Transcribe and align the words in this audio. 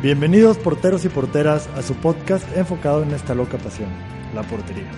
Bienvenidos 0.00 0.58
porteros 0.58 1.04
y 1.04 1.08
porteras 1.08 1.68
a 1.74 1.82
su 1.82 1.92
podcast 1.94 2.46
enfocado 2.56 3.02
en 3.02 3.10
esta 3.10 3.34
loca 3.34 3.58
pasión, 3.58 3.88
la 4.32 4.44
portería. 4.44 4.88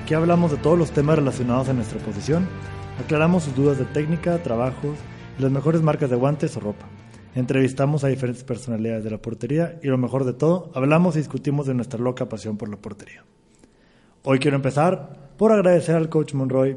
Aquí 0.00 0.14
hablamos 0.14 0.52
de 0.52 0.58
todos 0.58 0.78
los 0.78 0.92
temas 0.92 1.18
relacionados 1.18 1.68
a 1.68 1.72
nuestra 1.72 1.98
posición, 1.98 2.46
aclaramos 3.02 3.42
sus 3.42 3.56
dudas 3.56 3.78
de 3.78 3.84
técnica, 3.84 4.40
trabajos 4.44 4.96
y 5.36 5.42
las 5.42 5.50
mejores 5.50 5.82
marcas 5.82 6.08
de 6.08 6.14
guantes 6.14 6.56
o 6.56 6.60
ropa. 6.60 6.86
Entrevistamos 7.34 8.04
a 8.04 8.08
diferentes 8.08 8.44
personalidades 8.44 9.02
de 9.02 9.10
la 9.10 9.18
portería 9.18 9.80
y 9.82 9.88
lo 9.88 9.98
mejor 9.98 10.24
de 10.24 10.34
todo, 10.34 10.70
hablamos 10.72 11.16
y 11.16 11.18
discutimos 11.18 11.66
de 11.66 11.74
nuestra 11.74 11.98
loca 11.98 12.28
pasión 12.28 12.56
por 12.56 12.68
la 12.68 12.76
portería. 12.76 13.24
Hoy 14.22 14.38
quiero 14.38 14.56
empezar 14.56 15.32
por 15.36 15.50
agradecer 15.50 15.96
al 15.96 16.08
coach 16.08 16.32
Monroy, 16.32 16.76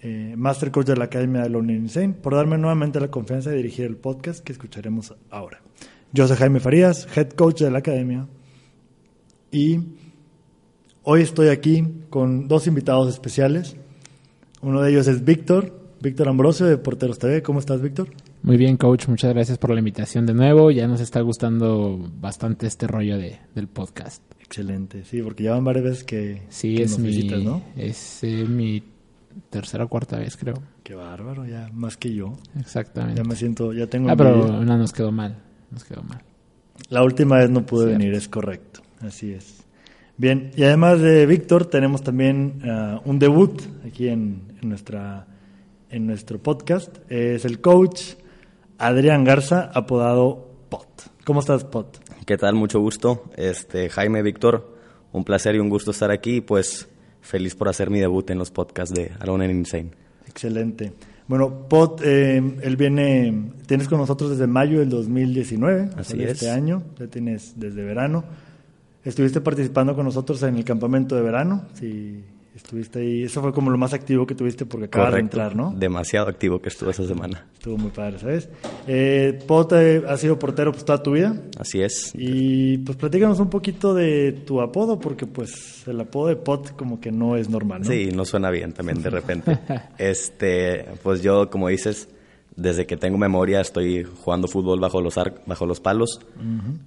eh, 0.00 0.34
Master 0.38 0.70
Coach 0.70 0.86
de 0.86 0.96
la 0.96 1.04
Academia 1.04 1.42
de 1.42 1.50
Learning 1.50 1.82
Insane, 1.82 2.14
por 2.14 2.34
darme 2.34 2.56
nuevamente 2.56 2.98
la 2.98 3.10
confianza 3.10 3.50
de 3.50 3.56
dirigir 3.56 3.84
el 3.84 3.98
podcast 3.98 4.42
que 4.42 4.52
escucharemos 4.52 5.14
ahora. 5.28 5.60
Yo 6.12 6.26
soy 6.26 6.36
Jaime 6.36 6.60
Farías, 6.60 7.06
Head 7.14 7.30
Coach 7.30 7.60
de 7.60 7.70
la 7.70 7.78
Academia, 7.78 8.26
y 9.52 9.78
hoy 11.02 11.20
estoy 11.20 11.48
aquí 11.48 11.84
con 12.08 12.48
dos 12.48 12.66
invitados 12.66 13.08
especiales. 13.08 13.76
Uno 14.62 14.80
de 14.80 14.90
ellos 14.90 15.06
es 15.06 15.24
Víctor, 15.24 15.78
Víctor 16.00 16.28
Ambrosio 16.28 16.66
de 16.66 16.78
Porteros 16.78 17.18
TV. 17.18 17.42
¿Cómo 17.42 17.58
estás, 17.60 17.82
Víctor? 17.82 18.08
Muy 18.42 18.56
bien, 18.56 18.78
coach. 18.78 19.06
Muchas 19.08 19.34
gracias 19.34 19.58
por 19.58 19.70
la 19.70 19.80
invitación 19.80 20.24
de 20.24 20.32
nuevo. 20.32 20.70
Ya 20.70 20.86
nos 20.88 21.00
está 21.00 21.20
gustando 21.20 21.98
bastante 22.20 22.66
este 22.66 22.86
rollo 22.86 23.18
de, 23.18 23.38
del 23.54 23.68
podcast. 23.68 24.22
Excelente, 24.40 25.04
sí, 25.04 25.20
porque 25.20 25.44
ya 25.44 25.52
van 25.52 25.64
varias 25.64 25.84
veces 25.84 26.04
que, 26.04 26.42
Sí, 26.48 26.76
que 26.76 26.84
es 26.84 26.92
nos 26.92 27.00
mi, 27.00 27.08
visitas, 27.08 27.42
¿no? 27.42 27.62
es 27.76 28.24
eh, 28.24 28.46
mi 28.48 28.82
tercera 29.50 29.84
o 29.84 29.88
cuarta 29.88 30.18
vez, 30.18 30.38
creo. 30.38 30.54
Qué 30.82 30.94
bárbaro, 30.94 31.44
ya 31.44 31.68
más 31.74 31.98
que 31.98 32.14
yo. 32.14 32.32
Exactamente. 32.58 33.20
Ya 33.20 33.28
me 33.28 33.36
siento, 33.36 33.74
ya 33.74 33.86
tengo 33.88 34.08
ah, 34.08 34.16
pero 34.16 34.58
una 34.58 34.78
nos 34.78 34.92
quedó 34.92 35.12
mal. 35.12 35.36
Nos 35.70 35.84
quedó 35.84 36.02
mal. 36.02 36.22
La 36.90 37.02
última 37.02 37.38
vez 37.38 37.50
no 37.50 37.64
pude 37.66 37.86
Cierto. 37.86 37.98
venir, 37.98 38.14
es 38.14 38.28
correcto. 38.28 38.80
Así 39.00 39.32
es. 39.32 39.64
Bien, 40.16 40.50
y 40.56 40.64
además 40.64 41.00
de 41.00 41.26
Víctor, 41.26 41.66
tenemos 41.66 42.02
también 42.02 42.60
ah, 42.64 43.00
un 43.04 43.18
debut 43.18 43.60
aquí 43.86 44.08
en, 44.08 44.42
en 44.60 44.68
nuestra, 44.68 45.26
en 45.90 46.06
nuestro 46.06 46.38
podcast. 46.42 46.98
Es 47.08 47.44
el 47.44 47.60
coach 47.60 48.14
Adrián 48.78 49.24
Garza, 49.24 49.70
apodado 49.74 50.50
Pot. 50.68 50.88
¿Cómo 51.24 51.40
estás, 51.40 51.64
Pot? 51.64 51.98
¿Qué 52.26 52.36
tal? 52.36 52.54
Mucho 52.54 52.80
gusto. 52.80 53.30
Este, 53.36 53.88
Jaime, 53.90 54.22
Víctor, 54.22 54.76
un 55.12 55.24
placer 55.24 55.54
y 55.54 55.58
un 55.60 55.68
gusto 55.68 55.90
estar 55.92 56.10
aquí. 56.10 56.36
y, 56.36 56.40
Pues 56.40 56.88
feliz 57.20 57.54
por 57.54 57.68
hacer 57.68 57.90
mi 57.90 58.00
debut 58.00 58.28
en 58.30 58.38
los 58.38 58.50
podcasts 58.50 58.94
de 58.94 59.12
Alone 59.20 59.44
and 59.46 59.54
Insane. 59.54 59.90
Excelente. 60.26 60.92
Bueno, 61.28 61.68
Pot, 61.68 62.00
eh, 62.04 62.38
él 62.62 62.76
viene, 62.76 63.52
tienes 63.66 63.86
con 63.86 63.98
nosotros 63.98 64.30
desde 64.30 64.46
mayo 64.46 64.80
del 64.80 64.88
2019, 64.88 65.82
o 65.82 65.90
sea, 65.90 66.00
Así 66.00 66.22
es. 66.22 66.30
este 66.32 66.50
año, 66.50 66.82
ya 66.98 67.06
tienes 67.06 67.52
desde 67.56 67.84
verano. 67.84 68.24
Estuviste 69.04 69.40
participando 69.42 69.94
con 69.94 70.06
nosotros 70.06 70.42
en 70.42 70.56
el 70.56 70.64
campamento 70.64 71.14
de 71.14 71.22
verano, 71.22 71.66
sí, 71.74 72.24
estuviste 72.58 72.98
ahí, 73.00 73.22
eso 73.22 73.40
fue 73.40 73.52
como 73.52 73.70
lo 73.70 73.78
más 73.78 73.94
activo 73.94 74.26
que 74.26 74.34
tuviste 74.34 74.66
porque 74.66 74.84
acabas 74.86 75.14
de 75.14 75.20
entrar, 75.20 75.56
¿no? 75.56 75.72
Demasiado 75.74 76.28
activo 76.28 76.60
que 76.60 76.68
estuve 76.68 76.90
esa 76.90 77.06
semana. 77.06 77.46
Estuvo 77.54 77.78
muy 77.78 77.90
padre, 77.90 78.18
¿sabes? 78.18 78.48
Eh, 78.86 79.38
Pot 79.46 79.72
eh, 79.72 80.02
ha 80.06 80.16
sido 80.16 80.38
portero 80.38 80.70
pues 80.72 80.84
toda 80.84 81.02
tu 81.02 81.12
vida 81.12 81.34
Así 81.58 81.80
es. 81.80 82.12
y 82.14 82.78
pues 82.78 82.96
platícanos 82.98 83.40
un 83.40 83.48
poquito 83.50 83.94
de 83.94 84.32
tu 84.32 84.60
apodo 84.60 84.98
porque 85.00 85.26
pues 85.26 85.86
el 85.88 86.00
apodo 86.00 86.28
de 86.28 86.36
Pot 86.36 86.76
como 86.76 87.00
que 87.00 87.10
no 87.10 87.36
es 87.36 87.48
normal, 87.48 87.80
¿no? 87.82 87.86
Sí, 87.88 88.10
no 88.14 88.24
suena 88.24 88.50
bien 88.50 88.72
también 88.72 89.02
de 89.02 89.10
repente. 89.10 89.58
este, 89.98 90.84
pues 91.02 91.22
yo, 91.22 91.48
como 91.50 91.68
dices, 91.68 92.08
desde 92.56 92.86
que 92.86 92.96
tengo 92.96 93.18
memoria 93.18 93.60
estoy 93.60 94.02
jugando 94.04 94.48
fútbol 94.48 94.80
bajo 94.80 95.00
los 95.00 95.16
ar- 95.16 95.42
bajo 95.46 95.64
los 95.66 95.80
palos. 95.80 96.20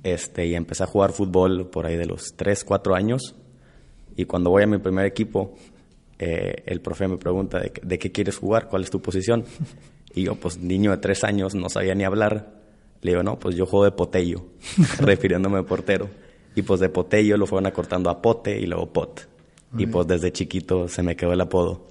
Este, 0.04 0.48
y 0.48 0.56
empecé 0.56 0.84
a 0.84 0.88
jugar 0.88 1.12
fútbol 1.12 1.68
por 1.68 1.86
ahí 1.86 1.96
de 1.96 2.06
los 2.06 2.34
3, 2.36 2.64
4 2.66 2.96
años. 2.96 3.36
Y 4.16 4.26
cuando 4.26 4.50
voy 4.50 4.64
a 4.64 4.68
mi 4.68 4.78
primer 4.78 5.06
equipo, 5.06 5.56
eh, 6.20 6.64
el 6.66 6.82
profe 6.82 7.08
me 7.08 7.18
pregunta 7.18 7.60
de, 7.60 7.72
de 7.82 8.00
qué 8.00 8.12
quieres 8.12 8.38
jugar, 8.38 8.68
cuál 8.68 8.84
es 8.84 8.90
tu 8.90 9.02
posición. 9.02 9.46
Y 10.14 10.24
yo, 10.24 10.36
pues 10.36 10.58
niño 10.58 10.92
de 10.92 10.98
3 10.98 11.24
años, 11.24 11.56
no 11.56 11.70
sabía 11.70 11.96
ni 11.96 12.04
hablar. 12.04 12.62
Le 13.02 13.12
digo, 13.12 13.24
no, 13.24 13.40
pues 13.40 13.56
yo 13.56 13.66
juego 13.66 13.86
de 13.86 13.92
potello, 13.92 14.46
refiriéndome 15.00 15.60
a 15.60 15.64
portero. 15.64 16.10
Y 16.56 16.62
pues 16.62 16.80
de 16.80 16.90
potello 16.90 17.38
lo 17.38 17.48
fueron 17.48 17.66
acortando 17.66 18.10
a 18.10 18.22
pote 18.22 18.60
y 18.60 18.66
luego 18.66 18.92
pot. 18.92 19.28
Y 19.78 19.88
pues 19.88 20.06
desde 20.06 20.34
chiquito 20.34 20.90
se 20.90 21.02
me 21.02 21.16
quedó 21.16 21.32
el 21.32 21.40
apodo. 21.40 21.88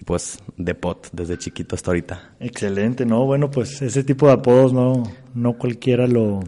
Y 0.00 0.04
pues 0.04 0.38
de 0.56 0.74
pot, 0.74 1.08
desde 1.12 1.38
chiquito 1.38 1.76
hasta 1.76 1.92
ahorita. 1.92 2.34
Excelente, 2.40 3.06
¿no? 3.06 3.24
Bueno, 3.24 3.48
pues 3.50 3.80
ese 3.80 4.02
tipo 4.02 4.26
de 4.26 4.32
apodos 4.32 4.72
no, 4.72 5.04
no 5.32 5.56
cualquiera 5.56 6.08
lo, 6.08 6.40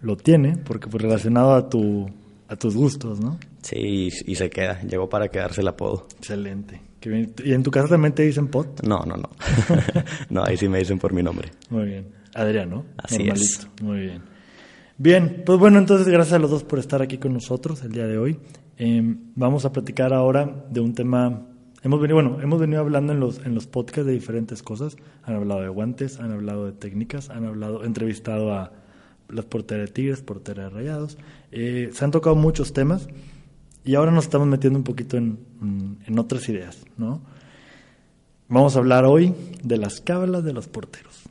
lo 0.00 0.16
tiene, 0.16 0.56
porque 0.58 0.86
pues 0.86 1.02
relacionado 1.02 1.54
a 1.54 1.68
tu 1.68 2.08
a 2.52 2.56
tus 2.56 2.76
gustos, 2.76 3.18
¿no? 3.20 3.38
Sí, 3.62 3.76
y, 3.76 4.32
y 4.32 4.34
se 4.34 4.50
queda. 4.50 4.80
Llegó 4.82 5.08
para 5.08 5.28
quedarse 5.28 5.62
el 5.62 5.68
apodo. 5.68 6.06
Excelente. 6.18 6.80
Qué 7.00 7.08
bien. 7.10 7.34
¿Y 7.44 7.52
en 7.52 7.62
tu 7.62 7.70
casa 7.70 7.88
también 7.88 8.14
te 8.14 8.22
dicen 8.22 8.48
pot? 8.48 8.82
No, 8.82 9.04
no, 9.06 9.16
no. 9.16 9.30
no, 10.30 10.44
ahí 10.44 10.56
sí 10.56 10.68
me 10.68 10.78
dicen 10.78 10.98
por 10.98 11.12
mi 11.12 11.22
nombre. 11.22 11.50
Muy 11.70 11.86
bien. 11.86 12.08
Adrián, 12.34 12.70
¿no? 12.70 12.84
Así 12.98 13.18
Normalito. 13.18 13.44
es. 13.44 13.82
Muy 13.82 14.00
bien. 14.00 14.22
Bien, 14.98 15.42
pues 15.44 15.58
bueno, 15.58 15.78
entonces 15.78 16.06
gracias 16.06 16.34
a 16.34 16.38
los 16.38 16.50
dos 16.50 16.64
por 16.64 16.78
estar 16.78 17.02
aquí 17.02 17.18
con 17.18 17.32
nosotros 17.32 17.82
el 17.82 17.92
día 17.92 18.06
de 18.06 18.18
hoy. 18.18 18.38
Eh, 18.78 19.00
vamos 19.34 19.64
a 19.64 19.72
platicar 19.72 20.12
ahora 20.12 20.64
de 20.70 20.80
un 20.80 20.94
tema. 20.94 21.48
Hemos 21.82 22.00
venido, 22.00 22.16
bueno, 22.16 22.40
hemos 22.40 22.60
venido 22.60 22.80
hablando 22.80 23.12
en 23.12 23.18
los 23.18 23.38
en 23.44 23.54
los 23.54 23.66
podcasts 23.66 24.06
de 24.06 24.12
diferentes 24.12 24.62
cosas. 24.62 24.96
Han 25.22 25.34
hablado 25.36 25.62
de 25.62 25.68
guantes, 25.68 26.20
han 26.20 26.30
hablado 26.30 26.66
de 26.66 26.72
técnicas, 26.72 27.30
han 27.30 27.46
hablado, 27.46 27.84
entrevistado 27.84 28.52
a 28.52 28.72
las 29.32 29.44
porteras 29.46 29.88
de 29.88 29.92
Tigres, 29.92 30.22
porteras 30.22 30.70
de 30.72 30.78
Rayados. 30.78 31.18
Eh, 31.50 31.90
se 31.92 32.04
han 32.04 32.10
tocado 32.10 32.36
muchos 32.36 32.72
temas 32.72 33.08
y 33.84 33.94
ahora 33.96 34.12
nos 34.12 34.24
estamos 34.24 34.46
metiendo 34.46 34.78
un 34.78 34.84
poquito 34.84 35.16
en, 35.16 35.38
en- 36.06 36.18
otras 36.18 36.48
ideas, 36.48 36.84
¿no? 36.96 37.20
Vamos 38.48 38.76
a 38.76 38.80
hablar 38.80 39.04
hoy 39.06 39.34
de 39.62 39.76
las 39.78 40.00
cábalas 40.00 40.44
de 40.44 40.52
los 40.52 40.68
porteros. 40.68 41.22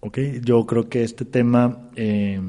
¿ok? 0.00 0.18
Yo 0.42 0.66
creo 0.66 0.88
que 0.88 1.02
este 1.04 1.24
tema, 1.24 1.88
eh, 1.96 2.40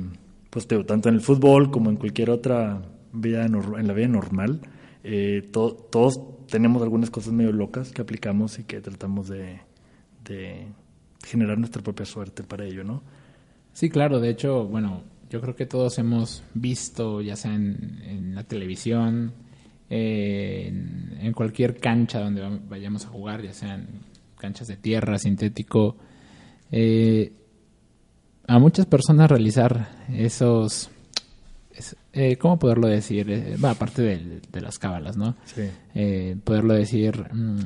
pues 0.49 0.67
tanto 0.67 1.09
en 1.09 1.15
el 1.15 1.21
fútbol 1.21 1.71
como 1.71 1.89
en 1.89 1.97
cualquier 1.97 2.29
otra 2.29 2.81
vida, 3.13 3.45
en 3.45 3.87
la 3.87 3.93
vida 3.93 4.07
normal, 4.07 4.61
eh, 5.03 5.47
to- 5.51 5.73
todos 5.91 6.19
tenemos 6.47 6.81
algunas 6.81 7.09
cosas 7.09 7.33
medio 7.33 7.51
locas 7.51 7.91
que 7.91 8.01
aplicamos 8.01 8.57
y 8.59 8.63
que 8.63 8.81
tratamos 8.81 9.27
de, 9.27 9.59
de 10.23 10.67
generar 11.25 11.57
nuestra 11.57 11.81
propia 11.83 12.05
suerte 12.05 12.43
para 12.43 12.65
ello, 12.65 12.83
¿no? 12.83 13.03
Sí, 13.77 13.91
claro. 13.91 14.19
De 14.19 14.31
hecho, 14.31 14.65
bueno, 14.65 15.03
yo 15.29 15.39
creo 15.39 15.55
que 15.55 15.67
todos 15.67 15.99
hemos 15.99 16.41
visto, 16.55 17.21
ya 17.21 17.35
sea 17.35 17.53
en, 17.53 18.01
en 18.07 18.33
la 18.33 18.43
televisión, 18.43 19.33
eh, 19.87 20.65
en, 20.67 21.15
en 21.21 21.31
cualquier 21.33 21.77
cancha 21.77 22.19
donde 22.21 22.41
va- 22.41 22.57
vayamos 22.67 23.05
a 23.05 23.09
jugar, 23.09 23.43
ya 23.43 23.53
sean 23.53 23.85
canchas 24.39 24.67
de 24.67 24.77
tierra, 24.77 25.19
sintético, 25.19 25.95
eh, 26.71 27.31
a 28.47 28.57
muchas 28.57 28.87
personas 28.87 29.29
realizar 29.29 29.89
esos, 30.11 30.89
es- 31.75 31.95
eh, 32.13 32.35
¿cómo 32.37 32.57
poderlo 32.57 32.87
decir? 32.87 33.29
Eh, 33.29 33.57
aparte 33.61 34.01
de, 34.01 34.41
las 34.59 34.79
cábalas, 34.79 35.17
¿no? 35.17 35.35
Sí. 35.45 35.69
Eh, 35.93 36.35
poderlo 36.43 36.73
decir, 36.73 37.31
mm, 37.31 37.59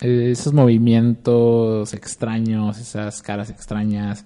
esos 0.00 0.52
movimientos 0.52 1.92
extraños, 1.92 2.78
esas 2.78 3.20
caras 3.20 3.50
extrañas, 3.50 4.24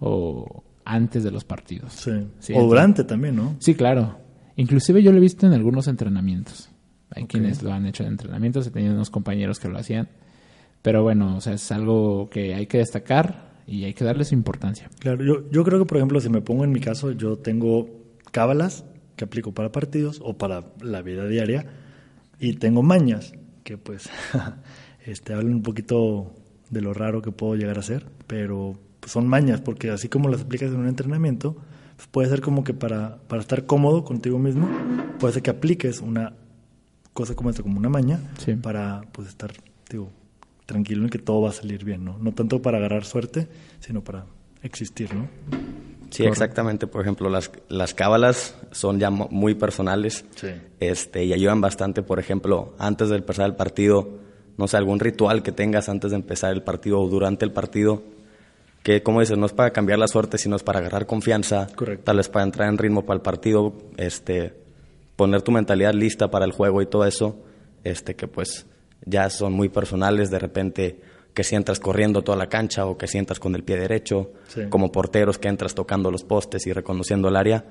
o 0.00 0.64
antes 0.84 1.22
de 1.22 1.30
los 1.30 1.44
partidos. 1.44 1.92
Sí. 1.92 2.10
Sí, 2.40 2.52
o 2.52 2.56
entonces- 2.56 2.68
durante 2.68 3.04
también, 3.04 3.36
¿no? 3.36 3.56
Sí, 3.60 3.74
claro. 3.74 4.18
Inclusive 4.56 5.02
yo 5.02 5.12
lo 5.12 5.18
he 5.18 5.20
visto 5.20 5.46
en 5.46 5.52
algunos 5.52 5.86
entrenamientos. 5.86 6.70
Hay 7.12 7.26
quienes 7.26 7.62
lo 7.62 7.72
han 7.72 7.86
hecho 7.86 8.02
en 8.02 8.10
entrenamientos, 8.10 8.66
he 8.66 8.70
tenido 8.70 8.94
unos 8.94 9.10
compañeros 9.10 9.58
que 9.58 9.68
lo 9.68 9.78
hacían. 9.78 10.08
Pero 10.82 11.02
bueno, 11.02 11.36
o 11.36 11.40
sea, 11.40 11.54
es 11.54 11.70
algo 11.72 12.28
que 12.30 12.54
hay 12.54 12.66
que 12.66 12.78
destacar 12.78 13.50
y 13.66 13.84
hay 13.84 13.94
que 13.94 14.04
darle 14.04 14.24
su 14.24 14.34
importancia. 14.34 14.88
Claro, 14.98 15.24
yo, 15.24 15.50
yo 15.50 15.64
creo 15.64 15.78
que, 15.78 15.84
por 15.86 15.96
ejemplo, 15.98 16.20
si 16.20 16.28
me 16.28 16.40
pongo 16.40 16.64
en 16.64 16.72
mi 16.72 16.80
caso, 16.80 17.12
yo 17.12 17.36
tengo 17.36 17.88
cábalas 18.32 18.84
que 19.16 19.24
aplico 19.24 19.52
para 19.52 19.72
partidos 19.72 20.20
o 20.24 20.38
para 20.38 20.64
la 20.80 21.02
vida 21.02 21.26
diaria 21.26 21.66
y 22.38 22.54
tengo 22.54 22.82
mañas 22.82 23.32
que 23.64 23.76
pues 23.76 24.08
este 25.04 25.34
hablan 25.34 25.54
un 25.54 25.62
poquito 25.62 26.32
de 26.70 26.80
lo 26.80 26.94
raro 26.94 27.20
que 27.22 27.32
puedo 27.32 27.54
llegar 27.56 27.78
a 27.78 27.82
ser, 27.82 28.06
pero 28.26 28.78
pues, 29.00 29.12
son 29.12 29.26
mañas 29.26 29.60
porque 29.60 29.90
así 29.90 30.08
como 30.08 30.28
las 30.28 30.42
aplicas 30.42 30.70
en 30.70 30.76
un 30.76 30.88
entrenamiento, 30.88 31.56
pues 31.96 32.08
puede 32.08 32.28
ser 32.28 32.40
como 32.40 32.64
que 32.64 32.74
para, 32.74 33.18
para 33.28 33.42
estar 33.42 33.66
cómodo 33.66 34.04
contigo 34.04 34.38
mismo, 34.38 34.68
puede 35.18 35.34
ser 35.34 35.42
que 35.42 35.50
apliques 35.50 36.00
una 36.00 36.32
cosa 37.12 37.34
como 37.34 37.50
esta, 37.50 37.62
como 37.62 37.78
una 37.78 37.88
maña, 37.88 38.20
Sí. 38.38 38.54
para 38.54 39.02
pues 39.12 39.28
estar, 39.28 39.52
digo, 39.90 40.10
tranquilo 40.66 41.02
en 41.04 41.10
que 41.10 41.18
todo 41.18 41.42
va 41.42 41.50
a 41.50 41.52
salir 41.52 41.84
bien, 41.84 42.04
¿no? 42.04 42.16
No 42.18 42.32
tanto 42.32 42.62
para 42.62 42.78
agarrar 42.78 43.04
suerte, 43.04 43.48
sino 43.80 44.02
para 44.02 44.24
existir, 44.62 45.12
¿no? 45.14 45.28
Sí, 46.10 46.24
exactamente. 46.24 46.86
Por 46.86 47.02
ejemplo, 47.02 47.28
las, 47.30 47.50
las 47.68 47.94
cábalas 47.94 48.56
son 48.72 48.98
ya 48.98 49.10
muy 49.10 49.54
personales 49.54 50.24
Sí. 50.36 50.48
este, 50.80 51.24
y 51.24 51.32
ayudan 51.32 51.60
bastante. 51.60 52.02
Por 52.02 52.18
ejemplo, 52.18 52.74
antes 52.78 53.08
de 53.10 53.16
empezar 53.16 53.46
el 53.46 53.54
partido, 53.56 54.18
no 54.56 54.66
sé, 54.68 54.76
algún 54.76 54.98
ritual 55.00 55.42
que 55.42 55.52
tengas 55.52 55.88
antes 55.88 56.10
de 56.10 56.16
empezar 56.16 56.52
el 56.52 56.62
partido 56.62 57.00
o 57.00 57.08
durante 57.08 57.44
el 57.44 57.52
partido, 57.52 58.02
que, 58.82 59.02
como 59.02 59.20
dices, 59.20 59.36
no 59.36 59.46
es 59.46 59.52
para 59.52 59.70
cambiar 59.72 59.98
la 59.98 60.08
suerte, 60.08 60.38
sino 60.38 60.56
es 60.56 60.62
para 60.62 60.78
agarrar 60.78 61.06
confianza, 61.06 61.68
Correcto. 61.74 62.04
tal 62.04 62.16
vez 62.18 62.28
para 62.28 62.44
entrar 62.44 62.68
en 62.68 62.78
ritmo 62.78 63.04
para 63.04 63.16
el 63.16 63.22
partido, 63.22 63.74
este, 63.96 64.54
poner 65.16 65.42
tu 65.42 65.52
mentalidad 65.52 65.92
lista 65.92 66.30
para 66.30 66.44
el 66.46 66.52
juego 66.52 66.80
y 66.80 66.86
todo 66.86 67.04
eso, 67.04 67.38
este, 67.84 68.14
que 68.16 68.26
pues 68.26 68.66
ya 69.04 69.28
son 69.30 69.52
muy 69.52 69.68
personales, 69.68 70.30
de 70.30 70.38
repente 70.38 71.00
que 71.34 71.44
si 71.44 71.54
entras 71.56 71.78
corriendo 71.78 72.22
toda 72.22 72.36
la 72.38 72.48
cancha 72.48 72.86
o 72.86 72.96
que 72.98 73.06
si 73.06 73.16
entras 73.18 73.38
con 73.38 73.54
el 73.54 73.62
pie 73.62 73.76
derecho, 73.78 74.32
Sí. 74.48 74.62
como 74.68 74.90
porteros 74.90 75.38
que 75.38 75.48
entras 75.48 75.74
tocando 75.74 76.10
los 76.10 76.24
postes 76.24 76.66
y 76.66 76.72
reconociendo 76.72 77.28
el 77.28 77.36
área, 77.36 77.64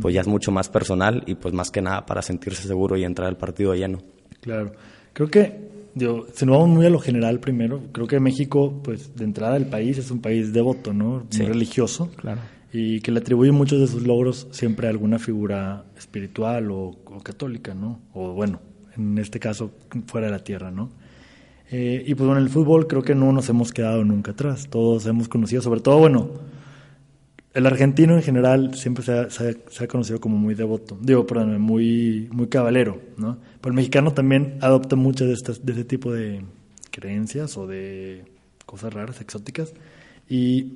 pues 0.00 0.14
ya 0.14 0.22
es 0.22 0.26
mucho 0.26 0.50
más 0.50 0.70
personal 0.70 1.22
y 1.26 1.34
pues 1.34 1.52
más 1.52 1.70
que 1.70 1.82
nada 1.82 2.06
para 2.06 2.22
sentirse 2.22 2.66
seguro 2.66 2.96
y 2.96 3.04
entrar 3.04 3.28
al 3.28 3.36
partido 3.36 3.74
lleno. 3.74 3.98
Claro. 4.40 4.72
Creo 5.12 5.28
que, 5.30 5.73
digo, 5.94 6.26
si 6.34 6.44
nos 6.46 6.56
vamos 6.58 6.76
muy 6.76 6.86
a 6.86 6.90
lo 6.90 6.98
general 6.98 7.40
primero, 7.40 7.80
creo 7.92 8.06
que 8.06 8.20
México, 8.20 8.80
pues 8.82 9.14
de 9.16 9.24
entrada 9.24 9.56
el 9.56 9.66
país 9.66 9.98
es 9.98 10.10
un 10.10 10.20
país 10.20 10.52
devoto, 10.52 10.92
¿no? 10.92 11.10
Muy 11.18 11.26
Sí. 11.30 11.44
religioso. 11.44 12.10
Claro. 12.16 12.40
Y 12.72 13.00
que 13.00 13.12
le 13.12 13.20
atribuye 13.20 13.52
muchos 13.52 13.78
de 13.80 13.86
sus 13.86 14.02
logros 14.04 14.48
siempre 14.50 14.86
a 14.88 14.90
alguna 14.90 15.18
figura 15.18 15.84
espiritual 15.96 16.70
o, 16.72 16.96
o 17.04 17.20
católica, 17.22 17.74
¿no? 17.74 18.00
O 18.12 18.32
bueno, 18.32 18.60
en 18.96 19.18
este 19.18 19.38
caso, 19.38 19.70
fuera 20.06 20.26
de 20.26 20.32
la 20.32 20.42
tierra, 20.42 20.70
¿no? 20.70 20.90
Eh, 21.70 22.02
y 22.06 22.14
pues 22.14 22.26
bueno, 22.26 22.40
en 22.40 22.46
el 22.46 22.50
fútbol 22.52 22.86
creo 22.86 23.02
que 23.02 23.14
no 23.14 23.32
nos 23.32 23.48
hemos 23.48 23.72
quedado 23.72 24.04
nunca 24.04 24.32
atrás. 24.32 24.66
Todos 24.68 25.06
hemos 25.06 25.28
conocido, 25.28 25.62
sobre 25.62 25.80
todo, 25.80 25.98
bueno, 25.98 26.30
el 27.54 27.66
argentino 27.66 28.14
en 28.16 28.22
general 28.22 28.74
siempre 28.74 29.04
se 29.04 29.12
ha, 29.84 29.86
conocido 29.88 30.20
como 30.20 30.36
muy 30.36 30.54
devoto, 30.54 30.98
digo, 31.00 31.26
perdón, 31.26 31.60
muy, 31.60 32.28
muy 32.32 32.48
cabalero, 32.48 33.00
¿no? 33.16 33.38
Pero 33.60 33.70
el 33.72 33.76
mexicano 33.76 34.12
también 34.12 34.58
adopta 34.60 34.96
muchas 34.96 35.28
de, 35.28 35.34
estas, 35.34 35.64
de 35.64 35.72
ese 35.72 35.84
tipo 35.84 36.12
de 36.12 36.42
creencias 36.90 37.56
o 37.56 37.66
de 37.66 38.24
cosas 38.66 38.92
raras, 38.92 39.20
exóticas, 39.20 39.72
y 40.28 40.72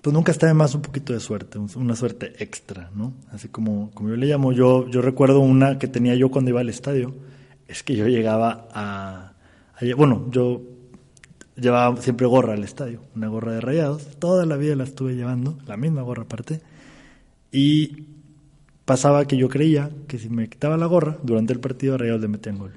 pues 0.00 0.12
nunca 0.12 0.32
está 0.32 0.46
de 0.46 0.54
más 0.54 0.74
un 0.74 0.82
poquito 0.82 1.12
de 1.12 1.20
suerte, 1.20 1.58
un- 1.58 1.70
una 1.76 1.96
suerte 1.96 2.32
extra, 2.42 2.90
¿no? 2.94 3.14
Así 3.30 3.48
como, 3.48 3.90
como 3.92 4.10
yo 4.10 4.16
le 4.16 4.26
llamo, 4.26 4.52
yo, 4.52 4.88
yo 4.88 5.00
recuerdo 5.02 5.40
una 5.40 5.78
que 5.78 5.88
tenía 5.88 6.14
yo 6.14 6.30
cuando 6.30 6.50
iba 6.50 6.60
al 6.60 6.68
estadio, 6.68 7.14
es 7.68 7.82
que 7.82 7.94
yo 7.96 8.06
llegaba 8.08 8.68
a- 8.72 9.32
bueno, 9.96 10.28
yo 10.30 10.62
llevaba 11.56 11.96
siempre 12.00 12.26
gorra 12.26 12.54
al 12.54 12.64
estadio, 12.64 13.00
una 13.14 13.28
gorra 13.28 13.52
de 13.52 13.60
rayados, 13.60 14.06
toda 14.18 14.46
la 14.46 14.56
vida 14.56 14.76
la 14.76 14.84
estuve 14.84 15.14
llevando, 15.14 15.58
la 15.66 15.76
misma 15.76 16.02
gorra 16.02 16.22
aparte, 16.24 16.60
y 17.52 18.06
pasaba 18.84 19.26
que 19.26 19.36
yo 19.36 19.48
creía 19.48 19.90
que 20.08 20.18
si 20.18 20.28
me 20.28 20.48
quitaba 20.48 20.76
la 20.76 20.86
gorra 20.86 21.18
durante 21.22 21.52
el 21.52 21.60
partido 21.60 21.94
a 21.94 21.98
rayados 21.98 22.20
le 22.20 22.28
metían 22.28 22.58
gol. 22.58 22.72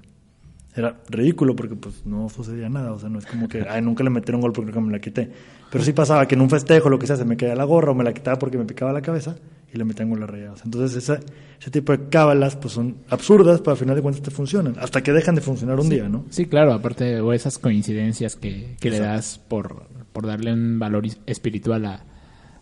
Era 0.76 0.96
ridículo 1.10 1.56
porque 1.56 1.76
pues 1.76 2.06
no 2.06 2.30
sucedía 2.30 2.70
nada, 2.70 2.92
o 2.92 3.00
sea, 3.00 3.10
no 3.10 3.18
es 3.18 3.26
como 3.26 3.48
que, 3.48 3.66
ay, 3.68 3.82
nunca 3.82 4.04
le 4.04 4.12
metieron 4.12 4.42
gol 4.42 4.54
porque 4.54 4.80
me 4.80 4.92
la 4.92 5.00
quité. 5.00 5.32
Pero 5.72 5.84
sí 5.84 5.92
pasaba 5.92 6.28
que 6.28 6.36
en 6.36 6.42
un 6.42 6.52
festejo, 6.52 6.90
lo 6.90 7.00
que 7.00 7.08
sea, 7.08 7.16
se 7.16 7.26
me 7.26 7.36
caía 7.36 7.56
la 7.56 7.64
gorra 7.64 7.92
o 7.92 7.96
me 7.96 8.04
la 8.04 8.14
quitaba 8.14 8.38
porque 8.38 8.60
me 8.60 8.66
picaba 8.66 8.94
la 8.94 9.02
cabeza 9.02 9.38
y 9.78 9.80
le 9.80 9.86
metían 9.86 10.10
gol 10.10 10.24
a 10.24 10.28
rayados. 10.28 10.62
Entonces 10.66 10.98
esa, 10.98 11.20
ese 11.60 11.72
tipo 11.72 11.92
de 11.92 12.10
cábalas 12.10 12.56
pues 12.56 12.74
son 12.74 12.98
absurdas, 13.10 13.60
pero 13.60 13.72
al 13.72 13.78
final 13.78 13.96
de 13.96 14.02
cuentas 14.02 14.24
te 14.24 14.32
funcionan, 14.32 14.76
hasta 14.80 15.02
que 15.02 15.14
dejan 15.14 15.36
de 15.36 15.42
funcionar 15.42 15.80
un 15.80 15.90
día, 15.90 16.10
¿no? 16.10 16.26
Sí, 16.30 16.46
claro, 16.46 16.74
aparte, 16.74 17.22
o 17.22 17.32
esas 17.34 17.58
coincidencias 17.58 18.36
que, 18.36 18.76
que 18.80 18.90
le 18.90 19.00
das 19.00 19.40
por, 19.48 19.88
por 20.12 20.26
darle 20.26 20.52
un 20.52 20.80
valor 20.80 21.06
espiritual 21.26 21.86
a, 21.86 22.04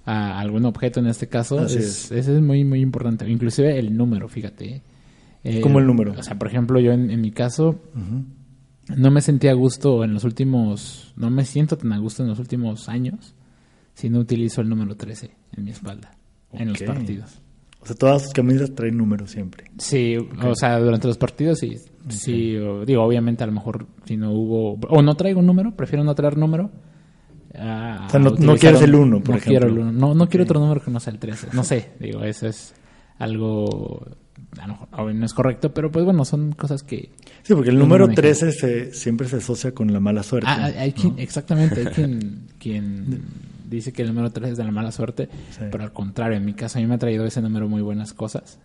a 0.05 0.39
algún 0.39 0.65
objeto 0.65 0.99
en 0.99 1.07
este 1.07 1.27
caso, 1.27 1.65
es, 1.65 2.11
ese 2.11 2.35
es 2.35 2.41
muy, 2.41 2.63
muy 2.63 2.81
importante. 2.81 3.27
Inclusive 3.29 3.79
el 3.79 3.95
número, 3.95 4.27
fíjate. 4.27 4.83
Eh, 5.43 5.61
¿Cómo 5.61 5.79
el 5.79 5.87
número? 5.87 6.13
O 6.17 6.23
sea, 6.23 6.37
por 6.37 6.47
ejemplo, 6.47 6.79
yo 6.79 6.91
en, 6.91 7.11
en 7.11 7.21
mi 7.21 7.31
caso 7.31 7.79
no 8.95 9.11
me 9.11 9.21
sentía 9.21 9.51
a 9.51 9.55
gusto 9.55 10.03
en 10.03 10.13
los 10.13 10.23
últimos, 10.23 11.13
no 11.15 11.29
me 11.29 11.45
siento 11.45 11.77
tan 11.77 11.91
a 11.93 11.97
gusto 11.97 12.23
en 12.23 12.29
los 12.29 12.39
últimos 12.39 12.89
años 12.89 13.33
si 13.93 14.09
no 14.09 14.19
utilizo 14.19 14.61
el 14.61 14.69
número 14.69 14.95
13 14.95 15.31
en 15.55 15.63
mi 15.63 15.71
espalda, 15.71 16.11
en 16.59 16.69
los 16.69 16.81
partidos. 16.83 17.41
O 17.81 17.85
sea, 17.87 17.95
todas 17.95 18.23
sus 18.23 18.33
camisas 18.33 18.73
traen 18.73 18.97
números 18.97 19.29
siempre. 19.31 19.65
Sí, 19.77 20.15
o 20.17 20.55
sea, 20.55 20.79
durante 20.79 21.07
los 21.07 21.17
partidos 21.17 21.59
sí. 21.59 21.75
Sí, 22.09 22.55
o- 22.57 22.83
digo, 22.85 23.03
obviamente 23.03 23.43
a 23.43 23.47
lo 23.47 23.53
mejor 23.53 23.85
si 24.05 24.17
no 24.17 24.31
hubo... 24.31 24.73
O 24.89 25.01
no 25.01 25.15
traigo 25.15 25.39
un 25.39 25.45
número, 25.45 25.75
prefiero 25.75 26.03
no 26.03 26.13
traer 26.15 26.37
número. 26.37 26.71
a 27.57 28.05
O 28.07 28.09
sea, 28.09 28.19
no- 28.19 28.31
no 28.31 28.55
quieres 28.57 28.81
el 28.81 28.95
uno, 28.95 29.21
por 29.21 29.35
no 29.35 29.41
quiero 29.41 29.67
ejemplo. 29.67 29.83
el 29.83 29.89
uno. 29.89 29.99
No, 30.07 30.13
no 30.15 30.27
quiero 30.29 30.43
otro 30.45 30.59
número 30.59 30.81
que 30.83 30.89
no 30.91 30.99
sea 30.99 31.13
el 31.13 31.19
13. 31.19 31.49
No 31.53 31.63
sé, 31.63 31.91
digo, 31.99 32.23
eso 32.23 32.47
es 32.47 32.73
algo... 33.19 34.05
A 34.59 34.67
lo 34.67 34.73
mejor 34.73 35.15
no 35.15 35.25
es 35.25 35.33
correcto, 35.33 35.73
pero 35.73 35.91
pues 35.91 36.05
bueno, 36.05 36.25
son 36.25 36.53
cosas 36.53 36.81
que... 36.83 37.09
Sí, 37.43 37.53
porque 37.53 37.69
el 37.69 37.77
número 37.79 38.05
manejan. 38.07 38.23
13 38.23 38.51
se, 38.51 38.93
siempre 38.93 39.27
se 39.27 39.37
asocia 39.37 39.73
con 39.73 39.91
la 39.93 39.99
mala 39.99 40.23
suerte. 40.23 40.47
Ah, 40.49 40.71
hay 40.77 40.91
quien, 40.91 41.17
exactamente, 41.19 41.81
hay 41.81 41.85
quien, 41.87 42.47
quien 42.59 43.21
dice 43.67 43.91
que 43.93 44.01
el 44.01 44.09
número 44.09 44.31
3 44.31 44.51
es 44.51 44.57
de 44.57 44.63
la 44.63 44.71
mala 44.71 44.91
suerte, 44.91 45.29
Sí. 45.51 45.61
pero 45.71 45.83
al 45.83 45.91
contrario, 45.93 46.37
en 46.37 46.45
mi 46.45 46.53
caso 46.53 46.77
a 46.77 46.81
mí 46.81 46.87
me 46.87 46.95
ha 46.95 46.97
traído 46.97 47.25
ese 47.25 47.41
número 47.41 47.67
muy 47.67 47.81
buenas 47.81 48.13
cosas. 48.13 48.59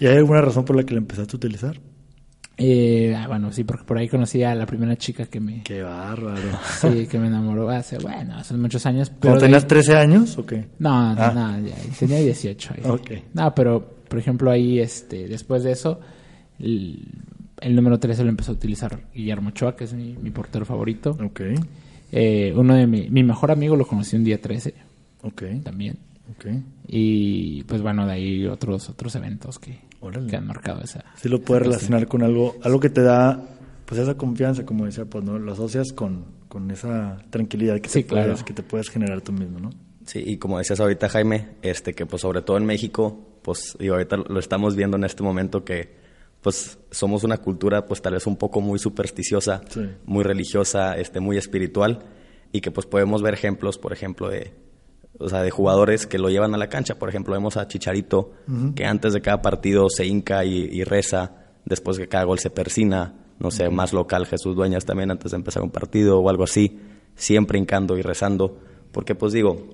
¿Y 0.00 0.06
hay 0.06 0.16
alguna 0.16 0.40
razón 0.40 0.64
por 0.64 0.76
la 0.76 0.84
que 0.84 0.94
la 0.94 0.98
empezaste 0.98 1.34
a 1.34 1.36
utilizar? 1.36 1.80
Eh, 2.60 3.14
ah, 3.16 3.28
bueno, 3.28 3.52
sí, 3.52 3.62
porque 3.62 3.84
por 3.84 3.98
ahí 3.98 4.08
conocí 4.08 4.42
a 4.42 4.52
la 4.54 4.66
primera 4.66 4.96
chica 4.96 5.26
que 5.26 5.38
me, 5.38 5.62
Qué 5.62 5.80
bárbaro. 5.82 6.40
sí, 6.80 7.06
que 7.06 7.18
me 7.18 7.28
enamoró 7.28 7.68
hace, 7.70 7.98
bueno, 7.98 8.34
hace 8.36 8.54
muchos 8.54 8.84
años. 8.84 9.10
Pero 9.10 9.20
¿Cuando 9.20 9.40
de 9.40 9.46
tenías 9.46 9.62
ahí- 9.62 9.68
13 9.68 9.96
años 9.96 10.36
o 10.38 10.44
qué? 10.44 10.66
No, 10.80 11.14
no, 11.14 11.22
Ah. 11.22 11.32
no, 11.32 11.66
ya, 11.66 11.74
tenía 11.98 12.18
18 12.18 12.74
ahí. 12.76 12.82
Ok. 12.90 13.10
No, 13.34 13.54
pero, 13.54 13.98
por 14.08 14.18
ejemplo, 14.18 14.50
ahí, 14.50 14.80
este, 14.80 15.28
después 15.28 15.62
de 15.62 15.70
eso, 15.70 16.00
el, 16.58 17.06
el 17.60 17.76
número 17.76 18.00
13 18.00 18.24
lo 18.24 18.30
empezó 18.30 18.50
a 18.50 18.54
utilizar 18.56 19.02
Guillermo 19.14 19.50
Ochoa, 19.50 19.76
que 19.76 19.84
es 19.84 19.94
mi, 19.94 20.16
mi 20.20 20.30
portero 20.32 20.64
favorito. 20.64 21.16
Ok, 21.24 21.40
Eh, 22.12 22.52
uno 22.56 22.74
de 22.74 22.86
mi, 22.86 23.08
mi 23.10 23.22
mejor 23.22 23.50
amigo 23.50 23.76
lo 23.76 23.86
conocí 23.86 24.16
un 24.16 24.24
día 24.24 24.40
13 24.40 24.74
ok, 25.22 25.42
también. 25.62 25.98
ok. 26.30 26.46
Y, 26.86 27.62
pues 27.64 27.82
bueno, 27.82 28.06
de 28.06 28.12
ahí 28.12 28.46
otros, 28.46 28.88
otros 28.88 29.14
eventos 29.14 29.58
que, 29.58 29.78
que 30.28 30.36
han 30.36 30.46
marcado 30.46 30.80
esa. 30.82 31.04
Sí 31.16 31.28
lo 31.28 31.40
puedes 31.40 31.64
relacionar 31.64 32.06
con 32.06 32.22
algo, 32.22 32.56
algo 32.62 32.80
que 32.80 32.90
te 32.90 33.02
da 33.02 33.40
pues 33.84 34.00
esa 34.00 34.16
confianza, 34.16 34.66
como 34.66 34.84
decía, 34.84 35.06
pues 35.06 35.24
no 35.24 35.38
lo 35.38 35.52
asocias 35.52 35.92
con, 35.92 36.26
con 36.48 36.70
esa 36.70 37.18
tranquilidad 37.30 37.80
que, 37.80 37.88
Sí, 37.88 38.02
te 38.02 38.10
puedes, 38.10 38.26
claro. 38.26 38.44
que 38.44 38.52
te 38.52 38.62
puedes 38.62 38.90
generar 38.90 39.22
tú 39.22 39.32
mismo, 39.32 39.58
¿no? 39.60 39.70
Sí, 40.04 40.22
y 40.24 40.36
como 40.38 40.58
decías 40.58 40.80
ahorita, 40.80 41.08
Jaime, 41.08 41.48
este 41.62 41.94
que 41.94 42.06
pues 42.06 42.22
sobre 42.22 42.42
todo 42.42 42.56
en 42.58 42.64
México, 42.66 43.38
pues 43.42 43.76
y 43.80 43.88
ahorita 43.88 44.16
lo 44.16 44.38
estamos 44.38 44.76
viendo 44.76 44.96
en 44.96 45.04
este 45.04 45.22
momento 45.22 45.64
que 45.64 45.97
pues 46.40 46.78
somos 46.90 47.24
una 47.24 47.38
cultura 47.38 47.86
pues 47.86 48.00
tal 48.00 48.14
vez 48.14 48.26
un 48.26 48.36
poco 48.36 48.60
muy 48.60 48.78
supersticiosa, 48.78 49.62
Sí. 49.68 49.88
muy 50.04 50.24
religiosa, 50.24 50.96
este 50.96 51.20
muy 51.20 51.36
espiritual 51.36 52.00
y 52.52 52.60
que 52.60 52.70
pues 52.70 52.86
podemos 52.86 53.22
ver 53.22 53.34
ejemplos, 53.34 53.78
por 53.78 53.92
ejemplo, 53.92 54.28
de 54.28 54.52
o 55.20 55.28
sea, 55.28 55.42
de 55.42 55.50
jugadores 55.50 56.06
que 56.06 56.16
lo 56.18 56.30
llevan 56.30 56.54
a 56.54 56.58
la 56.58 56.68
cancha, 56.68 56.96
por 56.96 57.08
ejemplo, 57.08 57.34
vemos 57.34 57.56
a 57.56 57.66
Chicharito 57.66 58.30
que 58.76 58.84
antes 58.84 59.12
de 59.12 59.20
cada 59.20 59.42
partido 59.42 59.88
se 59.90 60.06
hinca 60.06 60.44
y, 60.44 60.58
y 60.70 60.84
reza, 60.84 61.46
después 61.64 61.96
de 61.96 62.06
cada 62.06 62.22
gol 62.24 62.38
se 62.38 62.50
persina, 62.50 63.14
no 63.40 63.50
sé, 63.50 63.68
más 63.68 63.92
local 63.92 64.26
Jesús 64.26 64.54
Dueñas 64.54 64.84
también 64.84 65.10
antes 65.10 65.32
de 65.32 65.36
empezar 65.36 65.62
un 65.64 65.70
partido 65.70 66.20
o 66.20 66.28
algo 66.30 66.44
así, 66.44 66.78
siempre 67.16 67.58
hincando 67.58 67.98
y 67.98 68.02
rezando, 68.02 68.58
porque 68.92 69.16
pues 69.16 69.32
digo, 69.32 69.66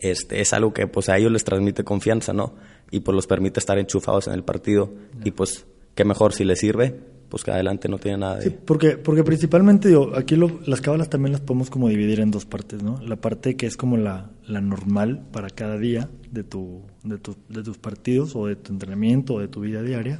este 0.00 0.40
es 0.40 0.52
algo 0.52 0.72
que 0.72 0.88
pues 0.88 1.08
a 1.08 1.16
ellos 1.16 1.30
les 1.30 1.44
transmite 1.44 1.84
confianza, 1.84 2.32
¿no? 2.32 2.54
Y 2.90 3.00
pues 3.00 3.14
los 3.14 3.26
permite 3.28 3.60
estar 3.60 3.78
enchufados 3.78 4.26
en 4.26 4.34
el 4.34 4.42
partido. 4.44 4.90
Y 5.24 5.30
pues 5.30 5.64
qué 5.94 6.04
mejor 6.04 6.32
si 6.32 6.44
les 6.44 6.58
sirve, 6.58 6.94
pues 7.28 7.44
que 7.44 7.50
adelante 7.50 7.88
no 7.88 7.98
tiene 7.98 8.18
nada 8.18 8.36
de... 8.36 8.42
Sí, 8.42 8.56
porque, 8.64 8.98
porque 8.98 9.24
principalmente, 9.24 9.88
digo, 9.88 10.12
aquí 10.14 10.36
lo- 10.36 10.60
las 10.66 10.80
cábalas 10.82 11.08
también 11.08 11.32
las 11.32 11.40
podemos 11.40 11.70
como 11.70 11.88
dividir 11.88 12.20
en 12.20 12.30
dos 12.30 12.44
partes, 12.44 12.82
¿no? 12.82 13.00
La 13.02 13.16
parte 13.16 13.56
que 13.56 13.66
es 13.66 13.76
como 13.76 13.96
la, 13.96 14.30
la 14.46 14.60
normal 14.60 15.22
para 15.32 15.48
cada 15.48 15.78
día 15.78 16.10
de, 16.30 16.44
tu, 16.44 16.82
de, 17.04 17.16
tu- 17.18 17.36
de 17.48 17.62
tus 17.62 17.78
partidos 17.78 18.36
o 18.36 18.46
de 18.46 18.56
tu 18.56 18.72
entrenamiento 18.72 19.34
o 19.34 19.40
de 19.40 19.48
tu 19.48 19.60
vida 19.60 19.82
diaria, 19.82 20.18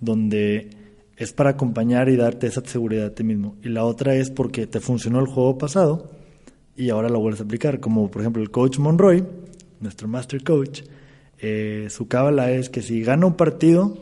donde 0.00 0.70
es 1.16 1.32
para 1.32 1.50
acompañar 1.50 2.08
y 2.08 2.16
darte 2.16 2.46
esa 2.46 2.62
seguridad 2.64 3.06
a 3.06 3.14
ti 3.14 3.24
mismo. 3.24 3.56
Y 3.62 3.68
la 3.68 3.84
otra 3.84 4.14
es 4.14 4.30
porque 4.30 4.66
te 4.66 4.80
funcionó 4.80 5.20
el 5.20 5.26
juego 5.26 5.58
pasado 5.58 6.10
y 6.76 6.90
ahora 6.90 7.08
lo 7.08 7.20
vuelves 7.20 7.40
a 7.40 7.44
aplicar, 7.44 7.80
como 7.80 8.10
por 8.10 8.22
ejemplo 8.22 8.42
el 8.42 8.50
coach 8.50 8.78
Monroy, 8.78 9.24
nuestro 9.80 10.08
master 10.08 10.42
coach, 10.42 10.82
eh, 11.38 11.86
su 11.90 12.06
cábala 12.08 12.50
es 12.52 12.68
que 12.70 12.82
si 12.82 13.02
gana 13.02 13.26
un 13.26 13.34
partido, 13.34 13.98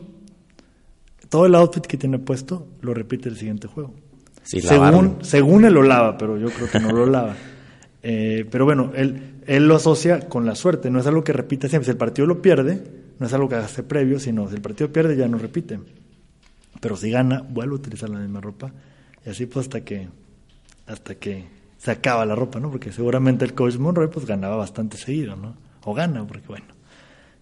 todo 1.29 1.45
el 1.45 1.55
outfit 1.55 1.85
que 1.85 1.97
tiene 1.97 2.19
puesto 2.19 2.67
lo 2.81 2.93
repite 2.93 3.29
el 3.29 3.37
siguiente 3.37 3.67
juego. 3.67 3.93
Sí, 4.43 4.61
según, 4.61 5.19
según 5.21 5.65
él 5.65 5.73
lo 5.73 5.83
lava, 5.83 6.17
pero 6.17 6.37
yo 6.37 6.49
creo 6.49 6.69
que 6.69 6.79
no 6.79 6.91
lo 6.91 7.05
lava. 7.05 7.35
Eh, 8.01 8.47
pero 8.49 8.63
bueno, 8.63 8.93
él, 8.95 9.41
él 9.45 9.67
lo 9.67 9.75
asocia 9.75 10.29
con 10.29 10.45
la 10.45 10.55
suerte, 10.55 10.89
no 10.89 11.01
es 11.01 11.07
algo 11.07 11.21
que 11.21 11.33
repite 11.33 11.67
siempre. 11.67 11.83
Si 11.83 11.91
el 11.91 11.97
partido 11.97 12.25
lo 12.27 12.41
pierde, 12.41 12.81
no 13.19 13.25
es 13.27 13.33
algo 13.33 13.49
que 13.49 13.55
hace 13.55 13.83
previo, 13.83 14.19
sino 14.19 14.47
si 14.47 14.55
el 14.55 14.61
partido 14.61 14.89
pierde 14.89 15.17
ya 15.17 15.27
no 15.27 15.37
repite. 15.37 15.81
Pero 16.79 16.95
si 16.95 17.11
gana, 17.11 17.41
vuelve 17.41 17.73
a 17.73 17.75
utilizar 17.75 18.09
la 18.09 18.19
misma 18.19 18.39
ropa. 18.39 18.71
Y 19.25 19.29
así 19.29 19.47
pues 19.47 19.65
hasta 19.65 19.81
que, 19.81 20.07
hasta 20.87 21.15
que 21.15 21.45
se 21.77 21.91
acaba 21.91 22.25
la 22.25 22.35
ropa, 22.35 22.59
¿no? 22.59 22.71
Porque 22.71 22.91
seguramente 22.91 23.43
el 23.43 23.53
coach 23.53 23.77
Monroy 23.77 24.07
pues 24.07 24.25
ganaba 24.25 24.55
bastante 24.55 24.97
seguido, 24.97 25.35
¿no? 25.35 25.57
O 25.83 25.93
gana, 25.93 26.25
porque 26.25 26.47
bueno, 26.47 26.67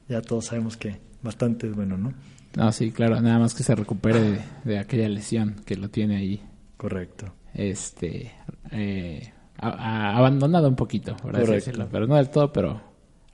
ya 0.09 0.21
todos 0.21 0.45
sabemos 0.45 0.75
que 0.75 0.99
bastante 1.21 1.67
es 1.67 1.75
bueno, 1.75 1.97
¿no? 1.97 2.13
No, 2.55 2.71
sí, 2.71 2.91
claro, 2.91 3.19
nada 3.21 3.39
más 3.39 3.53
que 3.53 3.63
se 3.63 3.75
recupere 3.75 4.19
de, 4.21 4.41
de 4.63 4.79
aquella 4.79 5.07
lesión 5.09 5.55
que 5.65 5.75
lo 5.75 5.89
tiene 5.89 6.15
ahí, 6.17 6.41
Correcto. 6.77 7.33
este, 7.53 8.31
eh, 8.71 9.31
a- 9.57 9.69
a- 9.69 10.17
abandonado 10.17 10.67
un 10.67 10.75
poquito, 10.75 11.15
por 11.17 11.35
así 11.35 11.51
decirlo, 11.51 11.87
pero 11.91 12.07
no 12.07 12.15
del 12.15 12.29
todo, 12.29 12.51
pero 12.53 12.81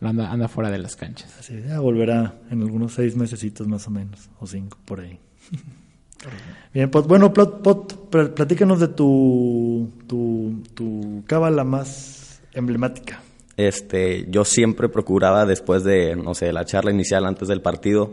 anda, 0.02 0.30
anda 0.32 0.48
fuera 0.50 0.70
de 0.72 0.78
las 0.80 0.96
canchas. 0.98 1.38
Así, 1.40 1.62
ya 1.66 1.80
volverá 1.80 2.36
en 2.50 2.62
algunos 2.62 2.94
seis 2.94 3.16
mesecitos 3.16 3.68
más 3.68 3.88
o 3.88 3.92
menos, 3.92 4.30
o 4.40 4.48
cinco, 4.48 4.78
por 4.86 5.00
ahí. 5.00 5.20
Bien, 6.74 6.90
pues 6.90 7.06
bueno, 7.06 7.34
Plot, 7.34 7.62
Pot, 7.62 8.10
pl- 8.10 8.30
platícanos 8.30 8.80
de 8.80 8.88
tu, 8.88 9.92
tu, 10.08 10.64
tu 10.74 11.24
cábala 11.28 11.64
más 11.64 12.42
emblemática. 12.54 13.22
Este, 13.56 14.26
yo 14.30 14.46
siempre 14.46 14.90
procuraba 14.90 15.46
después 15.46 15.84
de, 15.84 16.16
no 16.16 16.34
sé, 16.34 16.52
la 16.52 16.66
charla 16.66 16.92
inicial 16.92 17.26
antes 17.26 17.48
del 17.48 17.62
partido, 17.62 18.12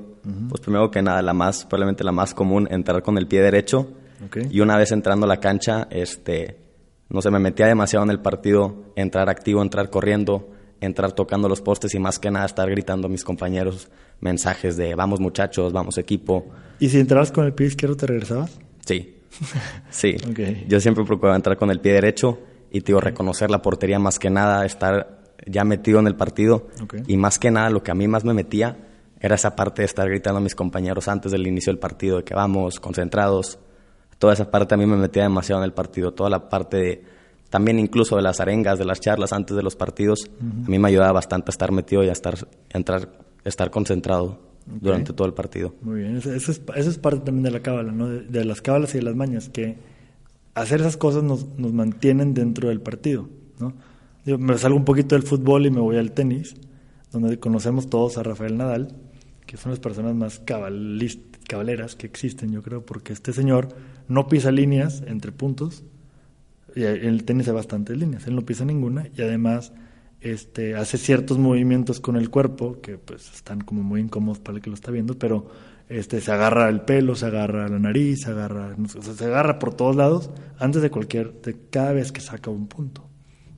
pues 0.48 0.60
primero 0.60 0.90
que 0.90 1.02
nada, 1.02 1.22
la 1.22 1.32
más, 1.32 1.64
probablemente 1.64 2.04
la 2.04 2.12
más 2.12 2.34
común, 2.34 2.68
entrar 2.70 3.02
con 3.02 3.16
el 3.16 3.26
pie 3.26 3.40
derecho. 3.40 3.88
Y 4.50 4.60
una 4.60 4.76
vez 4.76 4.92
entrando 4.92 5.24
a 5.24 5.28
la 5.28 5.40
cancha, 5.40 5.88
este, 5.90 6.58
no 7.08 7.22
sé, 7.22 7.30
me 7.30 7.38
metía 7.38 7.66
demasiado 7.66 8.04
en 8.04 8.10
el 8.10 8.20
partido, 8.20 8.92
entrar 8.96 9.30
activo, 9.30 9.62
entrar 9.62 9.88
corriendo, 9.88 10.50
entrar 10.80 11.12
tocando 11.12 11.48
los 11.48 11.62
postes 11.62 11.94
y 11.94 11.98
más 11.98 12.18
que 12.18 12.30
nada 12.30 12.44
estar 12.44 12.68
gritando 12.68 13.06
a 13.06 13.10
mis 13.10 13.24
compañeros 13.24 13.88
mensajes 14.20 14.76
de 14.76 14.94
vamos 14.94 15.20
muchachos, 15.20 15.72
vamos 15.72 15.96
equipo. 15.96 16.46
¿Y 16.78 16.90
si 16.90 17.00
entrabas 17.00 17.32
con 17.32 17.46
el 17.46 17.54
pie 17.54 17.68
izquierdo 17.68 17.96
te 17.96 18.06
regresabas? 18.06 18.58
Sí, 18.84 19.16
sí. 19.90 20.16
Yo 20.68 20.80
siempre 20.80 21.04
procuraba 21.04 21.36
entrar 21.36 21.56
con 21.56 21.70
el 21.70 21.80
pie 21.80 21.94
derecho 21.94 22.40
y, 22.70 22.80
te 22.80 22.88
digo, 22.88 23.00
reconocer 23.00 23.50
la 23.50 23.62
portería 23.62 23.98
más 23.98 24.18
que 24.18 24.30
nada, 24.30 24.64
estar 24.64 25.19
ya 25.46 25.64
metido 25.64 26.00
en 26.00 26.06
el 26.06 26.16
partido. 26.16 26.68
Y 27.06 27.16
más 27.16 27.38
que 27.38 27.50
nada, 27.50 27.70
lo 27.70 27.82
que 27.82 27.90
a 27.90 27.94
mí 27.94 28.08
más 28.08 28.24
me 28.24 28.34
metía 28.34 28.76
era 29.20 29.34
esa 29.34 29.54
parte 29.54 29.82
de 29.82 29.86
estar 29.86 30.08
gritando 30.08 30.38
a 30.38 30.42
mis 30.42 30.54
compañeros 30.54 31.08
antes 31.08 31.32
del 31.32 31.46
inicio 31.46 31.72
del 31.72 31.78
partido, 31.78 32.18
de 32.18 32.24
que 32.24 32.34
vamos, 32.34 32.80
concentrados. 32.80 33.58
Toda 34.18 34.32
esa 34.32 34.50
parte 34.50 34.74
a 34.74 34.78
mí 34.78 34.86
me 34.86 34.96
metía 34.96 35.22
demasiado 35.22 35.62
en 35.62 35.66
el 35.66 35.72
partido. 35.72 36.12
Toda 36.12 36.30
la 36.30 36.48
parte 36.48 36.76
de, 36.76 37.04
también 37.50 37.78
incluso 37.78 38.16
de 38.16 38.22
las 38.22 38.40
arengas, 38.40 38.78
de 38.78 38.84
las 38.84 39.00
charlas 39.00 39.32
antes 39.32 39.56
de 39.56 39.62
los 39.62 39.76
partidos, 39.76 40.30
a 40.40 40.70
mí 40.70 40.78
me 40.78 40.88
ayudaba 40.88 41.12
bastante 41.12 41.50
a 41.50 41.52
estar 41.52 41.72
metido 41.72 42.02
y 42.04 42.08
a 42.08 42.12
estar, 42.12 42.36
entrar, 42.70 43.10
estar 43.44 43.70
concentrado 43.70 44.38
durante 44.66 45.12
todo 45.12 45.26
el 45.26 45.34
partido. 45.34 45.74
Muy 45.82 46.00
bien, 46.00 46.16
eso, 46.16 46.32
eso 46.32 46.52
es, 46.52 46.62
eso 46.76 46.90
es 46.90 46.98
parte 46.98 47.20
también 47.20 47.42
de 47.42 47.50
la 47.50 47.60
cábala, 47.60 47.92
¿no? 47.92 48.08
De, 48.08 48.20
de 48.22 48.44
las 48.44 48.62
cábalas 48.62 48.94
y 48.94 48.98
de 48.98 49.04
las 49.04 49.16
mañas, 49.16 49.48
que 49.48 49.78
hacer 50.54 50.80
esas 50.80 50.96
cosas 50.96 51.22
nos, 51.22 51.46
nos 51.58 51.72
mantienen 51.72 52.34
dentro 52.34 52.68
del 52.68 52.80
partido, 52.80 53.28
¿no? 53.58 53.74
Yo 54.24 54.38
me 54.38 54.56
salgo 54.58 54.76
un 54.76 54.84
poquito 54.84 55.14
del 55.14 55.24
fútbol 55.24 55.66
y 55.66 55.70
me 55.70 55.80
voy 55.80 55.96
al 55.96 56.12
tenis, 56.12 56.54
donde 57.10 57.38
conocemos 57.38 57.88
todos 57.88 58.18
a 58.18 58.22
Rafael 58.22 58.56
Nadal, 58.56 58.94
que 59.46 59.56
son 59.56 59.70
las 59.70 59.80
personas 59.80 60.14
más 60.14 60.40
cabaleras 60.40 61.96
que 61.96 62.06
existen, 62.06 62.52
yo 62.52 62.62
creo, 62.62 62.84
porque 62.84 63.12
este 63.12 63.32
señor 63.32 63.68
no 64.08 64.28
pisa 64.28 64.52
líneas 64.52 65.02
entre 65.06 65.32
puntos, 65.32 65.84
y 66.76 66.82
el 66.82 67.24
tenis 67.24 67.48
hay 67.48 67.54
bastantes 67.54 67.96
líneas, 67.96 68.26
él 68.26 68.36
no 68.36 68.42
pisa 68.42 68.64
ninguna 68.64 69.08
y 69.16 69.22
además 69.22 69.72
este, 70.20 70.76
hace 70.76 70.98
ciertos 70.98 71.38
movimientos 71.38 71.98
con 71.98 72.16
el 72.16 72.30
cuerpo 72.30 72.80
que 72.80 72.98
pues 72.98 73.32
están 73.34 73.62
como 73.62 73.82
muy 73.82 74.00
incómodos 74.00 74.38
para 74.38 74.56
el 74.56 74.62
que 74.62 74.70
lo 74.70 74.74
está 74.74 74.92
viendo, 74.92 75.18
pero 75.18 75.48
este, 75.88 76.20
se 76.20 76.30
agarra 76.30 76.68
el 76.68 76.82
pelo, 76.82 77.16
se 77.16 77.26
agarra 77.26 77.68
la 77.68 77.78
nariz, 77.78 78.20
se 78.24 78.30
agarra, 78.30 78.76
se 78.86 79.24
agarra 79.24 79.58
por 79.58 79.74
todos 79.74 79.96
lados 79.96 80.30
antes 80.58 80.82
de 80.82 80.90
cualquier, 80.90 81.40
de 81.40 81.56
cada 81.70 81.92
vez 81.92 82.12
que 82.12 82.20
saca 82.20 82.50
un 82.50 82.68
punto. 82.68 83.09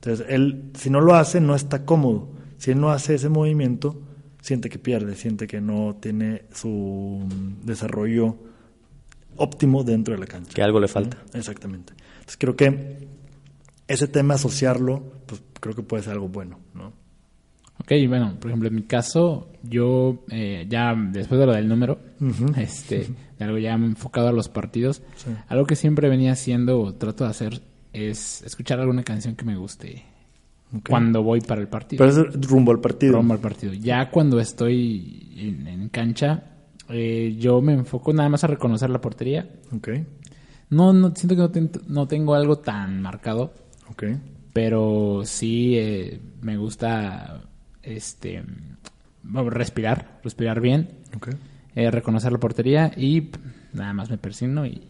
Entonces 0.03 0.25
él, 0.29 0.71
si 0.77 0.89
no 0.89 0.99
lo 0.99 1.15
hace, 1.15 1.39
no 1.39 1.55
está 1.55 1.85
cómodo. 1.85 2.29
Si 2.57 2.71
él 2.71 2.79
no 2.81 2.91
hace 2.91 3.15
ese 3.15 3.29
movimiento, 3.29 4.01
siente 4.41 4.69
que 4.69 4.77
pierde, 4.79 5.15
siente 5.15 5.47
que 5.47 5.61
no 5.61 5.95
tiene 6.01 6.43
su 6.53 6.69
mm, 7.25 7.65
desarrollo 7.65 8.35
óptimo 9.37 9.83
dentro 9.85 10.13
de 10.13 10.19
la 10.19 10.27
cancha. 10.27 10.51
Que 10.53 10.61
algo 10.61 10.79
le 10.81 10.87
falta. 10.89 11.17
Exactamente. 11.33 11.93
Entonces 12.15 12.37
creo 12.37 12.55
que 12.57 13.07
ese 13.87 14.07
tema 14.07 14.33
asociarlo, 14.33 15.03
pues 15.25 15.41
creo 15.61 15.73
que 15.75 15.83
puede 15.83 16.03
ser 16.03 16.13
algo 16.13 16.27
bueno, 16.27 16.59
¿no? 16.73 16.91
Ok, 17.79 17.91
bueno, 18.07 18.35
por 18.39 18.49
ejemplo, 18.51 18.67
en 18.69 18.75
mi 18.75 18.83
caso, 18.83 19.49
yo 19.63 20.23
eh, 20.29 20.65
ya 20.69 20.93
después 20.95 21.39
de 21.39 21.45
lo 21.47 21.53
del 21.53 21.67
número, 21.67 21.99
este, 22.57 23.07
de 23.39 23.43
algo 23.45 23.57
ya 23.57 23.73
enfocado 23.73 24.27
a 24.27 24.31
los 24.31 24.47
partidos, 24.47 25.01
Sí. 25.15 25.31
algo 25.47 25.65
que 25.65 25.75
siempre 25.75 26.07
venía 26.09 26.33
haciendo 26.33 26.79
o 26.79 26.93
trato 26.93 27.23
de 27.23 27.29
hacer 27.31 27.61
es 27.93 28.41
escuchar 28.41 28.79
alguna 28.79 29.03
canción 29.03 29.35
que 29.35 29.45
me 29.45 29.55
guste 29.55 30.03
cuando 30.89 31.21
voy 31.21 31.39
para 31.41 31.61
el 31.61 31.67
partido. 31.67 32.03
Pero 32.05 32.27
es 32.29 32.47
rumbo 32.49 32.71
al 32.71 32.79
partido. 32.81 33.13
rumbo 33.13 33.33
al 33.35 33.39
partido. 33.39 33.73
Ya 33.73 34.09
cuando 34.09 34.39
estoy 34.39 35.31
en, 35.37 35.67
en 35.67 35.89
cancha, 35.89 36.43
eh, 36.89 37.35
yo 37.39 37.61
me 37.61 37.73
enfoco 37.73 38.11
nada 38.11 38.27
más 38.29 38.43
a 38.43 38.47
reconocer 38.47 38.89
la 38.89 38.99
portería. 38.99 39.47
Ok, 39.75 39.89
No, 40.71 40.91
no 40.91 41.13
siento 41.15 41.35
que 41.35 41.41
no, 41.41 41.51
ten- 41.51 41.71
no 41.87 42.07
tengo 42.07 42.33
algo 42.33 42.57
tan 42.57 42.99
marcado, 43.01 43.53
ok. 43.91 44.03
pero 44.51 45.21
sí 45.25 45.77
eh, 45.77 46.19
me 46.41 46.57
gusta 46.57 47.43
este 47.83 48.43
bueno, 49.21 49.51
respirar, 49.51 50.19
respirar 50.23 50.59
bien, 50.59 50.89
Ok. 51.15 51.29
eh, 51.75 51.91
reconocer 51.91 52.31
la 52.31 52.39
portería 52.39 52.91
y 52.97 53.29
nada 53.73 53.93
más 53.93 54.09
me 54.09 54.17
persigno 54.17 54.65
y, 54.65 54.81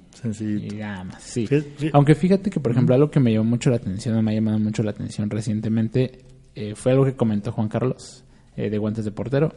nada 0.77 1.03
más. 1.05 1.23
Sí. 1.23 1.47
Fí- 1.47 1.89
Aunque 1.93 2.15
fíjate 2.15 2.49
que, 2.49 2.59
por 2.59 2.71
ejemplo, 2.71 2.95
algo 2.95 3.09
que 3.09 3.19
me 3.19 3.31
llamó 3.33 3.49
mucho 3.51 3.69
la 3.69 3.77
atención, 3.77 4.23
me 4.23 4.31
ha 4.31 4.35
llamado 4.35 4.59
mucho 4.59 4.83
la 4.83 4.91
atención 4.91 5.29
recientemente, 5.29 6.19
eh, 6.55 6.75
fue 6.75 6.91
algo 6.91 7.05
que 7.05 7.13
comentó 7.15 7.51
Juan 7.51 7.67
Carlos 7.69 8.23
eh, 8.55 8.69
de 8.69 8.77
Guantes 8.77 9.05
de 9.05 9.11
Portero, 9.11 9.53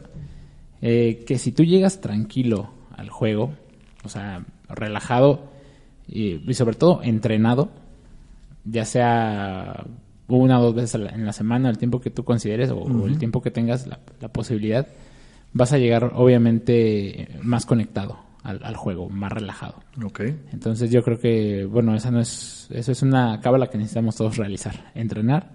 eh, 0.81 1.23
que 1.27 1.37
si 1.37 1.51
tú 1.51 1.63
llegas 1.63 2.01
tranquilo 2.01 2.69
al 2.95 3.09
juego, 3.09 3.53
o 4.03 4.09
sea, 4.09 4.45
relajado 4.69 5.51
y, 6.07 6.49
y 6.49 6.53
sobre 6.53 6.75
todo 6.75 7.01
entrenado, 7.03 7.69
ya 8.65 8.85
sea 8.85 9.85
una 10.27 10.59
o 10.59 10.63
dos 10.63 10.75
veces 10.75 10.95
en 10.95 11.25
la 11.25 11.33
semana, 11.33 11.69
el 11.69 11.77
tiempo 11.77 12.01
que 12.01 12.09
tú 12.09 12.23
consideres 12.23 12.69
o, 12.71 13.05
el 13.07 13.17
tiempo 13.17 13.41
que 13.41 13.51
tengas 13.51 13.87
la, 13.87 13.99
la 14.19 14.27
posibilidad, 14.29 14.87
vas 15.53 15.71
a 15.73 15.77
llegar 15.77 16.11
obviamente 16.15 17.29
más 17.43 17.65
conectado 17.65 18.17
al, 18.47 18.63
al 18.63 18.75
juego, 18.75 19.09
más 19.09 19.31
relajado. 19.31 19.75
Ok. 20.03 20.21
Entonces 20.53 20.89
yo 20.89 21.03
creo 21.03 21.19
que, 21.19 21.65
bueno, 21.65 21.93
esa 21.95 22.11
no 22.11 22.19
es, 22.19 22.67
eso 22.71 22.91
es 22.91 23.01
una 23.01 23.39
cábala 23.41 23.67
que 23.67 23.77
necesitamos 23.77 24.15
todos 24.15 24.37
realizar, 24.37 24.91
entrenar 24.95 25.51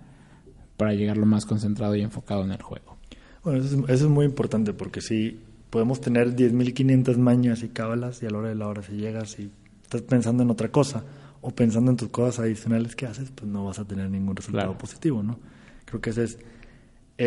para 0.76 0.92
llegar 0.94 1.16
lo 1.16 1.26
más 1.26 1.46
concentrado 1.46 1.94
y 1.96 2.02
enfocado 2.02 2.44
en 2.44 2.52
el 2.52 2.62
juego. 2.62 2.96
Bueno, 3.44 3.60
eso 3.64 3.74
es, 3.76 3.82
eso 3.90 4.04
es 4.06 4.10
muy 4.10 4.24
importante 4.26 4.72
porque 4.72 5.00
si 5.00 5.40
podemos 5.70 6.00
tener 6.00 6.36
10.500 6.36 7.16
mañas 7.16 7.62
y 7.62 7.68
cábalas 7.68 8.22
y 8.22 8.26
a 8.26 8.30
la 8.30 8.38
hora 8.38 8.48
de 8.50 8.54
la 8.56 8.66
hora 8.68 8.82
si 8.82 8.92
llegas 8.92 9.38
y 9.38 9.50
estás 9.82 10.02
pensando 10.02 10.42
en 10.42 10.50
otra 10.50 10.68
cosa 10.70 11.02
o 11.40 11.50
pensando 11.50 11.90
en 11.90 11.96
tus 11.96 12.08
cosas 12.10 12.40
adicionales 12.44 12.94
que 12.94 13.06
haces, 13.06 13.30
pues 13.34 13.50
no 13.50 13.64
vas 13.64 13.78
a 13.78 13.84
tener 13.84 14.08
ningún 14.10 14.36
resultado 14.36 14.66
Claro. 14.68 14.78
positivo, 14.78 15.22
¿no? 15.22 15.38
Creo 15.86 16.00
que 16.00 16.10
ese 16.10 16.24
es 16.24 16.38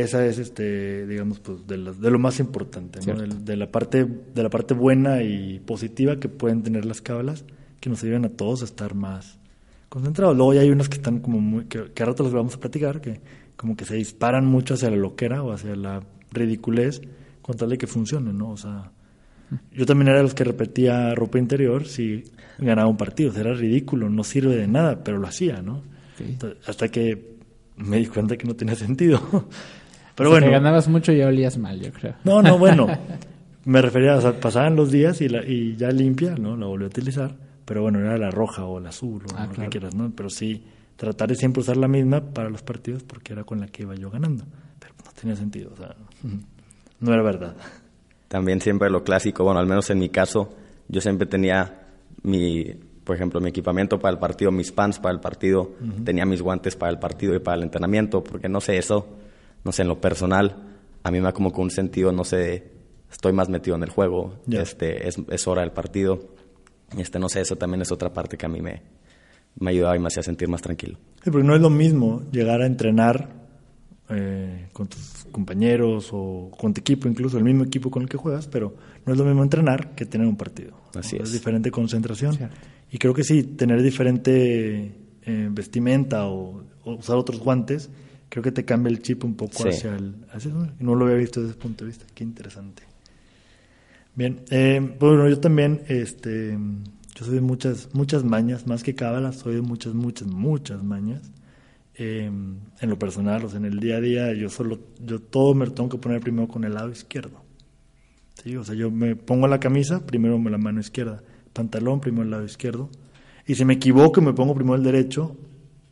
esa 0.01 0.25
es 0.25 0.37
este 0.39 1.05
digamos 1.07 1.39
pues 1.39 1.65
de, 1.67 1.77
las- 1.77 1.99
de 1.99 2.11
lo 2.11 2.19
más 2.19 2.39
importante, 2.39 2.99
¿no? 2.99 3.21
De 3.45 3.55
la 3.55 3.71
parte 3.71 4.05
de 4.05 4.43
la 4.43 4.49
parte 4.49 4.73
buena 4.73 5.21
y 5.23 5.59
positiva 5.59 6.19
que 6.19 6.29
pueden 6.29 6.63
tener 6.63 6.85
las 6.85 7.01
cábalas 7.01 7.45
que 7.79 7.89
nos 7.89 8.03
ayudan 8.03 8.25
a 8.25 8.29
todos 8.29 8.61
a 8.61 8.65
estar 8.65 8.95
más 8.95 9.37
concentrados. 9.89 10.35
Luego 10.35 10.53
ya 10.53 10.61
hay 10.61 10.69
unas 10.71 10.89
que 10.89 10.95
están 10.97 11.19
como 11.19 11.39
muy 11.39 11.65
que, 11.65 11.91
que 11.93 12.03
a 12.03 12.05
rato 12.07 12.23
les 12.23 12.33
vamos 12.33 12.55
a 12.55 12.59
platicar 12.59 13.01
que 13.01 13.21
como 13.55 13.75
que 13.77 13.85
se 13.85 13.95
disparan 13.95 14.45
mucho 14.45 14.73
hacia 14.73 14.89
la 14.89 14.97
loquera 14.97 15.41
o 15.43 15.51
hacia 15.51 15.75
la 15.75 16.01
ridiculez 16.31 17.01
con 17.41 17.55
tal 17.55 17.69
de 17.69 17.77
que 17.77 17.87
funcione, 17.87 18.33
¿no? 18.33 18.49
O 18.49 18.57
sea, 18.57 18.91
yo 19.71 19.85
también 19.85 20.07
era 20.09 20.17
de 20.17 20.23
los 20.23 20.33
que 20.33 20.43
repetía 20.43 21.13
ropa 21.15 21.37
interior 21.37 21.85
si 21.87 22.23
ganaba 22.57 22.89
un 22.89 22.97
partido. 22.97 23.29
O 23.29 23.33
sea, 23.33 23.41
era 23.41 23.53
ridículo, 23.53 24.09
no 24.09 24.23
sirve 24.23 24.55
de 24.57 24.67
nada, 24.67 25.03
pero 25.03 25.19
lo 25.19 25.27
hacía, 25.27 25.61
¿no? 25.61 25.83
Entonces, 26.31 26.67
hasta 26.67 26.89
que 26.89 27.35
me 27.77 27.97
di 27.97 28.07
cuenta 28.07 28.35
que 28.37 28.47
no 28.47 28.55
tenía 28.55 28.75
sentido. 28.75 29.21
Pero 30.15 30.29
O 30.29 30.33
sea, 30.33 30.39
bueno. 30.39 30.47
que 30.47 30.51
ganabas 30.53 30.87
mucho 30.87 31.11
y 31.11 31.17
ya 31.17 31.27
olías 31.27 31.57
mal, 31.57 31.79
yo 31.81 31.91
creo. 31.91 32.15
No, 32.23 32.41
no, 32.41 32.57
bueno. 32.57 32.87
Me 33.65 33.81
refería, 33.81 34.15
o 34.15 34.21
sea, 34.21 34.39
pasaban 34.39 34.75
los 34.75 34.91
días 34.91 35.21
y, 35.21 35.27
la, 35.29 35.43
y 35.45 35.75
ya 35.75 35.89
limpia, 35.89 36.35
¿no? 36.35 36.55
La 36.55 36.67
volví 36.67 36.83
a 36.85 36.87
utilizar. 36.87 37.35
Pero 37.65 37.81
bueno, 37.81 37.99
era 37.99 38.17
la 38.17 38.29
roja 38.29 38.63
o 38.65 38.79
la 38.79 38.89
azul 38.89 39.23
o 39.25 39.35
Ah, 39.35 39.47
lo 39.47 39.53
claro. 39.53 39.69
que 39.69 39.79
quieras, 39.79 39.95
¿no? 39.95 40.11
Pero 40.15 40.29
sí, 40.29 40.63
tratar 40.95 41.29
de 41.29 41.35
siempre 41.35 41.61
usar 41.61 41.77
la 41.77 41.87
misma 41.87 42.21
para 42.21 42.49
los 42.49 42.61
partidos 42.61 43.01
porque 43.03 43.33
era 43.33 43.43
con 43.43 43.59
la 43.59 43.67
que 43.67 43.81
iba 43.83 43.95
yo 43.95 44.11
ganando. 44.11 44.45
Pero 44.79 44.93
no 45.03 45.11
tenía 45.19 45.35
sentido, 45.35 45.71
o 45.73 45.77
sea. 45.77 45.95
no 46.99 47.13
era 47.13 47.23
verdad. 47.23 47.55
También 48.27 48.61
siempre 48.61 48.89
lo 48.89 49.03
clásico, 49.03 49.43
bueno, 49.43 49.59
al 49.59 49.65
menos 49.67 49.89
en 49.89 49.97
mi 49.99 50.09
caso, 50.09 50.55
yo 50.87 51.01
siempre 51.01 51.25
tenía 51.25 51.81
mi, 52.23 52.65
por 53.03 53.15
ejemplo, 53.15 53.39
mi 53.41 53.49
equipamiento 53.49 53.97
para 53.99 54.13
el 54.13 54.19
partido, 54.19 54.51
mis 54.51 54.71
pants 54.71 54.99
para 54.99 55.13
el 55.13 55.19
partido, 55.21 55.71
tenía 56.03 56.25
mis 56.25 56.41
guantes 56.41 56.75
para 56.75 56.91
el 56.91 56.99
partido 56.99 57.35
y 57.35 57.39
para 57.39 57.57
el 57.57 57.63
entrenamiento, 57.63 58.23
porque 58.23 58.47
no 58.49 58.61
sé, 58.61 58.77
eso, 58.77 59.07
no 59.65 59.71
sé, 59.71 59.81
en 59.81 59.89
lo 59.89 59.99
personal, 59.99 60.77
a 61.03 61.11
mí 61.11 61.17
me 61.17 61.25
da 61.25 61.33
como 61.33 61.51
con 61.51 61.65
un 61.65 61.71
sentido, 61.71 62.11
no 62.11 62.23
sé, 62.23 62.71
estoy 63.11 63.33
más 63.33 63.49
metido 63.49 63.75
en 63.75 63.83
el 63.83 63.89
juego, 63.89 64.39
este, 64.49 65.07
es, 65.07 65.17
es, 65.29 65.47
hora 65.47 65.61
del 65.61 65.71
partido, 65.71 66.35
este, 66.97 67.19
no 67.19 67.27
sé, 67.27 67.41
eso 67.41 67.57
también 67.57 67.81
es 67.81 67.91
otra 67.91 68.13
parte 68.13 68.37
que 68.37 68.45
a 68.45 68.49
mí 68.49 68.61
me, 68.61 68.81
me 69.59 69.71
ayudaba 69.71 69.95
y 69.95 69.99
me 69.99 70.07
hacía 70.07 70.23
sentir 70.23 70.47
más 70.47 70.61
tranquilo. 70.61 70.97
Sí, 71.23 71.31
porque 71.31 71.45
no 71.45 71.55
es 71.55 71.61
lo 71.61 71.69
mismo 71.69 72.23
llegar 72.31 72.61
a 72.61 72.67
entrenar 72.67 73.29
eh, 74.09 74.67
con 74.71 74.87
tus 74.87 75.25
compañeros 75.31 76.09
o 76.11 76.51
con 76.57 76.73
tu 76.73 76.81
equipo, 76.81 77.07
incluso 77.07 77.37
el 77.37 77.43
mismo 77.43 77.63
equipo 77.63 77.89
con 77.89 78.03
el 78.03 78.09
que 78.09 78.17
juegas, 78.17 78.47
pero 78.47 78.75
no 79.05 79.13
es 79.13 79.17
lo 79.17 79.25
mismo 79.25 79.41
entrenar 79.41 79.95
que 79.95 80.05
tener 80.05 80.27
un 80.27 80.37
partido. 80.37 80.73
Así 80.93 81.15
es. 81.15 81.23
Es 81.23 81.33
diferente 81.33 81.71
concentración. 81.71 82.37
Y 82.91 82.99
creo 82.99 83.13
que 83.13 83.23
sí, 83.23 83.43
tener 83.43 83.81
diferente 83.81 84.91
eh, 85.23 85.49
vestimenta 85.51 86.27
o, 86.27 86.63
o, 86.83 86.93
usar 86.93 87.17
otros 87.17 87.39
guantes, 87.39 87.89
creo 88.29 88.43
que 88.43 88.51
te 88.51 88.65
cambia 88.65 88.89
el 88.91 89.01
chip 89.01 89.23
un 89.23 89.35
poco 89.35 89.63
Sí. 89.63 89.69
hacia 89.69 89.95
el... 89.95 90.15
Hacia, 90.31 90.51
no 90.79 90.95
lo 90.95 91.05
había 91.05 91.17
visto 91.17 91.41
desde 91.41 91.53
ese 91.53 91.61
punto 91.61 91.85
de 91.85 91.89
vista. 91.89 92.05
Qué 92.13 92.23
interesante. 92.23 92.83
Bien, 94.15 94.41
eh, 94.49 94.95
bueno, 94.99 95.27
yo 95.27 95.39
también, 95.39 95.81
este, 95.87 96.57
yo 97.15 97.25
soy 97.25 97.35
de 97.35 97.41
muchas, 97.41 97.89
muchas 97.93 98.23
mañas, 98.23 98.65
más 98.65 98.81
que 98.81 98.95
cábalas, 98.95 99.37
soy 99.37 99.55
de 99.55 99.61
muchas, 99.61 99.93
muchas, 99.93 100.27
muchas 100.27 100.83
mañas. 100.83 101.21
Eh, 101.97 102.25
en 102.25 102.89
lo 102.89 102.99
personal, 102.99 103.45
o 103.45 103.49
sea, 103.49 103.57
en 103.57 103.65
el 103.65 103.79
día 103.79 103.97
a 103.97 104.01
día, 104.01 104.33
yo 104.33 104.49
solo, 104.49 104.79
yo 105.05 105.19
todo 105.19 105.53
me 105.53 105.65
lo 105.65 105.71
tengo 105.73 105.89
que 105.89 105.97
poner 105.97 106.19
primero 106.21 106.47
con 106.47 106.63
el 106.65 106.73
lado 106.73 106.89
izquierdo. 106.89 107.41
Sí, 108.43 108.55
o 108.57 108.63
sea, 108.63 108.75
yo 108.75 108.91
me 108.91 109.15
pongo 109.15 109.47
la 109.47 109.59
camisa, 109.59 110.05
primero 110.05 110.37
la 110.37 110.57
mano 110.57 110.79
izquierda, 110.81 111.23
pantalón, 111.53 112.01
primero 112.01 112.23
el 112.23 112.31
lado 112.31 112.43
izquierdo. 112.43 112.89
Y 113.47 113.55
si 113.55 113.63
me 113.63 113.75
equivoco 113.75 114.19
y 114.19 114.23
me 114.23 114.33
pongo 114.33 114.53
primero 114.55 114.75
el 114.75 114.83
derecho, 114.83 115.37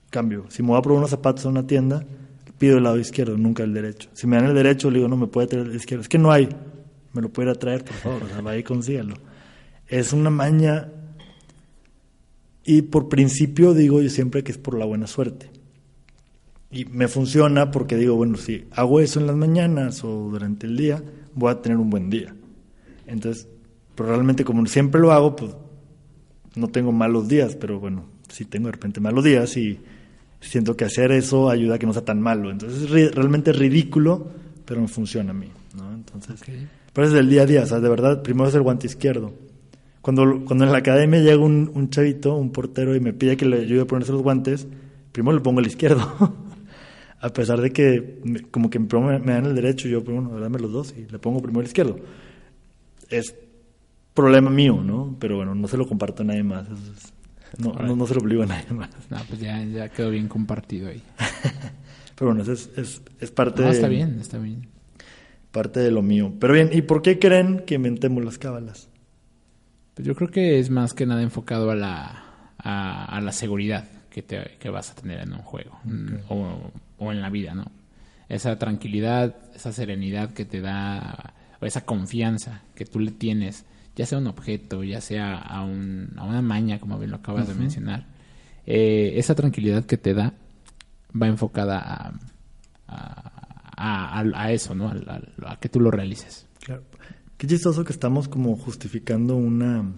cambio. 0.10 0.46
Si 0.50 0.62
me 0.62 0.70
voy 0.70 0.78
a 0.78 0.82
probar 0.82 1.00
unos 1.00 1.10
zapatos 1.12 1.46
a 1.46 1.50
una 1.50 1.66
tienda, 1.68 2.06
pido 2.63 2.77
el 2.77 2.84
lado 2.86 2.98
izquierdo, 2.98 3.38
nunca 3.38 3.63
el 3.63 3.74
derecho. 3.74 4.08
Si 4.13 4.25
me 4.25 4.38
dan 4.38 4.46
el 4.46 4.55
derecho, 4.55 4.89
le 4.89 5.00
digo, 5.00 5.10
no, 5.10 5.17
me 5.17 5.27
puede 5.27 5.48
traer 5.48 5.67
el 5.67 5.75
izquierdo. 5.75 6.01
Es 6.01 6.08
que 6.08 6.17
no 6.17 6.32
hay, 6.32 6.48
me 7.12 7.22
lo 7.22 7.27
puede 7.27 7.50
ir 7.50 7.58
a 7.58 7.60
traer, 7.60 7.84
por 7.84 7.93
favor, 7.96 8.24
o 8.24 8.27
sea, 8.29 8.39
vaya 8.39 8.58
y 8.58 8.63
consígalo. 8.63 9.15
Es 9.86 10.13
una 10.13 10.29
maña 10.29 10.88
y 12.63 12.84
por 12.84 13.10
principio 13.10 13.74
digo 13.74 14.01
yo 14.01 14.10
siempre 14.10 14.46
que 14.46 14.53
es 14.53 14.58
por 14.58 14.79
la 14.79 14.86
buena 14.86 15.08
suerte. 15.08 15.50
Y 16.72 16.86
me 16.86 17.10
funciona 17.10 17.70
porque 17.70 17.98
digo, 17.98 18.15
bueno, 18.15 18.38
si 18.38 18.63
hago 18.72 19.01
eso 19.01 19.20
en 19.20 19.27
las 19.27 19.36
mañanas 19.36 20.01
o 20.05 20.29
durante 20.32 20.65
el 20.65 20.77
día, 20.77 21.03
voy 21.36 21.51
a 21.51 21.62
tener 21.62 21.77
un 21.77 21.89
buen 21.89 22.10
día. 22.10 22.34
Entonces, 23.08 23.46
pero 23.93 24.08
realmente 24.08 24.46
como 24.46 24.65
siempre 24.67 25.01
lo 25.01 25.12
hago, 25.12 25.36
pues 25.36 25.53
no 26.55 26.70
tengo 26.70 26.93
malos 26.93 27.27
días, 27.27 27.58
pero 27.58 27.82
bueno, 27.82 28.05
sí 28.29 28.46
tengo 28.46 28.67
de 28.67 28.72
repente 28.72 29.01
malos 29.01 29.25
días 29.25 29.58
y 29.58 29.82
siento 30.44 30.76
que 30.78 30.86
hacer 30.86 31.12
eso 31.12 31.50
ayuda 31.50 31.76
a 31.76 31.80
que 31.80 31.86
no 31.86 31.94
sea 31.94 32.06
tan 32.06 32.22
malo. 32.22 32.52
Entonces 32.52 32.84
es 32.92 33.16
realmente 33.16 33.52
ridículo, 33.54 34.28
pero 34.66 34.82
me 34.82 34.88
funciona 34.88 35.32
a 35.32 35.34
mí, 35.34 35.48
¿no? 35.76 35.94
Entonces, 35.94 36.42
pero 36.94 37.08
es 37.08 37.14
del 37.14 37.30
día 37.30 37.42
a 37.44 37.46
día, 37.46 37.64
o 37.64 37.66
sea, 37.66 37.80
de 37.80 37.90
verdad, 37.90 38.22
primero 38.22 38.48
es 38.50 38.56
el 38.56 38.62
guante 38.62 38.88
izquierdo. 38.88 39.34
Cuando, 40.02 40.44
cuando 40.46 40.66
en 40.66 40.72
la 40.72 40.80
academia 40.80 41.22
llega 41.22 41.38
un, 41.42 41.72
un 41.74 41.90
chavito, 41.90 42.36
un 42.36 42.52
portero, 42.52 42.96
y 42.96 43.00
me 43.00 43.14
pide 43.14 43.38
que 43.38 43.46
le 43.46 43.62
ayude 43.62 43.82
a 43.82 43.86
ponerse 43.86 44.12
los 44.12 44.22
guantes, 44.22 44.68
primero 45.14 45.36
le 45.36 45.42
pongo 45.42 45.60
el 45.62 45.68
izquierdo. 45.68 46.36
a 47.22 47.30
pesar 47.30 47.62
de 47.62 47.72
que 47.72 48.20
me- 48.26 48.42
como 48.42 48.70
que 48.70 48.80
me, 48.80 48.88
me 49.20 49.32
dan 49.32 49.46
el 49.46 49.56
derecho, 49.56 49.88
yo, 49.88 50.02
bueno, 50.02 50.38
dame 50.40 50.60
los 50.60 50.72
dos 50.74 50.94
y 50.98 51.10
le 51.10 51.20
pongo 51.20 51.42
primero 51.42 51.62
el 51.62 51.68
izquierdo. 51.68 51.96
Es 53.10 53.34
problema 54.14 54.50
mío, 54.50 54.82
¿no? 54.84 55.16
Pero 55.20 55.38
bueno, 55.38 55.56
no 55.56 55.68
se 55.68 55.78
lo 55.78 55.88
comparto 55.88 56.24
a 56.24 56.26
nadie 56.26 56.44
más. 56.44 56.66
eso 56.66 56.74
es- 56.76 57.14
no, 57.57 57.74
no, 57.74 57.95
no 57.95 58.07
se 58.07 58.15
lo 58.15 58.22
obligo 58.22 58.43
a 58.43 58.45
nadie 58.48 58.72
más. 58.72 58.89
No, 59.10 59.17
pues 59.27 59.39
ya, 59.39 59.63
ya 59.63 59.89
quedó 59.89 60.09
bien 60.09 60.27
compartido 60.27 60.89
ahí. 60.89 61.01
Pero 62.16 62.31
bueno, 62.31 62.44
eso 62.44 62.53
es, 62.53 62.70
es, 62.77 63.01
es 63.20 63.31
parte, 63.31 63.63
de, 63.63 63.72
está 63.72 63.87
bien, 63.87 64.20
está 64.20 64.37
bien. 64.37 64.68
parte 65.51 65.79
de 65.79 65.92
lo 65.92 66.01
mío. 66.01 66.33
Pero 66.39 66.53
bien, 66.53 66.70
¿y 66.72 66.81
por 66.83 67.01
qué 67.01 67.20
creen 67.20 67.63
que 67.66 67.75
inventemos 67.75 68.24
las 68.24 68.37
cábalas? 68.37 68.89
Pues 69.94 70.07
yo 70.07 70.16
creo 70.16 70.29
que 70.29 70.59
es 70.59 70.70
más 70.70 70.94
que 70.94 71.05
nada 71.05 71.22
enfocado 71.22 71.70
a 71.70 71.75
la, 71.75 72.53
a, 72.57 73.05
a 73.05 73.22
la 73.22 73.31
seguridad 73.31 73.87
que, 74.09 74.22
te, 74.22 74.57
que 74.59 74.70
vas 74.70 74.92
a 74.92 74.96
tener 74.96 75.20
en 75.20 75.33
un 75.33 75.39
juego 75.39 75.79
o, 76.29 76.72
o 76.98 77.11
en 77.11 77.22
la 77.22 77.29
vida, 77.29 77.53
¿no? 77.53 77.66
Esa 78.29 78.57
tranquilidad, 78.57 79.35
esa 79.53 79.72
serenidad 79.74 80.33
que 80.33 80.46
te 80.46 80.61
da, 80.61 81.33
o 81.59 81.66
esa 81.66 81.81
confianza 81.81 82.61
que 82.74 82.85
tú 82.85 83.00
le 83.00 83.11
tienes, 83.11 83.66
ya 83.96 84.06
sea 84.06 84.18
un 84.18 84.27
objeto, 84.27 84.84
ya 84.84 85.01
sea 85.01 85.36
a, 85.38 85.64
un, 85.64 86.14
a 86.18 86.24
una 86.25 86.42
maña, 86.42 86.79
como 86.79 86.98
bien 87.00 87.12
lo 87.12 87.18
acabas 87.18 87.48
de 87.48 87.53
mencionar, 87.56 88.08
eh, 88.66 89.14
esa 89.18 89.36
tranquilidad 89.36 89.86
que 89.86 89.98
te 89.98 90.14
da 90.14 90.34
va 91.20 91.27
enfocada 91.27 91.79
a, 91.79 92.14
a, 92.88 94.20
a- 94.20 94.24
a 94.44 94.51
eso, 94.51 94.74
¿no? 94.75 94.88
A, 94.90 94.94
a- 94.94 95.51
a 95.53 95.60
que 95.60 95.70
tú 95.70 95.79
lo 95.79 95.92
realices. 95.92 96.48
Claro. 96.64 96.84
Qué 97.38 97.48
chistoso 97.48 97.84
que 97.84 97.92
estamos 97.94 98.27
como 98.27 98.56
justificando 98.56 99.36
una, 99.36 99.92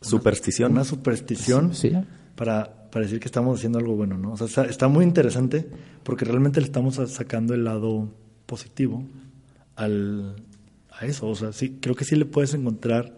Superstición. 0.00 0.72
una 0.72 0.84
superstición 0.84 1.74
Sí. 1.74 1.90
para, 2.36 2.88
para 2.90 3.04
decir 3.04 3.18
que 3.20 3.26
estamos 3.26 3.58
haciendo 3.58 3.78
algo 3.78 3.96
bueno, 3.96 4.16
¿no? 4.18 4.32
O 4.32 4.36
sea, 4.36 4.46
está, 4.46 4.64
está 4.66 4.88
muy 4.88 5.04
interesante 5.04 5.68
porque 6.04 6.24
realmente 6.24 6.60
le 6.60 6.66
estamos 6.66 6.96
sacando 7.10 7.54
el 7.54 7.64
lado 7.64 8.12
positivo 8.46 9.04
al, 9.76 10.36
a 10.98 11.06
eso. 11.06 11.28
O 11.28 11.34
sea, 11.34 11.52
sí, 11.52 11.78
creo 11.80 11.94
que 11.94 12.04
sí 12.04 12.16
le 12.16 12.24
puedes 12.24 12.54
encontrar 12.54 13.12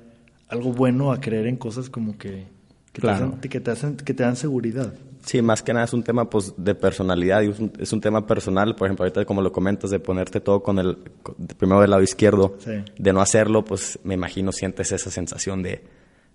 algo 0.49 0.73
bueno 0.73 1.13
a 1.13 1.21
creer 1.21 1.47
en 1.47 1.57
cosas 1.57 1.91
como 1.91 2.17
que, 2.19 2.47
que, 2.93 3.01
Claro. 3.01 3.19
te, 3.19 3.25
hacen, 3.25 3.51
que, 3.51 3.61
te 3.61 3.71
hacen, 3.71 3.97
que 3.97 4.15
te 4.15 4.23
dan 4.23 4.37
seguridad. 4.37 4.93
Sí, 5.25 5.43
más 5.43 5.61
que 5.61 5.73
nada 5.73 5.87
es 5.87 5.93
un 5.93 6.05
tema 6.05 6.31
pues 6.31 6.55
de 6.57 6.75
personalidad 6.77 7.43
y 7.43 7.49
es 7.51 7.59
un, 7.59 7.73
es 7.81 7.93
un 7.93 8.01
tema 8.01 8.27
personal, 8.29 8.77
por 8.77 8.87
ejemplo, 8.87 9.05
ahorita 9.05 9.25
como 9.25 9.43
lo 9.43 9.51
comentas 9.51 9.91
de 9.91 9.99
ponerte 9.99 10.41
todo 10.41 10.63
con 10.63 10.79
el 10.79 10.99
con- 11.23 11.35
primero 11.59 11.81
del 11.81 11.91
lado 11.91 12.03
izquierdo, 12.05 12.55
Sí. 12.61 12.71
de 12.97 13.13
no 13.13 13.21
hacerlo, 13.21 13.65
pues 13.65 13.99
me 14.05 14.15
imagino 14.15 14.53
sientes 14.53 14.93
esa 14.93 15.11
sensación 15.11 15.65
de, 15.65 15.83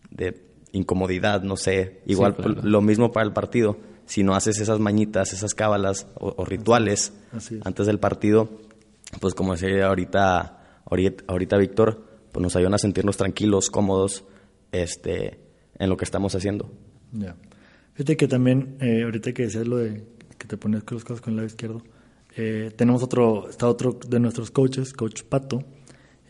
de 0.09 0.43
incomodidad, 0.73 1.41
no 1.41 1.55
sé, 1.55 2.01
igual 2.05 2.35
claro. 2.35 2.53
pues, 2.55 2.65
lo 2.65 2.81
mismo 2.81 3.13
para 3.13 3.25
el 3.25 3.31
partido, 3.31 3.77
si 4.05 4.23
no 4.23 4.35
haces 4.35 4.59
esas 4.59 4.79
mañitas, 4.81 5.31
esas 5.31 5.53
cábalas 5.53 6.07
o, 6.15 6.33
o 6.35 6.43
rituales 6.43 7.13
Así 7.31 7.55
es. 7.55 7.65
antes 7.65 7.87
del 7.87 7.97
partido, 7.99 8.49
pues 9.21 9.33
como 9.35 9.53
decía 9.53 9.87
ahorita, 9.87 10.60
ahorita, 10.85 11.23
ahorita 11.27 11.57
Víctor, 11.57 12.05
pues 12.31 12.41
nos 12.41 12.55
ayudan 12.55 12.73
a 12.73 12.77
sentirnos 12.77 13.17
tranquilos, 13.17 13.69
cómodos, 13.69 14.23
este, 14.71 15.39
en 15.77 15.89
lo 15.89 15.97
que 15.97 16.05
estamos 16.05 16.35
haciendo. 16.35 16.71
Ya. 17.11 17.35
Fíjate 17.93 18.17
que 18.17 18.27
también, 18.27 18.77
eh, 18.79 19.03
ahorita 19.03 19.33
que 19.33 19.43
decías 19.43 19.67
lo 19.67 19.77
de 19.77 20.05
que 20.37 20.47
te 20.47 20.57
pones 20.57 20.83
las 20.91 21.03
cosas 21.03 21.21
con 21.21 21.31
el 21.31 21.37
lado 21.37 21.47
izquierdo, 21.47 21.83
eh, 22.35 22.71
tenemos 22.75 23.03
otro, 23.03 23.49
está 23.49 23.67
otro 23.67 23.99
de 24.07 24.19
nuestros 24.19 24.51
coaches, 24.51 24.93
coach 24.93 25.23
Pato, 25.23 25.63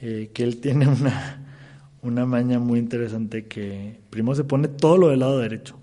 eh, 0.02 0.32
que 0.34 0.44
él 0.44 0.58
tiene 0.62 0.88
una, 0.88 1.54
una 2.02 2.26
maña 2.26 2.60
muy 2.60 2.80
interesante 2.80 3.46
que 3.46 4.00
primero 4.10 4.36
se 4.36 4.44
pone 4.44 4.68
todo 4.68 4.98
lo 4.98 5.10
del 5.10 5.20
lado 5.20 5.40
derecho. 5.40 5.78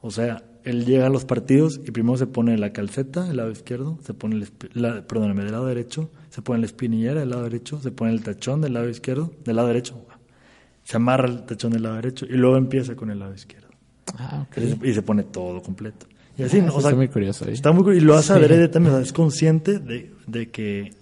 O 0.00 0.10
sea, 0.10 0.42
él 0.64 0.84
llega 0.84 1.06
a 1.06 1.10
los 1.10 1.24
partidos 1.24 1.80
y 1.86 1.90
primero 1.90 2.16
se 2.16 2.26
pone 2.26 2.56
la 2.58 2.72
calceta 2.72 3.24
del 3.24 3.36
lado 3.38 3.50
izquierdo, 3.50 3.98
se 4.04 4.14
pone 4.14 4.36
el, 4.36 4.48
la, 4.74 5.06
perdóname, 5.06 5.42
del 5.42 5.52
lado 5.52 5.66
derecho, 5.66 6.10
se 6.30 6.42
pone 6.42 6.60
la 6.60 6.66
espinillera 6.66 7.20
del 7.20 7.30
lado 7.30 7.42
derecho, 7.44 7.80
se 7.80 7.90
pone 7.90 8.12
el 8.12 8.22
tachón 8.22 8.60
del 8.60 8.74
lado 8.74 8.88
izquierdo, 8.88 9.32
del 9.44 9.56
lado 9.56 9.68
derecho, 9.68 10.04
se 10.84 10.96
amarra 10.96 11.28
el 11.28 11.44
tachón 11.44 11.72
del 11.72 11.82
lado 11.84 11.96
derecho 11.96 12.26
y 12.26 12.32
luego 12.34 12.56
empieza 12.56 12.94
con 12.96 13.10
el 13.10 13.18
lado 13.18 13.34
izquierdo. 13.34 13.68
Ah, 14.18 14.46
ok. 14.50 14.84
Y 14.84 14.92
se- 14.92 15.02
pone 15.02 15.22
todo 15.22 15.62
completo. 15.62 16.06
Y 16.36 16.42
así, 16.42 16.58
Ah, 16.58 16.62
¿no? 16.62 16.68
eso 16.68 16.76
O 16.78 16.80
sea, 16.80 16.90
está 16.90 16.96
muy 16.96 17.08
curioso, 17.08 17.44
¿eh? 17.48 17.52
Está 17.52 17.72
muy 17.72 17.82
curioso. 17.84 18.02
Y 18.02 18.06
lo 18.06 18.14
hace 18.14 18.32
Sí. 18.34 18.38
adrede 18.40 18.68
también. 18.68 18.94
o 18.94 18.98
sea, 18.98 19.04
es 19.04 19.12
consciente 19.12 19.78
de, 19.78 20.10
de 20.26 20.50
que. 20.50 20.92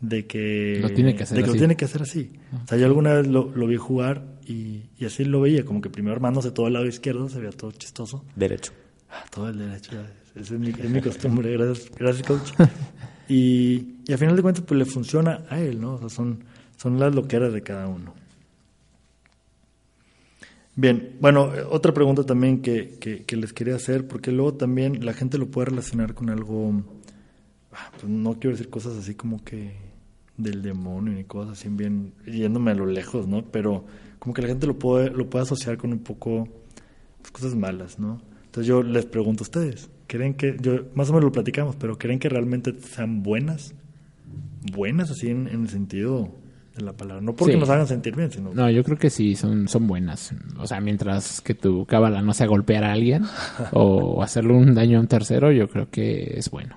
De 0.00 0.26
que. 0.26 0.78
Lo 0.82 0.90
tiene 0.90 1.16
que 1.16 1.22
hacer 1.22 1.36
de 1.38 1.42
que 1.42 1.46
lo 1.46 1.52
así. 1.52 1.58
tiene 1.58 1.76
que 1.76 1.84
hacer 1.86 2.02
así. 2.02 2.30
O 2.64 2.68
sea, 2.68 2.76
yo 2.78 2.84
alguna 2.86 3.14
vez 3.14 3.26
lo, 3.26 3.50
lo 3.54 3.66
vi 3.66 3.76
jugar 3.76 4.24
y, 4.46 4.82
y 4.98 5.06
así 5.06 5.24
lo 5.24 5.40
veía. 5.40 5.64
Como 5.64 5.80
que 5.80 5.88
primero 5.88 6.14
armándose 6.14 6.50
todo 6.50 6.66
el 6.66 6.74
lado 6.74 6.84
izquierdo, 6.86 7.28
se 7.30 7.38
veía 7.38 7.50
todo 7.52 7.72
chistoso. 7.72 8.22
Derecho. 8.36 8.72
Ah, 9.10 9.24
todo 9.30 9.48
el 9.48 9.58
derecho. 9.58 9.92
Esa 10.34 10.54
es 10.54 10.60
mi, 10.60 10.70
es 10.70 10.90
mi 10.90 11.00
costumbre. 11.00 11.52
Gracias, 11.52 11.90
gracias 11.96 12.26
coach. 12.26 12.52
Y, 13.28 13.96
y 14.06 14.12
a 14.12 14.18
final 14.18 14.36
de 14.36 14.42
cuentas, 14.42 14.62
pues 14.64 14.78
le 14.78 14.84
funciona 14.84 15.44
a 15.50 15.58
él, 15.58 15.80
¿no? 15.80 15.94
O 15.94 15.98
sea, 15.98 16.08
son, 16.08 16.44
son 16.76 17.00
las 17.00 17.12
loqueras 17.12 17.52
de 17.52 17.60
cada 17.60 17.88
uno. 17.88 18.14
Bien, 20.76 21.16
bueno, 21.20 21.50
otra 21.70 21.92
pregunta 21.92 22.24
también 22.24 22.60
que, 22.60 22.98
que, 23.00 23.24
que 23.24 23.36
les 23.36 23.52
quería 23.52 23.74
hacer, 23.74 24.06
porque 24.06 24.30
luego 24.30 24.54
también 24.54 25.04
la 25.04 25.14
gente 25.14 25.38
lo 25.38 25.50
puede 25.50 25.70
relacionar 25.70 26.14
con 26.14 26.28
algo, 26.28 26.84
ah, 27.72 27.90
pues 27.98 28.04
no 28.04 28.34
quiero 28.34 28.50
decir 28.50 28.68
cosas 28.68 28.96
así 28.96 29.14
como 29.14 29.42
que 29.42 29.74
del 30.36 30.62
demonio 30.62 31.14
ni 31.14 31.24
cosas 31.24 31.58
así 31.58 31.68
bien, 31.70 32.12
yéndome 32.26 32.72
a 32.72 32.74
lo 32.74 32.86
lejos, 32.86 33.26
¿no? 33.26 33.42
Pero 33.50 33.86
como 34.18 34.34
que 34.34 34.42
la 34.42 34.48
gente 34.48 34.66
lo 34.66 34.78
puede, 34.78 35.10
lo 35.10 35.30
puede 35.30 35.44
asociar 35.44 35.78
con 35.78 35.92
un 35.92 36.00
poco 36.00 36.46
pues, 37.22 37.30
cosas 37.30 37.54
malas, 37.54 37.98
¿no? 37.98 38.20
Entonces 38.56 38.66
yo 38.68 38.82
les 38.82 39.04
pregunto 39.04 39.42
a 39.42 39.44
ustedes, 39.44 39.90
¿creen 40.06 40.32
que, 40.34 40.56
yo 40.58 40.86
más 40.94 41.10
o 41.10 41.12
menos 41.12 41.24
lo 41.24 41.32
platicamos, 41.32 41.76
pero 41.76 41.98
¿creen 41.98 42.18
que 42.18 42.30
realmente 42.30 42.74
sean 42.80 43.22
buenas 43.22 43.74
buenas, 44.72 45.10
así 45.10 45.28
en, 45.28 45.48
en 45.48 45.62
el 45.62 45.68
sentido 45.68 46.28
de 46.74 46.82
la 46.82 46.92
palabra. 46.92 47.22
No 47.22 47.34
porque 47.34 47.54
Sí. 47.54 47.60
nos 47.60 47.68
hagan 47.70 47.86
sentir 47.86 48.14
bien, 48.16 48.30
sino... 48.30 48.52
No, 48.52 48.70
yo 48.70 48.82
creo 48.84 48.98
que 48.98 49.10
sí, 49.10 49.34
son, 49.34 49.68
son 49.68 49.86
buenas. 49.86 50.34
O 50.58 50.66
sea, 50.66 50.80
mientras 50.80 51.40
que 51.40 51.54
tu 51.54 51.86
cábala 51.86 52.22
no 52.22 52.34
sea 52.34 52.46
golpear 52.46 52.84
a 52.84 52.92
alguien 52.92 53.24
o 53.72 54.22
hacerle 54.22 54.54
un 54.54 54.74
daño 54.74 54.98
a 54.98 55.00
un 55.00 55.06
tercero, 55.06 55.52
yo 55.52 55.68
creo 55.68 55.88
que 55.90 56.34
es 56.36 56.50
bueno. 56.50 56.76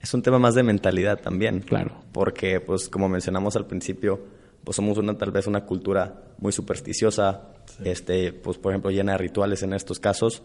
Es 0.00 0.12
un 0.14 0.22
tema 0.22 0.38
más 0.38 0.54
de 0.54 0.62
mentalidad 0.62 1.20
también. 1.20 1.60
Claro. 1.60 2.02
Porque, 2.12 2.60
pues, 2.60 2.88
como 2.88 3.08
mencionamos 3.08 3.56
al 3.56 3.66
principio, 3.66 4.20
pues 4.64 4.76
somos 4.76 4.98
una, 4.98 5.16
tal 5.16 5.30
vez 5.30 5.46
una 5.46 5.64
cultura 5.64 6.22
muy 6.38 6.52
supersticiosa, 6.52 7.52
este, 7.84 8.32
pues, 8.32 8.58
por 8.58 8.72
ejemplo, 8.72 8.90
llena 8.90 9.12
de 9.12 9.18
rituales 9.18 9.62
en 9.62 9.72
estos 9.72 9.98
casos. 10.00 10.42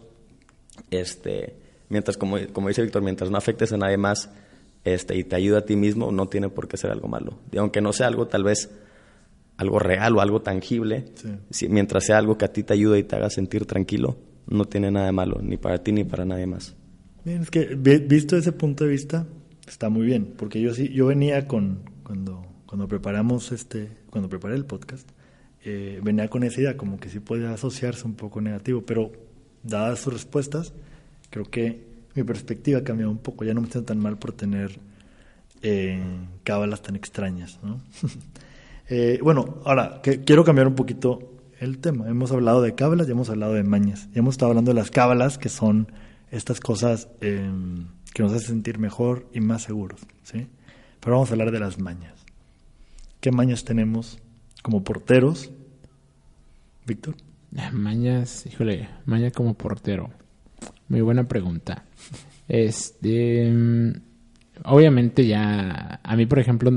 Este, 0.90 1.56
mientras, 1.88 2.16
como, 2.16 2.36
como 2.52 2.68
dice 2.68 2.82
Víctor, 2.82 3.02
mientras 3.02 3.30
no 3.30 3.36
afectes 3.38 3.72
a 3.72 3.76
nadie 3.76 3.96
más, 3.96 4.30
este, 4.84 5.16
y 5.16 5.24
te 5.24 5.36
ayuda 5.36 5.58
a 5.58 5.64
ti 5.64 5.76
mismo, 5.76 6.12
no 6.12 6.28
tiene 6.28 6.48
por 6.48 6.68
qué 6.68 6.76
ser 6.76 6.90
algo 6.90 7.08
malo. 7.08 7.38
Y 7.52 7.58
aunque 7.58 7.80
no 7.80 7.92
sea 7.92 8.06
algo 8.06 8.26
tal 8.28 8.44
vez 8.44 8.70
algo 9.56 9.78
real 9.80 10.16
o 10.16 10.20
algo 10.20 10.40
tangible, 10.40 11.06
Sí. 11.14 11.28
si- 11.50 11.68
mientras 11.68 12.04
sea 12.04 12.18
algo 12.18 12.38
que 12.38 12.44
a 12.44 12.52
ti 12.52 12.62
te 12.62 12.74
ayude 12.74 12.98
y 13.00 13.02
te 13.02 13.16
haga 13.16 13.28
sentir 13.28 13.66
tranquilo, 13.66 14.16
no 14.46 14.64
tiene 14.66 14.90
nada 14.90 15.06
de 15.06 15.12
malo, 15.12 15.40
ni 15.42 15.56
para 15.56 15.82
ti 15.82 15.92
ni 15.92 16.04
para 16.04 16.24
nadie 16.24 16.46
más. 16.46 16.74
Bien, 17.24 17.42
es 17.42 17.50
que 17.50 17.74
vi- 17.76 17.98
visto 17.98 18.36
ese 18.36 18.52
punto 18.52 18.84
de 18.84 18.90
vista, 18.90 19.26
está 19.66 19.88
muy 19.90 20.06
bien, 20.06 20.32
porque 20.36 20.60
yo 20.60 20.72
sí, 20.74 20.88
yo 20.90 21.06
venía 21.06 21.46
con, 21.48 21.80
cuando, 22.04 22.46
cuando 22.66 22.86
preparamos 22.88 23.50
este, 23.52 23.88
cuando 24.10 24.28
preparé 24.30 24.54
el 24.54 24.64
podcast, 24.64 25.08
eh, 25.64 26.00
venía 26.02 26.28
con 26.28 26.44
esa 26.44 26.60
idea, 26.60 26.76
como 26.76 26.98
que 27.00 27.08
sí 27.10 27.18
puede 27.18 27.46
asociarse 27.48 28.06
un 28.06 28.14
poco 28.14 28.40
negativo, 28.40 28.82
pero 28.86 29.10
dadas 29.68 30.00
sus 30.00 30.12
respuestas, 30.12 30.72
creo 31.30 31.44
que 31.44 31.86
mi 32.14 32.24
perspectiva 32.24 32.80
ha 32.80 32.84
cambiado 32.84 33.10
un 33.10 33.18
poco, 33.18 33.44
ya 33.44 33.54
no 33.54 33.60
me 33.60 33.68
siento 33.68 33.86
tan 33.86 33.98
mal 34.00 34.18
por 34.18 34.32
tener 34.32 34.78
eh, 35.62 36.02
cábalas 36.44 36.82
tan 36.82 36.96
extrañas. 36.96 37.58
Eh, 38.90 39.18
bueno, 39.22 39.58
ahora, 39.66 40.00
quiero 40.00 40.44
cambiar 40.44 40.66
un 40.66 40.74
poquito 40.74 41.18
el 41.60 41.76
tema. 41.76 42.08
Hemos 42.08 42.32
hablado 42.32 42.62
de 42.62 42.74
cábalas 42.74 43.06
y 43.06 43.10
hemos 43.10 43.28
hablado 43.28 43.52
de 43.52 43.62
mañas. 43.62 44.08
Y 44.14 44.18
hemos 44.18 44.36
estado 44.36 44.52
hablando 44.52 44.70
de 44.70 44.76
las 44.76 44.90
cábalas, 44.90 45.36
que 45.36 45.50
son 45.50 45.92
estas 46.30 46.58
cosas 46.58 47.06
eh, 47.20 47.50
que 48.14 48.22
nos 48.22 48.32
hacen 48.32 48.48
sentir 48.48 48.78
mejor 48.78 49.28
y 49.34 49.40
más 49.40 49.64
seguros, 49.64 50.00
¿sí? 50.22 50.46
Pero 51.00 51.16
vamos 51.16 51.28
a 51.28 51.34
hablar 51.34 51.50
de 51.50 51.60
las 51.60 51.78
mañas. 51.78 52.14
¿Qué 53.20 53.30
mañas 53.30 53.64
tenemos 53.64 54.18
como 54.62 54.82
porteros? 54.82 55.50
Víctor. 56.86 57.14
Mañas, 57.72 58.46
híjole, 58.46 58.88
maña 59.06 59.30
como 59.30 59.54
portero. 59.54 60.10
Muy 60.88 61.00
buena 61.00 61.26
pregunta. 61.26 61.84
Este, 62.46 63.50
mm, 63.50 63.92
obviamente 64.64 65.26
ya, 65.26 66.00
a 66.02 66.16
mí 66.16 66.26
por 66.26 66.38
ejemplo, 66.38 66.70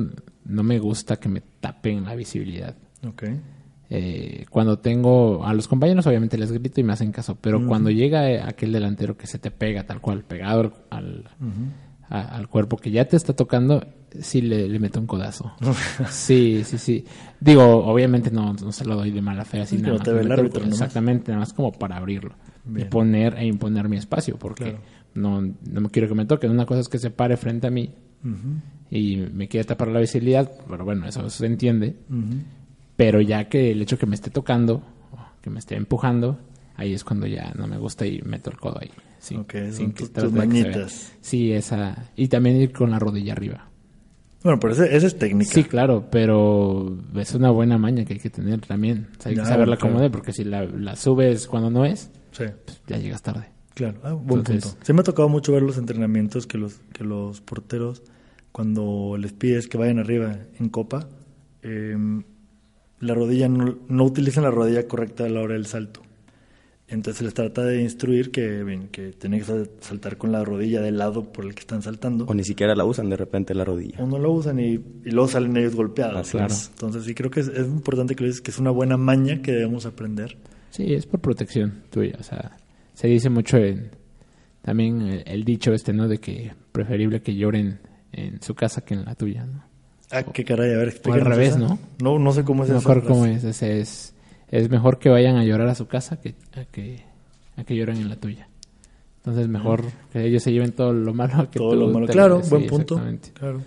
no 0.45 0.63
me 0.63 0.79
gusta 0.79 1.17
que 1.17 1.29
me 1.29 1.41
tapen 1.60 2.03
la 2.03 2.15
visibilidad. 2.15 2.75
Ok. 3.07 3.23
Eh, 3.93 4.45
cuando 4.49 4.79
tengo 4.79 5.45
a 5.45 5.53
los 5.53 5.67
compañeros 5.67 6.07
obviamente 6.07 6.38
les 6.38 6.51
grito 6.53 6.79
y 6.79 6.84
me 6.84 6.93
hacen 6.93 7.12
caso, 7.12 7.38
pero 7.41 7.67
cuando 7.67 7.89
llega 7.89 8.31
eh, 8.31 8.41
aquel 8.41 8.71
delantero 8.71 9.17
que 9.17 9.27
se 9.27 9.38
te 9.38 9.51
pega 9.51 9.84
tal 9.84 9.99
cual, 9.99 10.23
pegado 10.23 10.62
al, 10.62 10.73
al, 10.89 11.25
a- 12.12 12.36
al 12.36 12.47
cuerpo 12.47 12.78
que 12.78 12.91
ya 12.91 13.06
te 13.06 13.15
está 13.17 13.34
tocando, 13.34 13.84
sí 14.19 14.41
le, 14.41 14.67
le 14.67 14.78
meto 14.80 15.00
un 15.00 15.08
codazo. 15.08 15.54
sí, 16.12 16.62
sí, 16.65 16.78
sí. 16.78 17.06
Digo, 17.39 17.63
obviamente 17.86 18.30
no, 18.30 18.54
no 18.54 18.71
se 18.71 18.86
lo 18.86 18.95
doy 18.95 19.10
de 19.12 19.21
mala 19.21 19.45
fe 19.45 19.62
así 19.62 19.78
Sí, 19.78 19.82
nada 19.82 19.95
más, 19.95 20.04
te 20.04 20.13
ve 20.13 20.21
el 20.21 20.32
árbitro. 20.32 20.63
Exactamente, 20.65 21.32
nada 21.32 21.39
más 21.39 21.54
como 21.54 21.71
para 21.71 21.97
abrirlo. 21.97 22.36
Bien. 22.65 22.86
Y 22.88 22.89
poner 22.89 23.36
e 23.38 23.45
imponer 23.47 23.89
mi 23.89 23.97
espacio, 23.97 24.38
porque 24.38 24.63
Claro. 24.65 24.80
no, 25.15 25.41
no 25.41 25.82
me 25.82 25.89
quiero 25.89 26.08
que 26.08 26.13
me 26.15 26.26
toquen. 26.26 26.52
Una 26.52 26.65
cosa 26.67 26.82
es 26.82 26.89
que 26.89 27.00
se 27.00 27.10
pare 27.10 27.36
frente 27.38 27.65
a 27.67 27.71
mí 27.71 27.89
y 28.91 29.15
me 29.17 29.47
quiere 29.47 29.63
tapar 29.65 29.88
la 29.88 30.00
visibilidad, 30.00 30.52
pero 30.69 30.84
bueno, 30.86 31.08
eso 31.08 31.28
se 31.30 31.45
entiende. 31.45 31.95
Pero 32.97 33.21
ya 33.21 33.45
que 33.50 33.71
el 33.71 33.82
hecho 33.82 33.97
que 33.97 34.06
me 34.06 34.15
esté 34.15 34.30
tocando, 34.30 34.84
que 35.41 35.50
me 35.50 35.60
esté 35.60 35.76
empujando, 35.76 36.38
ahí 36.76 36.93
es 36.93 37.04
cuando 37.04 37.26
ya 37.26 37.52
no 37.58 37.65
me 37.67 37.78
gusta 37.78 38.06
y 38.06 38.21
meto 38.21 38.52
el 38.52 38.58
codo 38.58 38.80
ahí. 38.82 38.91
Sí, 39.21 39.36
Ok, 39.36 39.53
son 39.53 39.71
sin 39.73 39.93
tus- 39.93 40.12
tus. 40.12 41.12
Sí, 41.21 41.51
esa. 41.53 42.10
Y 42.15 42.27
también 42.27 42.55
ir 42.57 42.71
con 42.73 42.89
la 42.89 42.97
rodilla 42.97 43.34
arriba. 43.34 43.69
Bueno, 44.43 44.60
pero 44.60 44.73
ese- 44.73 44.95
esa 44.95 45.05
es 45.05 45.17
técnica. 45.19 45.51
Sí, 45.53 45.63
claro, 45.63 46.07
pero 46.12 46.97
es 47.15 47.36
una 47.36 47.51
buena 47.51 47.77
maña 47.77 48.03
que 48.03 48.13
hay 48.13 48.19
que 48.19 48.31
tener 48.31 48.60
también. 48.62 49.10
O 49.17 49.21
sea, 49.21 49.29
hay 49.29 49.36
Ya, 49.36 49.43
que 49.43 49.49
saberla 49.49 49.77
claro. 49.77 49.89
acomodar, 49.91 50.12
porque 50.12 50.34
si 50.34 50.43
la, 50.43 50.63
la 50.65 50.95
subes 50.95 51.45
cuando 51.47 51.69
no 51.69 51.86
es, 51.86 52.10
Sí. 52.31 52.45
pues 52.65 52.81
ya 52.88 52.97
llegas 52.97 53.21
tarde. 53.21 53.45
Claro, 53.75 53.99
ah, 54.03 54.13
buen 54.13 54.39
Entonces- 54.39 54.71
punto. 54.71 54.86
Sí 54.86 54.93
me 54.93 55.01
ha 55.01 55.03
tocado 55.03 55.29
mucho 55.29 55.53
ver 55.53 55.62
los 55.62 55.77
entrenamientos 55.77 56.47
que 56.47 56.57
los, 56.57 56.79
que 56.91 57.03
los 57.03 57.41
porteros, 57.41 58.01
cuando 58.51 59.15
les 59.19 59.34
pides 59.34 59.67
que 59.67 59.77
vayan 59.77 59.99
arriba 59.99 60.36
en 60.60 60.69
copa, 60.69 61.07
eh, 61.62 61.95
la 62.99 63.13
rodilla 63.13 63.47
no, 63.49 63.77
no 63.88 64.03
utilizan 64.03 64.43
la 64.43 64.51
rodilla 64.51 64.88
correcta 64.88 65.25
a 65.25 65.29
la 65.29 65.41
hora 65.41 65.53
del 65.53 65.67
salto. 65.67 66.01
Entonces 66.91 67.21
les 67.23 67.34
trata 67.34 67.63
de 67.63 67.82
instruir 67.82 68.32
que, 68.32 68.63
bien, 68.63 68.89
que 68.89 69.13
tienen 69.13 69.39
que 69.39 69.45
sal- 69.45 69.69
saltar 69.80 70.17
con 70.17 70.32
la 70.32 70.43
rodilla 70.43 70.82
del 70.82 70.97
lado 70.97 71.23
por 71.32 71.45
el 71.45 71.56
que 71.56 71.62
están 71.62 71.82
saltando. 71.82 72.25
O 72.25 72.34
ni 72.34 72.43
siquiera 72.43 72.75
la 72.75 72.84
usan 72.86 73.10
de 73.10 73.15
repente 73.17 73.56
la 73.56 73.63
rodilla. 73.63 73.97
O 74.04 74.06
no 74.06 74.19
lo 74.19 74.32
usan 74.32 74.60
y, 74.60 74.73
y 74.73 75.12
luego 75.12 75.27
salen 75.30 75.56
ellos 75.58 75.75
golpeados. 75.75 76.30
Claro. 76.32 76.54
es. 76.54 76.69
Entonces 76.73 77.06
sí 77.06 77.15
creo 77.15 77.32
que 77.32 77.39
es, 77.39 77.47
es 77.47 77.65
importante 77.67 78.13
que 78.15 78.23
lo 78.23 78.27
dices, 78.27 78.41
que 78.41 78.51
es 78.51 78.60
una 78.60 78.71
buena 78.71 78.97
maña 78.97 79.41
que 79.41 79.51
debemos 79.54 79.86
aprender. 79.86 80.38
Sí, 80.69 80.93
es 80.93 81.06
por 81.06 81.21
protección 81.21 81.84
tuya. 81.89 82.17
O 82.19 82.23
sea, 82.23 82.58
se 82.93 83.08
dice 83.08 83.30
mucho 83.30 83.58
en. 83.58 83.91
También 84.62 85.01
el, 85.01 85.23
el 85.25 85.43
dicho 85.43 85.73
este, 85.73 85.91
¿no? 85.93 86.08
De 86.08 86.19
que 86.19 86.51
preferible 86.71 87.21
que 87.21 87.36
lloren 87.36 87.80
en 88.12 88.41
su 88.41 88.54
casa 88.54 88.82
que 88.82 88.93
en 88.93 89.06
la 89.06 89.15
tuya, 89.15 89.45
¿no? 89.45 89.63
Ah, 90.12 90.23
qué 90.23 90.43
caray, 90.43 90.73
a 90.73 90.77
ver, 90.77 91.01
O 91.06 91.13
al 91.13 91.21
revés, 91.21 91.49
esa. 91.51 91.60
¿no? 91.60 91.80
No, 92.01 92.19
no 92.19 92.32
sé 92.34 92.43
cómo 92.43 92.63
es 92.63 92.69
No 92.69 92.75
me 92.75 92.80
esa 92.80 92.89
acuerdo 92.91 93.08
cómo 93.10 93.25
es. 93.25 93.43
Ese 93.45 93.80
es. 93.80 94.13
Es 94.52 94.70
mejor 94.70 95.00
que 95.00 95.10
vayan 95.10 95.38
a 95.38 95.44
llorar 95.46 95.68
a 95.70 95.76
su 95.76 95.88
casa 95.88 96.20
que 96.20 96.36
a 96.56 96.66
que, 96.66 97.04
a 97.56 97.64
que 97.64 97.76
lloren 97.76 97.98
en 97.98 98.10
la 98.10 98.18
tuya. 98.18 98.48
Entonces, 99.18 99.48
mejor 99.48 99.84
que 100.12 100.26
ellos 100.26 100.44
se 100.44 100.52
lleven 100.52 100.72
todo 100.72 100.94
lo 100.94 101.14
malo 101.14 101.36
a 101.38 101.50
que 101.52 101.60
todo 101.60 101.72
tú 101.72 101.76
lo 101.78 101.88
malo. 101.90 102.08
te- 102.08 102.14
Claro, 102.14 102.42
sí, 102.44 102.50
buen 102.50 102.68
punto. 102.68 103.02
Claro. 103.34 103.62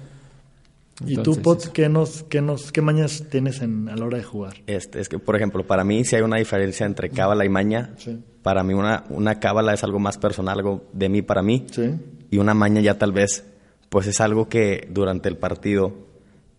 ¿Y 1.07 1.17
tú, 1.17 1.41
Pot, 1.43 1.73
qué, 1.73 1.89
nos, 1.89 2.23
qué, 2.25 2.41
nos, 2.41 2.71
qué 2.71 2.81
mañas 2.81 3.25
tienes 3.29 3.61
en, 3.63 3.89
a 3.89 3.97
la 3.97 4.05
hora 4.05 4.19
de 4.19 4.23
jugar? 4.25 4.55
Este, 4.69 5.01
es 5.01 5.09
que, 5.09 5.19
por 5.19 5.35
ejemplo, 5.35 5.67
para 5.67 5.83
mí 5.83 6.05
si 6.05 6.15
hay 6.15 6.23
una 6.23 6.37
diferencia 6.37 6.87
entre 6.87 7.11
cábala 7.11 7.45
y 7.45 7.49
maña. 7.49 7.95
Sí. 7.97 8.21
Para 8.43 8.63
mí 8.63 8.75
una, 8.75 9.05
una 9.09 9.41
cábala 9.41 9.75
es 9.75 9.83
algo 9.83 9.99
más 9.99 10.19
personal, 10.19 10.59
algo 10.59 10.85
de 10.93 11.09
mí 11.09 11.23
para 11.23 11.43
mí. 11.43 11.67
Sí. 11.71 11.95
Y 12.31 12.39
una 12.39 12.55
maña 12.55 12.81
ya 12.81 12.97
tal 12.99 13.11
vez, 13.13 13.45
pues 13.89 14.07
es 14.07 14.21
algo 14.21 14.49
que 14.49 14.87
durante 14.91 15.29
el 15.29 15.37
partido, 15.37 15.95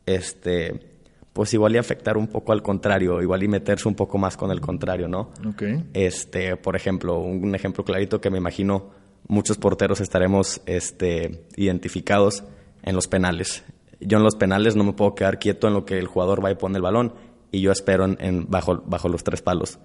este, 0.06 0.95
pues 1.36 1.54
igual 1.54 1.76
y 1.76 1.78
afectar 1.78 2.16
un 2.16 2.28
poco 2.28 2.54
al 2.54 2.62
contrario, 2.64 3.22
igual 3.22 3.44
y 3.44 3.50
meterse 3.50 3.90
un 3.90 3.94
poco 3.96 4.18
más 4.18 4.38
con 4.38 4.52
el 4.52 4.62
contrario, 4.62 5.10
¿no? 5.10 5.32
Ok. 5.46 5.64
Este, 5.94 6.56
por 6.56 6.78
ejemplo, 6.78 7.20
un 7.20 7.54
ejemplo 7.54 7.84
clarito 7.84 8.22
que 8.22 8.30
me 8.30 8.38
imagino 8.38 8.92
muchos 9.28 9.58
porteros 9.58 10.00
estaremos 10.00 10.62
este, 10.66 11.44
identificados 11.58 12.46
en 12.84 12.96
los 12.96 13.08
penales. 13.10 13.66
Yo 14.00 14.18
en 14.18 14.24
los 14.24 14.36
penales 14.38 14.78
no 14.78 14.86
me 14.86 14.94
puedo 14.94 15.14
quedar 15.14 15.38
quieto 15.38 15.68
en 15.68 15.74
lo 15.74 15.84
que 15.84 15.98
el 15.98 16.08
jugador 16.08 16.44
va 16.44 16.52
y 16.52 16.56
pone 16.56 16.78
el 16.78 16.82
balón 16.84 17.14
y 17.52 17.60
yo 17.62 17.72
espero 17.72 18.06
en, 18.06 18.18
en- 18.22 18.46
bajo, 18.50 18.82
bajo 18.86 19.10
los 19.10 19.24
tres 19.26 19.42
palos. 19.42 19.78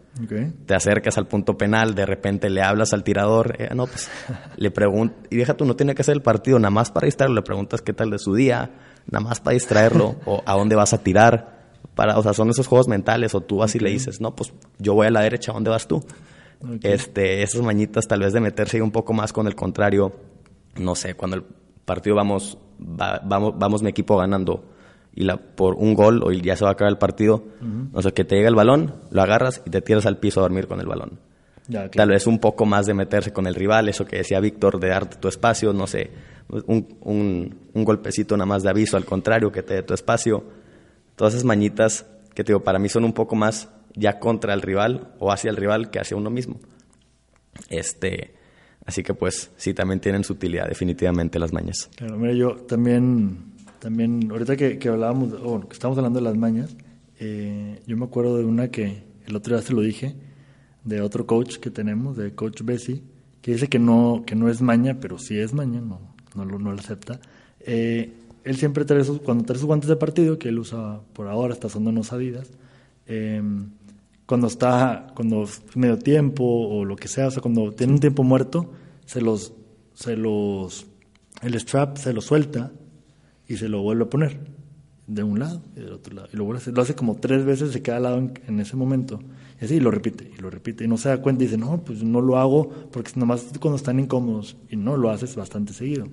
Te 0.66 0.74
acercas 0.76 1.18
al 1.18 1.26
punto 1.26 1.56
penal, 1.58 1.94
de 1.96 2.06
repente 2.06 2.48
le 2.48 2.62
hablas 2.62 2.92
al 2.92 3.02
tirador, 3.02 3.56
eh, 3.58 3.70
no, 3.74 3.86
pues 3.86 4.08
le 4.56 4.70
preguntas, 4.70 5.18
y 5.30 5.36
deja 5.36 5.54
tú, 5.54 5.64
no 5.64 5.74
tiene 5.74 5.94
que 5.96 6.02
hacer 6.02 6.14
el 6.14 6.22
partido, 6.22 6.58
nada 6.60 6.70
más 6.70 6.90
para 6.92 7.06
distraerlo, 7.06 7.36
le 7.36 7.42
preguntas 7.42 7.82
qué 7.82 7.92
tal 7.92 8.10
de 8.10 8.18
su 8.18 8.34
día, 8.34 8.70
nada 9.10 9.20
más 9.24 9.40
para 9.40 9.54
distraerlo, 9.54 10.16
o 10.24 10.42
a 10.46 10.54
dónde 10.54 10.76
vas 10.76 10.92
a 10.92 10.98
tirar, 10.98 11.60
para, 11.94 12.18
o 12.18 12.22
sea, 12.22 12.32
son 12.32 12.48
esos 12.50 12.66
juegos 12.66 12.88
mentales, 12.88 13.34
o 13.34 13.40
tú 13.40 13.58
vas 13.58 13.74
y 13.74 13.78
le 13.78 13.90
dices, 13.90 14.20
no, 14.20 14.34
pues 14.34 14.52
yo 14.78 14.94
voy 14.94 15.06
a 15.08 15.10
la 15.10 15.20
derecha, 15.20 15.50
¿a 15.52 15.54
dónde 15.54 15.70
vas 15.70 15.86
tú? 15.88 16.02
Este, 16.82 17.42
esas 17.42 17.62
mañitas 17.62 18.06
tal 18.06 18.20
vez 18.20 18.32
de 18.32 18.40
meterse 18.40 18.80
un 18.82 18.90
poco 18.90 19.12
más 19.12 19.32
con 19.32 19.46
el 19.46 19.54
contrario, 19.54 20.12
no 20.76 20.94
sé, 20.94 21.14
cuando 21.14 21.36
el 21.38 21.44
partido 21.84 22.16
vamos, 22.16 22.58
va- 22.80 23.20
vamos, 23.24 23.54
vamos 23.58 23.82
mi 23.82 23.88
equipo 23.90 24.16
ganando 24.16 24.64
y 25.14 25.24
la, 25.24 25.36
por 25.38 25.74
un 25.74 25.94
gol 25.94 26.22
o 26.22 26.30
ya 26.30 26.54
se 26.56 26.64
va 26.64 26.70
a 26.70 26.72
acabar 26.74 26.92
el 26.92 26.98
partido, 26.98 27.42
no 27.92 28.00
sé, 28.02 28.12
que 28.12 28.24
te 28.24 28.36
llega 28.36 28.48
el 28.48 28.54
balón, 28.54 28.94
lo 29.10 29.22
agarras 29.22 29.62
y 29.66 29.70
te 29.70 29.80
tiras 29.82 30.06
al 30.06 30.18
piso 30.18 30.40
a 30.40 30.42
dormir 30.44 30.68
con 30.68 30.80
el 30.80 30.86
balón. 30.86 31.18
Ya, 31.70 31.88
claro. 31.88 31.90
Tal 31.92 32.09
vez 32.11 32.26
un 32.26 32.38
poco 32.38 32.66
más 32.66 32.87
de 32.87 32.94
meterse 32.94 33.33
con 33.33 33.46
el 33.46 33.54
rival, 33.54 33.88
eso 33.88 34.04
que 34.04 34.18
decía 34.18 34.40
Víctor, 34.40 34.80
de 34.80 34.88
darte 34.88 35.16
tu 35.16 35.28
espacio, 35.28 35.72
no 35.72 35.87
sé, 35.87 36.11
un, 36.66 36.98
un, 37.00 37.59
un 37.72 37.85
golpecito 37.85 38.37
nada 38.37 38.46
más 38.46 38.62
de 38.62 38.70
aviso, 38.70 38.96
al 38.96 39.04
contrario, 39.04 39.52
que 39.52 39.62
te 39.62 39.74
dé 39.74 39.83
tu 39.83 39.94
espacio. 39.94 40.44
Todas 41.14 41.35
esas 41.35 41.44
mañitas 41.44 42.06
que 42.35 42.42
te 42.44 42.52
digo, 42.52 42.64
para 42.64 42.78
mí 42.78 42.88
son 42.88 43.04
un 43.04 43.12
poco 43.12 43.37
más 43.37 43.68
ya 43.94 44.18
contra 44.18 44.52
el 44.54 44.62
rival 44.62 45.14
o 45.18 45.33
hacia 45.33 45.50
el 45.50 45.56
rival 45.56 45.90
que 45.90 46.00
hacia 46.00 46.16
uno 46.16 46.30
mismo. 46.30 46.59
Este, 47.68 48.35
así 48.85 49.02
que 49.02 49.14
pues 49.14 49.50
sí, 49.56 49.74
también 49.74 50.00
tienen 50.00 50.24
su 50.24 50.33
utilidad 50.33 50.68
definitivamente 50.68 51.38
las 51.38 51.52
mañas. 51.52 51.88
Claro, 51.96 52.16
mira, 52.16 52.33
yo 52.35 52.56
también, 52.56 53.54
también 53.78 54.28
ahorita 54.30 54.56
que, 54.56 54.78
que 54.78 54.88
hablábamos, 54.88 55.33
o 55.35 55.50
bueno, 55.50 55.68
que 55.68 55.74
estamos 55.74 55.96
hablando 55.98 56.18
de 56.18 56.24
las 56.24 56.37
mañas, 56.37 56.76
eh, 57.18 57.80
yo 57.87 57.96
me 57.96 58.06
acuerdo 58.06 58.38
de 58.38 58.44
una 58.44 58.68
que 58.68 59.02
el 59.26 59.37
otro 59.37 59.54
día 59.54 59.64
se 59.64 59.72
lo 59.72 59.83
dije, 59.83 60.14
de 60.84 61.00
otro 61.00 61.26
coach 61.26 61.56
que 61.56 61.70
tenemos, 61.70 62.16
de 62.16 62.34
coach 62.34 62.62
Bessie, 62.62 63.02
que 63.42 63.52
dice 63.52 63.68
que 63.68 63.78
no, 63.78 64.22
que 64.26 64.34
no 64.34 64.48
es 64.48 64.60
maña, 64.60 64.98
pero 65.00 65.18
sí 65.18 65.38
es 65.38 65.52
maña, 65.52 65.80
no, 65.80 66.00
no 66.34 66.44
lo, 66.44 66.58
no 66.58 66.72
lo 66.72 66.78
acepta. 66.78 67.20
Eh, 67.60 68.12
él 68.44 68.56
siempre 68.56 68.84
trae 68.84 69.04
sus, 69.04 69.20
cuando 69.20 69.44
trae 69.44 69.58
sus 69.58 69.66
guantes 69.66 69.88
de 69.88 69.96
partido, 69.96 70.38
que 70.38 70.48
él 70.48 70.58
usa 70.58 71.00
por 71.12 71.28
ahora, 71.28 71.52
está 71.52 71.66
usando 71.66 71.90
unos 71.90 72.12
Adidas, 72.12 72.50
eh, 73.06 73.42
cuando 74.26 74.46
está, 74.46 75.08
cuando 75.14 75.46
medio 75.74 75.98
tiempo 75.98 76.44
o 76.44 76.84
lo 76.84 76.96
que 76.96 77.08
sea, 77.08 77.28
o 77.28 77.40
cuando 77.42 77.72
tiene 77.72 77.94
un 77.94 78.00
tiempo 78.00 78.22
muerto, 78.22 78.70
se 79.04 79.20
los, 79.20 79.52
se 79.94 80.16
los, 80.16 80.86
el 81.42 81.58
strap 81.58 81.96
se 81.96 82.12
lo 82.12 82.20
suelta 82.20 82.70
y 83.48 83.56
se 83.56 83.68
lo 83.68 83.82
vuelve 83.82 84.04
a 84.04 84.08
poner 84.08 84.38
de 85.08 85.24
un 85.24 85.40
lado 85.40 85.62
y 85.74 85.80
del 85.80 85.92
otro 85.94 86.14
lado. 86.14 86.28
Y 86.32 86.36
lo, 86.36 86.52
hacer. 86.54 86.72
lo 86.72 86.82
hace 86.82 86.94
como 86.94 87.16
tres 87.16 87.44
veces 87.44 87.74
de 87.74 87.82
cada 87.82 87.98
lado 87.98 88.18
en 88.46 88.60
ese 88.60 88.76
momento. 88.76 89.20
Y 89.60 89.64
así 89.66 89.74
y 89.76 89.80
lo 89.80 89.90
repite, 89.90 90.30
y 90.36 90.40
lo 90.40 90.48
repite. 90.50 90.84
Y 90.84 90.88
no 90.88 90.96
se 90.96 91.10
da 91.10 91.20
cuenta 91.20 91.44
y 91.44 91.46
dice, 91.46 91.58
no, 91.58 91.82
pues 91.84 92.02
no 92.02 92.20
lo 92.20 92.38
hago 92.38 92.68
porque 92.90 93.12
nomás 93.16 93.46
cuando 93.60 93.76
están 93.76 93.98
incómodos. 94.00 94.56
Y 94.70 94.76
no, 94.76 94.96
lo 94.96 95.10
haces 95.10 95.36
bastante 95.36 95.72
seguido. 95.72 96.06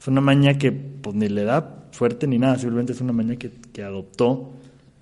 Es 0.00 0.08
una 0.08 0.20
maña 0.20 0.58
que 0.58 0.72
pues 0.72 1.14
ni 1.16 1.28
le 1.28 1.44
da 1.44 1.86
fuerte 1.92 2.26
ni 2.26 2.38
nada, 2.38 2.56
simplemente 2.58 2.92
es 2.92 3.00
una 3.00 3.12
maña 3.12 3.36
que, 3.36 3.50
que 3.72 3.82
adoptó. 3.82 4.52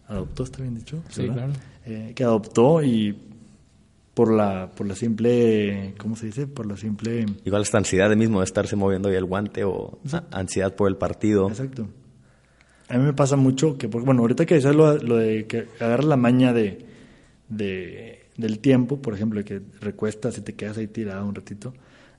¿Adoptó 0.09 0.45
está 0.45 0.63
bien 0.63 0.75
dicho? 0.75 1.03
Sí, 1.09 1.23
¿verdad? 1.23 1.35
claro. 1.35 1.53
Eh, 1.87 2.13
que 2.15 2.25
adoptó 2.25 2.83
y 2.83 3.17
por 4.15 4.33
la, 4.33 4.71
por 4.75 4.87
la 4.87 4.95
simple, 4.95 5.95
¿cómo 5.99 6.17
se 6.17 6.27
dice? 6.27 6.47
Por 6.47 6.67
la 6.67 6.77
simple... 6.77 7.27
Igual 7.45 7.63
esta 7.63 7.77
ansiedad 7.79 8.09
de 8.09 8.17
mismo 8.17 8.41
de 8.41 8.45
estarse 8.47 8.75
moviendo 8.77 9.09
ahí 9.11 9.15
el 9.15 9.25
guante 9.27 9.65
o 9.65 9.99
a- 10.13 10.25
ansiedad 10.33 10.75
por 10.75 10.89
el 10.89 10.97
partido. 10.97 11.49
Exacto. 11.49 11.87
A 12.89 12.97
mí 12.97 13.05
me 13.05 13.13
pasa 13.13 13.37
mucho 13.37 13.77
que, 13.77 13.89
porque, 13.89 14.07
bueno, 14.07 14.23
ahorita 14.23 14.47
que 14.47 14.55
decías 14.55 14.75
lo, 14.75 14.97
lo 14.99 15.17
de 15.17 15.47
que 15.47 15.67
agarras 15.81 16.07
la 16.07 16.17
maña 16.17 16.53
de, 16.55 16.87
de- 17.49 18.21
del 18.37 18.59
tiempo, 18.59 19.01
por 19.01 19.15
ejemplo, 19.15 19.43
que 19.45 19.63
recuestas 19.81 20.37
y 20.39 20.41
te 20.43 20.55
quedas 20.55 20.79
ahí 20.79 20.87
tirado 20.89 21.27
un 21.27 21.35
ratito. 21.35 21.73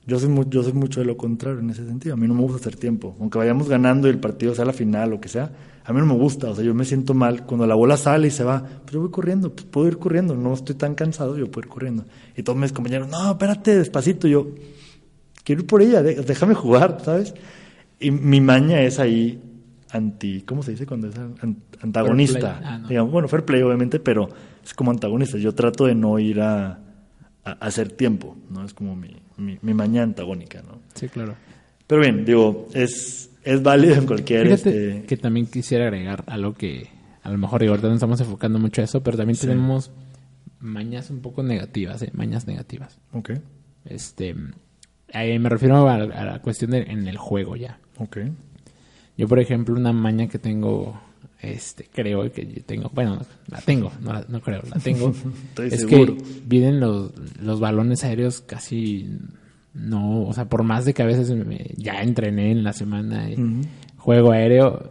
Yo 0.06 0.18
soy, 0.18 0.30
mu- 0.30 0.48
yo 0.48 0.62
soy 0.62 0.72
mucho 0.72 1.00
de 1.00 1.06
lo 1.06 1.16
contrario 1.18 1.60
en 1.60 1.68
ese 1.70 1.84
sentido. 1.84 2.14
A 2.14 2.16
mí 2.16 2.26
no 2.26 2.34
me 2.34 2.40
gusta 2.40 2.56
hacer 2.58 2.76
tiempo. 2.76 3.14
Aunque 3.20 3.36
vayamos 3.38 3.68
ganando 3.68 4.08
y 4.08 4.10
el 4.10 4.18
partido 4.18 4.54
sea 4.54 4.64
la 4.64 4.72
final 4.72 5.12
o 5.12 5.20
que 5.20 5.28
sea, 5.28 5.52
a 5.84 5.92
mí 5.92 6.00
no 6.00 6.06
me 6.06 6.14
gusta. 6.14 6.48
O 6.50 6.54
sea, 6.54 6.64
yo 6.64 6.74
me 6.74 6.86
siento 6.86 7.12
mal. 7.12 7.44
Cuando 7.44 7.66
la 7.66 7.74
bola 7.74 7.98
sale 7.98 8.28
y 8.28 8.30
se 8.30 8.42
va, 8.42 8.62
pues 8.64 8.92
yo 8.92 9.00
voy 9.00 9.10
corriendo, 9.10 9.52
pues 9.52 9.66
puedo 9.66 9.86
ir 9.86 9.98
corriendo. 9.98 10.34
No 10.34 10.54
estoy 10.54 10.76
tan 10.76 10.94
cansado, 10.94 11.36
yo 11.36 11.50
puedo 11.50 11.66
ir 11.66 11.72
corriendo. 11.72 12.04
Y 12.36 12.42
todos 12.42 12.58
mis 12.58 12.72
compañeros, 12.72 13.06
no, 13.08 13.32
espérate, 13.32 13.76
despacito. 13.76 14.26
Yo, 14.26 14.48
quiero 15.44 15.60
ir 15.60 15.66
por 15.66 15.82
ella, 15.82 16.02
déjame 16.02 16.54
jugar, 16.54 16.98
¿sabes? 17.04 17.34
Y 18.00 18.10
mi 18.10 18.40
maña 18.40 18.80
es 18.80 18.98
ahí 18.98 19.38
anti, 19.90 20.40
¿cómo 20.42 20.62
se 20.62 20.70
dice 20.70 20.86
cuando 20.86 21.08
es 21.08 21.18
an- 21.18 21.56
antagonista? 21.82 22.60
Ah, 22.64 22.78
no. 22.78 22.88
Digamos, 22.88 23.12
bueno, 23.12 23.28
fair 23.28 23.44
play 23.44 23.60
obviamente, 23.62 24.00
pero 24.00 24.28
es 24.68 24.74
como 24.74 24.90
antagonista. 24.90 25.38
Yo 25.38 25.54
trato 25.54 25.86
de 25.86 25.94
no 25.94 26.18
ir 26.18 26.40
a, 26.40 26.78
a- 27.44 27.52
hacer 27.60 27.90
tiempo, 27.92 28.36
¿no? 28.50 28.64
Es 28.64 28.74
como 28.74 28.94
mi, 28.96 29.16
mi, 29.36 29.58
mi 29.62 29.74
maña 29.74 30.02
antagónica, 30.02 30.62
¿no? 30.62 30.80
Sí, 30.94 31.08
claro. 31.08 31.34
Pero 31.86 32.02
bien, 32.02 32.24
digo, 32.24 32.68
es, 32.74 33.30
es 33.44 33.62
válido 33.62 33.94
en 33.96 34.06
cualquier... 34.06 34.44
Fíjate 34.44 34.88
este, 34.98 35.06
que 35.06 35.16
también 35.16 35.46
quisiera 35.46 35.84
agregar 35.86 36.22
algo 36.26 36.52
que 36.54 36.88
a 37.22 37.30
lo 37.30 37.38
mejor 37.38 37.62
ahorita 37.64 37.88
no 37.88 37.94
estamos 37.94 38.20
enfocando 38.20 38.58
mucho 38.58 38.80
a 38.82 38.84
eso, 38.84 39.02
pero 39.02 39.16
también 39.16 39.36
Sí. 39.36 39.46
tenemos 39.46 39.90
mañas 40.60 41.08
un 41.10 41.20
poco 41.20 41.42
negativas, 41.42 42.02
¿eh? 42.02 42.10
mañas 42.14 42.46
negativas. 42.46 42.98
Ok, 43.12 43.30
Este, 43.86 44.34
ahí 45.14 45.38
me 45.38 45.48
refiero 45.48 45.88
a, 45.88 45.94
a 45.94 46.24
la 46.24 46.42
cuestión 46.42 46.72
de, 46.72 46.82
en 46.82 47.06
el 47.08 47.16
juego 47.16 47.56
ya. 47.56 47.78
ok. 47.96 48.18
Yo, 49.16 49.26
por 49.26 49.38
ejemplo, 49.40 49.74
una 49.74 49.92
maña 49.92 50.28
que 50.28 50.38
tengo, 50.38 51.00
este, 51.40 51.88
creo 51.92 52.30
que 52.32 52.46
yo 52.46 52.62
tengo, 52.64 52.90
bueno, 52.94 53.20
la 53.48 53.60
tengo, 53.60 53.92
no, 54.00 54.12
no 54.28 54.40
creo, 54.40 54.62
la 54.70 54.78
tengo, 54.80 55.10
Estoy 55.50 55.68
es 55.68 55.80
seguro. 55.80 56.16
que 56.16 56.22
vienen 56.46 56.80
los, 56.80 57.12
los 57.40 57.60
balones 57.60 58.02
aéreos 58.04 58.40
casi, 58.40 59.08
no, 59.74 60.22
o 60.22 60.32
sea, 60.32 60.48
por 60.48 60.62
más 60.64 60.84
de 60.84 60.94
que 60.94 61.02
a 61.02 61.06
veces 61.06 61.30
me- 61.30 61.70
ya 61.76 62.02
entrené 62.02 62.50
en 62.50 62.64
la 62.64 62.72
semana 62.72 63.30
y 63.30 63.34
Ujú. 63.34 63.62
juego 63.98 64.32
aéreo, 64.32 64.88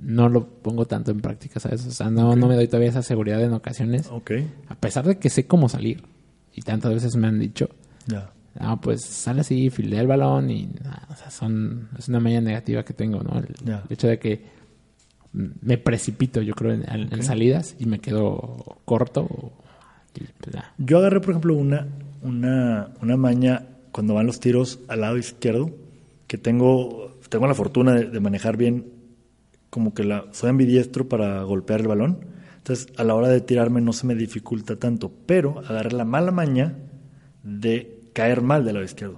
no 0.00 0.28
lo 0.28 0.46
pongo 0.46 0.86
tanto 0.86 1.10
en 1.10 1.20
práctica, 1.20 1.58
¿sabes? 1.60 1.84
O 1.86 1.90
sea, 1.90 2.10
no, 2.10 2.36
no 2.36 2.46
me 2.48 2.54
doy 2.54 2.68
todavía 2.68 2.90
esa 2.90 3.02
seguridad 3.02 3.42
en 3.42 3.52
ocasiones, 3.52 4.08
Ok, 4.10 4.30
a 4.68 4.74
pesar 4.76 5.04
de 5.06 5.18
que 5.18 5.28
sé 5.30 5.46
cómo 5.46 5.68
salir, 5.68 6.02
y 6.54 6.62
tantas 6.62 6.92
veces 6.94 7.16
me 7.16 7.26
han 7.26 7.38
dicho, 7.38 7.68
ya. 8.06 8.30
Pues 8.80 9.02
sale 9.04 9.42
así, 9.42 9.68
fildea 9.68 10.00
el 10.00 10.06
balón 10.06 10.48
y 10.50 10.66
o 11.10 11.14
sea, 11.16 11.30
son, 11.30 11.90
es 11.98 12.08
una 12.08 12.20
maña 12.20 12.40
negativa 12.40 12.82
que 12.84 12.94
tengo, 12.94 13.22
¿no? 13.22 13.38
El, 13.38 13.54
hecho 13.90 14.08
de 14.08 14.18
que 14.18 14.56
me 15.36 15.76
precipito, 15.78 16.40
yo 16.40 16.54
creo, 16.54 16.72
en, 16.72 16.88
en- 16.90 17.12
en 17.12 17.22
salidas 17.22 17.76
y 17.78 17.86
me 17.86 17.98
quedo 17.98 18.78
corto. 18.84 19.52
y, 20.14 20.24
pues. 20.40 20.56
Yo 20.78 20.98
agarré, 20.98 21.20
por 21.20 21.30
ejemplo, 21.30 21.54
una, 21.54 21.86
una, 22.22 22.88
una 23.02 23.16
maña 23.16 23.66
cuando 23.92 24.14
van 24.14 24.26
los 24.26 24.40
tiros 24.40 24.80
al 24.88 25.02
lado 25.02 25.18
izquierdo, 25.18 25.70
que 26.26 26.38
tengo, 26.38 27.18
tengo 27.28 27.46
la 27.46 27.54
fortuna 27.54 27.94
de, 27.94 28.06
de 28.06 28.20
manejar 28.20 28.56
bien, 28.56 28.86
como 29.70 29.92
que 29.94 30.04
la, 30.04 30.24
soy 30.32 30.50
ambidiestro 30.50 31.08
para 31.08 31.42
golpear 31.42 31.80
el 31.80 31.88
balón. 31.88 32.18
Entonces, 32.58 32.88
a 32.96 33.04
la 33.04 33.14
hora 33.14 33.28
de 33.28 33.40
tirarme 33.42 33.80
no 33.80 33.92
se 33.92 34.06
me 34.06 34.14
dificulta 34.14 34.76
tanto, 34.76 35.12
pero 35.26 35.60
agarré 35.60 35.92
la 35.92 36.04
mala 36.04 36.30
maña 36.32 36.76
de 37.42 38.00
caer 38.12 38.40
mal 38.42 38.64
del 38.64 38.74
lado 38.74 38.84
izquierdo. 38.86 39.16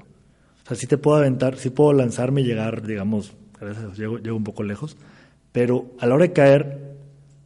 O 0.65 0.69
sea, 0.69 0.77
sí 0.77 0.87
te 0.87 0.99
puedo 0.99 1.17
aventar, 1.17 1.57
sí 1.57 1.71
puedo 1.71 1.93
lanzarme 1.93 2.43
y 2.43 2.45
llegar, 2.45 2.87
digamos, 2.87 3.33
gracias 3.59 3.87
a 3.87 3.95
llego, 3.95 4.19
llego 4.19 4.37
un 4.37 4.45
poco 4.45 4.63
lejos, 4.65 4.97
pero 5.53 5.93
a 5.99 6.07
la 6.07 6.15
hora 6.15 6.25
de 6.25 6.33
caer 6.33 6.97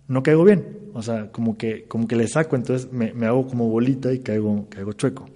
no 0.08 0.22
caigo 0.22 0.44
bien. 0.44 0.80
O 0.94 1.02
sea, 1.02 1.32
como 1.32 1.56
que, 1.56 1.84
como 1.84 2.06
que 2.06 2.16
le 2.16 2.28
saco, 2.28 2.56
entonces 2.56 2.92
me, 2.92 3.14
me 3.14 3.26
hago 3.26 3.46
como 3.46 3.68
bolita 3.68 4.12
y 4.12 4.18
caigo, 4.18 4.66
caigo 4.68 4.92
chueco. 4.92 5.26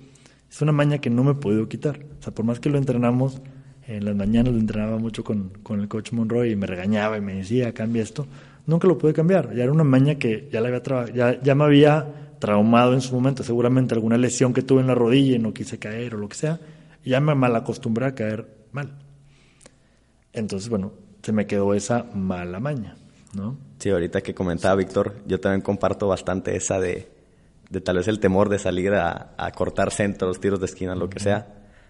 Es 0.51 0.61
una 0.63 0.73
maña 0.73 0.99
que 0.99 1.11
no 1.11 1.25
me 1.25 1.33
he 1.33 1.35
podido 1.35 1.69
quitar. 1.69 1.99
O 2.19 2.23
sea, 2.23 2.35
por 2.35 2.45
más 2.45 2.61
que 2.61 2.69
lo 2.69 2.79
entrenamos, 2.79 3.41
en 3.87 4.05
las 4.05 4.17
mañanas 4.17 4.53
lo 4.53 4.59
entrenaba 4.59 4.99
mucho 4.99 5.23
con, 5.25 5.51
con 5.63 5.81
el 5.81 5.89
coach 5.89 6.13
Monroy 6.13 6.53
y 6.53 6.57
me 6.57 6.67
regañaba 6.67 7.17
y 7.17 7.21
me 7.21 7.35
decía, 7.35 7.73
cambia 7.73 8.03
esto. 8.03 8.27
Nunca 8.67 8.89
lo 8.89 8.99
pude 8.99 9.13
cambiar. 9.13 9.55
Ya 9.55 9.63
era 9.63 9.73
una 9.73 9.85
maña 9.85 10.17
que 10.17 10.49
ya, 10.53 10.61
la 10.61 10.69
había 10.69 10.83
ya, 11.15 11.41
ya 11.41 11.55
me 11.55 11.65
había 11.65 12.35
traumado 12.39 12.95
en 12.95 13.01
su 13.01 13.15
momento. 13.15 13.45
Seguramente 13.45 13.95
alguna 13.95 14.19
lesión 14.19 14.53
que 14.53 14.63
tuve 14.63 14.81
en 14.81 14.89
la 14.89 14.95
rodilla 14.95 15.37
y 15.37 15.39
no 15.39 15.55
quise 15.55 15.79
caer 15.79 16.17
o 16.17 16.19
lo 16.19 16.29
que 16.29 16.37
sea. 16.37 16.61
Ya 17.05 17.21
me 17.21 17.35
malacostumbré 17.35 18.07
a 18.07 18.15
caer 18.15 18.49
mal. 18.73 18.91
Entonces, 20.33 20.69
bueno, 20.69 20.93
se 21.27 21.33
me 21.33 21.49
quedó 21.49 21.75
esa 21.75 22.05
mala 22.15 22.61
maña, 22.61 22.95
¿no? 23.35 23.57
Sí, 23.81 23.91
ahorita 23.91 24.21
que 24.21 24.33
comentaba 24.33 24.77
Víctor, 24.77 25.17
yo 25.27 25.41
también 25.41 25.61
comparto 25.61 26.07
bastante 26.07 26.55
esa 26.55 26.79
de, 26.79 27.09
de 27.69 27.81
tal 27.81 27.97
vez 27.97 28.07
el 28.07 28.21
temor 28.21 28.49
de 28.49 28.61
salir 28.61 28.95
a, 28.95 29.35
a 29.37 29.51
cortar 29.51 29.91
centros, 29.91 30.39
tiros 30.39 30.61
de 30.61 30.67
esquina, 30.67 30.95
lo 30.95 31.11
que 31.11 31.19
sea. 31.19 31.49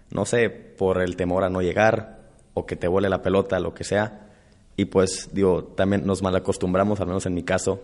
No 0.09 0.25
sé, 0.25 0.49
por 0.49 1.03
el 1.03 1.15
temor 1.15 1.43
a 1.43 1.51
no 1.51 1.61
llegar 1.61 2.17
o 2.55 2.65
que 2.65 2.75
te 2.75 2.87
vuele 2.87 3.09
la 3.09 3.21
pelota, 3.21 3.59
lo 3.59 3.75
que 3.75 3.83
sea. 3.83 4.27
Y 4.75 4.85
pues, 4.85 5.29
digo, 5.31 5.65
también 5.65 6.03
nos 6.03 6.23
malacostumbramos, 6.23 6.99
al 6.99 7.05
menos 7.05 7.27
en 7.27 7.35
mi 7.35 7.43
caso, 7.43 7.79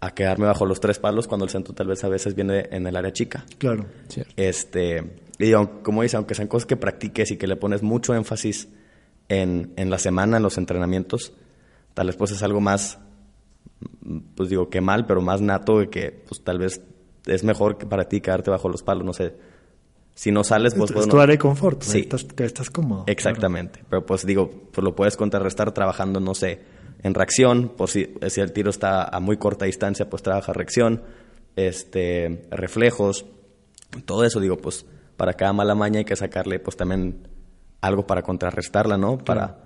a 0.00 0.14
quedarme 0.14 0.46
bajo 0.46 0.64
los 0.64 0.80
tres 0.80 0.98
palos 0.98 1.28
cuando 1.28 1.44
el 1.44 1.50
centro 1.50 1.74
tal 1.74 1.88
vez 1.88 2.02
a 2.04 2.08
veces 2.08 2.34
viene 2.34 2.68
en 2.70 2.86
el 2.86 2.96
área 2.96 3.12
chica. 3.12 3.44
Claro. 3.58 3.84
Cierto. 4.08 4.32
Este, 4.34 5.18
y 5.38 5.52
como 5.82 6.00
dice, 6.00 6.16
aunque 6.16 6.34
sean 6.34 6.48
cosas 6.48 6.64
que 6.64 6.78
practiques 6.78 7.32
y 7.32 7.36
que 7.36 7.46
le 7.46 7.56
pones 7.56 7.82
mucho 7.82 8.14
énfasis 8.14 8.70
en, 9.28 9.72
en 9.76 9.90
la 9.90 9.98
semana, 9.98 10.36
en 10.36 10.42
los 10.42 10.58
entrenamientos, 10.58 11.32
tal 11.94 12.06
vez 12.08 12.16
pues 12.16 12.30
es 12.32 12.42
algo 12.42 12.60
más, 12.60 12.98
pues 14.34 14.48
digo 14.48 14.68
que 14.68 14.80
mal, 14.80 15.06
pero 15.06 15.20
más 15.20 15.40
nato 15.40 15.78
de 15.78 15.88
que 15.90 16.10
pues 16.28 16.42
tal 16.42 16.58
vez 16.58 16.80
es 17.26 17.44
mejor 17.44 17.78
que 17.78 17.86
para 17.86 18.04
ti 18.08 18.20
quedarte 18.20 18.50
bajo 18.50 18.68
los 18.68 18.82
palos, 18.82 19.04
no 19.04 19.12
sé. 19.12 19.34
Si 20.14 20.32
no 20.32 20.44
sales, 20.44 20.74
pues 20.74 20.90
es 20.90 20.96
bueno, 20.96 21.10
tu 21.12 21.20
área 21.20 21.34
de 21.34 21.38
confort, 21.38 21.82
Sí. 21.82 22.00
estás, 22.00 22.26
estás 22.38 22.70
cómodo. 22.70 23.04
Exactamente. 23.06 23.84
Pero 23.90 24.06
pues 24.06 24.24
digo, 24.24 24.50
pues 24.72 24.82
lo 24.82 24.94
puedes 24.94 25.14
contrarrestar 25.16 25.72
trabajando, 25.72 26.20
no 26.20 26.34
sé, 26.34 26.60
en 27.02 27.12
reacción, 27.12 27.68
por 27.76 27.90
si, 27.90 28.14
si 28.28 28.40
el 28.40 28.52
tiro 28.52 28.70
está 28.70 29.04
a 29.04 29.20
muy 29.20 29.36
corta 29.36 29.66
distancia, 29.66 30.08
pues 30.08 30.22
trabaja 30.22 30.54
reacción, 30.54 31.02
este, 31.54 32.46
reflejos, 32.50 33.26
todo 34.06 34.24
eso, 34.24 34.40
digo, 34.40 34.56
pues 34.56 34.86
para 35.18 35.34
cada 35.34 35.52
mala 35.52 35.74
maña 35.74 35.98
hay 35.98 36.04
que 36.04 36.16
sacarle 36.16 36.58
pues 36.60 36.76
también 36.76 37.28
algo 37.86 38.06
para 38.06 38.22
contrarrestarla, 38.22 38.96
¿no? 38.96 39.18
Para, 39.18 39.58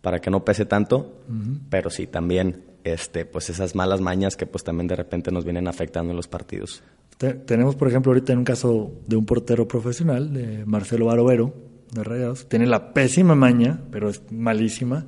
para 0.00 0.20
que 0.20 0.30
no 0.30 0.44
pese 0.44 0.64
tanto, 0.66 1.22
pero 1.70 1.90
sí 1.90 2.06
también 2.06 2.64
este, 2.84 3.24
pues 3.24 3.48
esas 3.50 3.74
malas 3.74 4.00
mañas 4.00 4.36
que 4.36 4.46
pues 4.46 4.64
también 4.64 4.88
de 4.88 4.96
repente 4.96 5.30
nos 5.30 5.44
vienen 5.44 5.68
afectando 5.68 6.10
en 6.10 6.16
los 6.16 6.26
partidos. 6.28 6.82
Te- 7.18 7.34
tenemos, 7.34 7.76
por 7.76 7.88
ejemplo, 7.88 8.10
ahorita 8.10 8.32
en 8.32 8.40
un 8.40 8.44
caso 8.44 8.92
de 9.06 9.16
un 9.16 9.24
portero 9.26 9.68
profesional, 9.68 10.32
de 10.32 10.64
Marcelo 10.66 11.06
Barovero, 11.06 11.54
de 11.92 12.02
Rayados, 12.02 12.48
tiene 12.48 12.66
la 12.66 12.92
pésima 12.92 13.34
maña, 13.34 13.80
pero 13.90 14.08
es 14.08 14.22
malísima, 14.32 15.06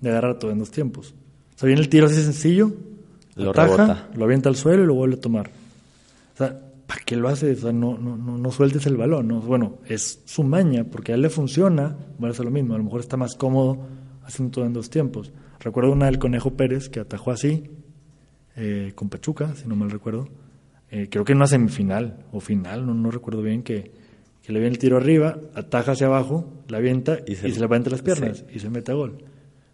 de 0.00 0.10
agarrar 0.10 0.38
todo 0.38 0.50
en 0.50 0.58
dos 0.58 0.70
tiempos. 0.70 1.14
O 1.54 1.58
sea, 1.58 1.66
viene 1.68 1.80
el 1.80 1.88
tiro 1.88 2.06
así 2.06 2.22
sencillo, 2.22 2.72
Lo 3.36 3.50
ataja, 3.50 3.76
rebota. 3.76 4.08
lo 4.14 4.24
avienta 4.24 4.48
al 4.50 4.56
suelo 4.56 4.82
y 4.82 4.86
lo 4.86 4.94
vuelve 4.94 5.14
a 5.16 5.20
tomar. 5.20 5.50
¿Para 6.94 7.04
qué 7.04 7.16
lo 7.16 7.28
hace? 7.28 7.50
O 7.50 7.56
sea, 7.56 7.72
no, 7.72 7.98
no, 7.98 8.16
no, 8.16 8.38
no 8.38 8.50
sueltes 8.52 8.86
el 8.86 8.96
balón. 8.96 9.26
¿no? 9.26 9.40
Bueno, 9.40 9.78
es 9.84 10.22
su 10.26 10.44
maña, 10.44 10.84
porque 10.84 11.10
a 11.10 11.16
él 11.16 11.22
le 11.22 11.28
funciona, 11.28 11.96
va 12.22 12.28
a 12.28 12.30
hacer 12.30 12.44
lo 12.44 12.52
mismo. 12.52 12.74
A 12.74 12.78
lo 12.78 12.84
mejor 12.84 13.00
está 13.00 13.16
más 13.16 13.34
cómodo 13.34 13.84
haciendo 14.22 14.52
todo 14.52 14.64
en 14.64 14.72
dos 14.72 14.90
tiempos. 14.90 15.32
Recuerdo 15.58 15.90
una 15.90 16.06
del 16.06 16.20
Conejo 16.20 16.54
Pérez 16.54 16.88
que 16.88 17.00
atajó 17.00 17.32
así, 17.32 17.64
eh, 18.54 18.92
con 18.94 19.08
Pachuca, 19.08 19.56
si 19.56 19.66
no 19.66 19.74
mal 19.74 19.90
recuerdo. 19.90 20.28
Eh, 20.88 21.08
creo 21.10 21.24
que 21.24 21.32
en 21.32 21.38
una 21.38 21.48
semifinal 21.48 22.26
o 22.30 22.38
final, 22.38 22.86
no, 22.86 22.94
no 22.94 23.10
recuerdo 23.10 23.42
bien, 23.42 23.64
que, 23.64 23.90
que 24.40 24.52
le 24.52 24.60
viene 24.60 24.74
el 24.74 24.78
tiro 24.78 24.96
arriba, 24.96 25.36
ataja 25.54 25.92
hacia 25.92 26.06
abajo, 26.06 26.62
la 26.68 26.76
avienta 26.78 27.18
y 27.26 27.32
Y 27.32 27.34
se, 27.34 27.58
le 27.58 27.66
va 27.66 27.76
entre 27.76 27.90
las 27.90 28.02
piernas 28.02 28.44
sí. 28.46 28.54
y 28.54 28.58
se 28.60 28.70
mete 28.70 28.92
a 28.92 28.94
gol. 28.94 29.18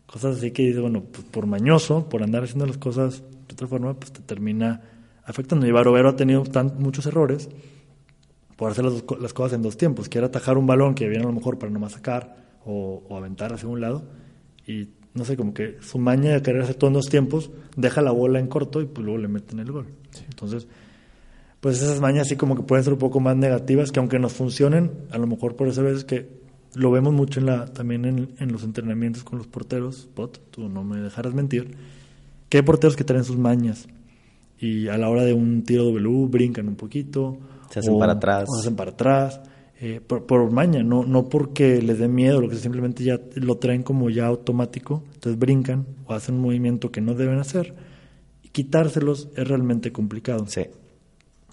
Cosas 0.06 0.38
así 0.38 0.52
que 0.52 0.62
dices, 0.62 0.80
bueno, 0.80 1.02
pues 1.02 1.24
por 1.24 1.44
mañoso, 1.46 2.08
por 2.08 2.22
andar 2.22 2.44
haciendo 2.44 2.64
las 2.64 2.78
cosas 2.78 3.22
de 3.46 3.52
otra 3.52 3.66
forma, 3.66 3.92
pues 3.92 4.10
te 4.10 4.22
termina 4.22 4.80
afectando. 5.24 5.66
Y 5.66 5.70
Barovero 5.70 6.08
ha 6.08 6.16
tenido 6.16 6.42
tan, 6.42 6.78
muchos 6.78 7.06
errores 7.06 7.48
por 8.56 8.70
hacer 8.70 8.84
las, 8.84 9.04
las, 9.20 9.32
cosas 9.32 9.54
en 9.54 9.62
dos 9.62 9.76
tiempos. 9.76 10.08
Quiere 10.08 10.26
atajar 10.26 10.58
un 10.58 10.66
balón 10.66 10.94
que 10.94 11.08
viene 11.08 11.24
a 11.24 11.26
lo 11.26 11.32
mejor 11.32 11.58
para 11.58 11.72
nomás 11.72 11.92
sacar 11.92 12.36
o, 12.64 13.02
o 13.08 13.16
aventar 13.16 13.52
hacia 13.52 13.68
un 13.68 13.80
lado. 13.80 14.04
Y 14.66 14.90
no 15.14 15.24
sé, 15.24 15.36
como 15.36 15.54
que 15.54 15.78
su 15.80 15.98
maña 15.98 16.32
de 16.32 16.42
querer 16.42 16.62
hacer 16.62 16.76
todo 16.76 16.88
en 16.88 16.94
dos 16.94 17.08
tiempos, 17.08 17.50
deja 17.76 18.02
la 18.02 18.12
bola 18.12 18.38
en 18.38 18.46
corto 18.46 18.80
y 18.80 18.86
pues 18.86 19.04
luego 19.04 19.18
le 19.18 19.28
meten 19.28 19.58
el 19.58 19.72
gol. 19.72 19.86
Sí. 20.10 20.24
Entonces, 20.28 20.68
pues 21.60 21.82
esas 21.82 22.00
mañas 22.00 22.28
sí 22.28 22.36
como 22.36 22.56
que 22.56 22.62
pueden 22.62 22.84
ser 22.84 22.92
un 22.92 22.98
poco 22.98 23.20
más 23.20 23.36
negativas, 23.36 23.92
que 23.92 23.98
aunque 23.98 24.18
nos 24.18 24.32
funcionen, 24.32 24.92
a 25.10 25.18
lo 25.18 25.26
mejor 25.26 25.56
por 25.56 25.68
eso 25.68 25.80
a 25.80 25.84
veces 25.84 26.04
que 26.04 26.40
lo 26.74 26.90
vemos 26.90 27.12
mucho 27.12 27.40
en 27.40 27.46
la, 27.46 27.66
también 27.66 28.04
en, 28.04 28.34
en 28.38 28.52
los 28.52 28.62
entrenamientos 28.62 29.24
con 29.24 29.38
los 29.38 29.48
porteros, 29.48 30.08
Pot, 30.14 30.40
tú 30.50 30.68
no 30.68 30.84
me 30.84 31.00
dejarás 31.00 31.34
mentir, 31.34 31.76
que 32.48 32.58
hay 32.58 32.62
porteros 32.62 32.96
que 32.96 33.04
traen 33.04 33.24
sus 33.24 33.36
mañas 33.36 33.88
y 34.60 34.88
a 34.88 34.98
la 34.98 35.08
hora 35.08 35.24
de 35.24 35.32
un 35.32 35.62
tiro 35.64 35.84
W 35.84 36.26
brincan 36.28 36.68
un 36.68 36.76
poquito. 36.76 37.38
Se 37.70 37.80
hacen 37.80 37.94
o, 37.94 37.98
para 37.98 38.12
atrás. 38.12 38.44
O 38.48 38.54
se 38.54 38.60
hacen 38.60 38.76
para 38.76 38.90
atrás. 38.90 39.40
Eh, 39.80 40.00
por, 40.06 40.26
por, 40.26 40.50
maña, 40.52 40.82
no, 40.82 41.04
no 41.04 41.30
porque 41.30 41.80
les 41.80 41.98
dé 41.98 42.06
miedo, 42.06 42.42
lo 42.42 42.50
que 42.50 42.56
simplemente 42.56 43.02
ya 43.02 43.18
lo 43.36 43.56
traen 43.56 43.82
como 43.82 44.10
ya 44.10 44.26
automático, 44.26 45.02
entonces 45.14 45.38
brincan 45.38 45.86
o 46.04 46.12
hacen 46.12 46.34
un 46.34 46.42
movimiento 46.42 46.92
que 46.92 47.00
no 47.00 47.14
deben 47.14 47.38
hacer. 47.38 47.74
Y 48.42 48.48
quitárselos 48.50 49.30
es 49.36 49.48
realmente 49.48 49.90
complicado. 49.90 50.44
Sí. 50.48 50.66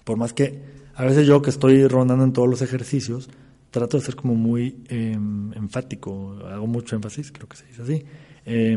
Por 0.04 0.18
más 0.18 0.34
que 0.34 0.60
a 0.94 1.04
veces 1.04 1.26
yo 1.26 1.40
que 1.40 1.50
estoy 1.50 1.86
rondando 1.86 2.24
en 2.24 2.32
todos 2.32 2.48
los 2.48 2.60
ejercicios, 2.60 3.30
trato 3.70 3.98
de 3.98 4.04
ser 4.04 4.16
como 4.16 4.34
muy 4.34 4.82
eh, 4.88 5.12
enfático, 5.12 6.36
hago 6.44 6.66
mucho 6.66 6.96
énfasis, 6.96 7.32
creo 7.32 7.48
que 7.48 7.56
se 7.56 7.66
dice 7.66 7.82
así, 7.82 8.04
eh, 8.44 8.76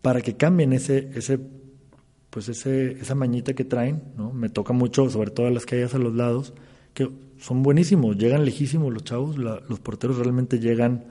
para 0.00 0.20
que 0.20 0.36
cambien 0.36 0.72
ese, 0.72 1.10
ese, 1.14 1.40
pues 2.36 2.50
ese, 2.50 3.00
esa 3.00 3.14
mañita 3.14 3.54
que 3.54 3.64
traen, 3.64 4.02
¿no? 4.18 4.30
Me 4.30 4.50
toca 4.50 4.74
mucho, 4.74 5.08
sobre 5.08 5.30
todo 5.30 5.48
las 5.48 5.64
que 5.64 5.76
hay 5.76 5.88
a 5.90 5.96
los 5.96 6.14
lados, 6.14 6.52
que 6.92 7.10
son 7.38 7.62
buenísimos, 7.62 8.18
llegan 8.18 8.44
lejísimos 8.44 8.92
los 8.92 9.04
chavos, 9.04 9.38
los 9.38 9.80
porteros 9.80 10.18
realmente 10.18 10.58
llegan 10.58 11.04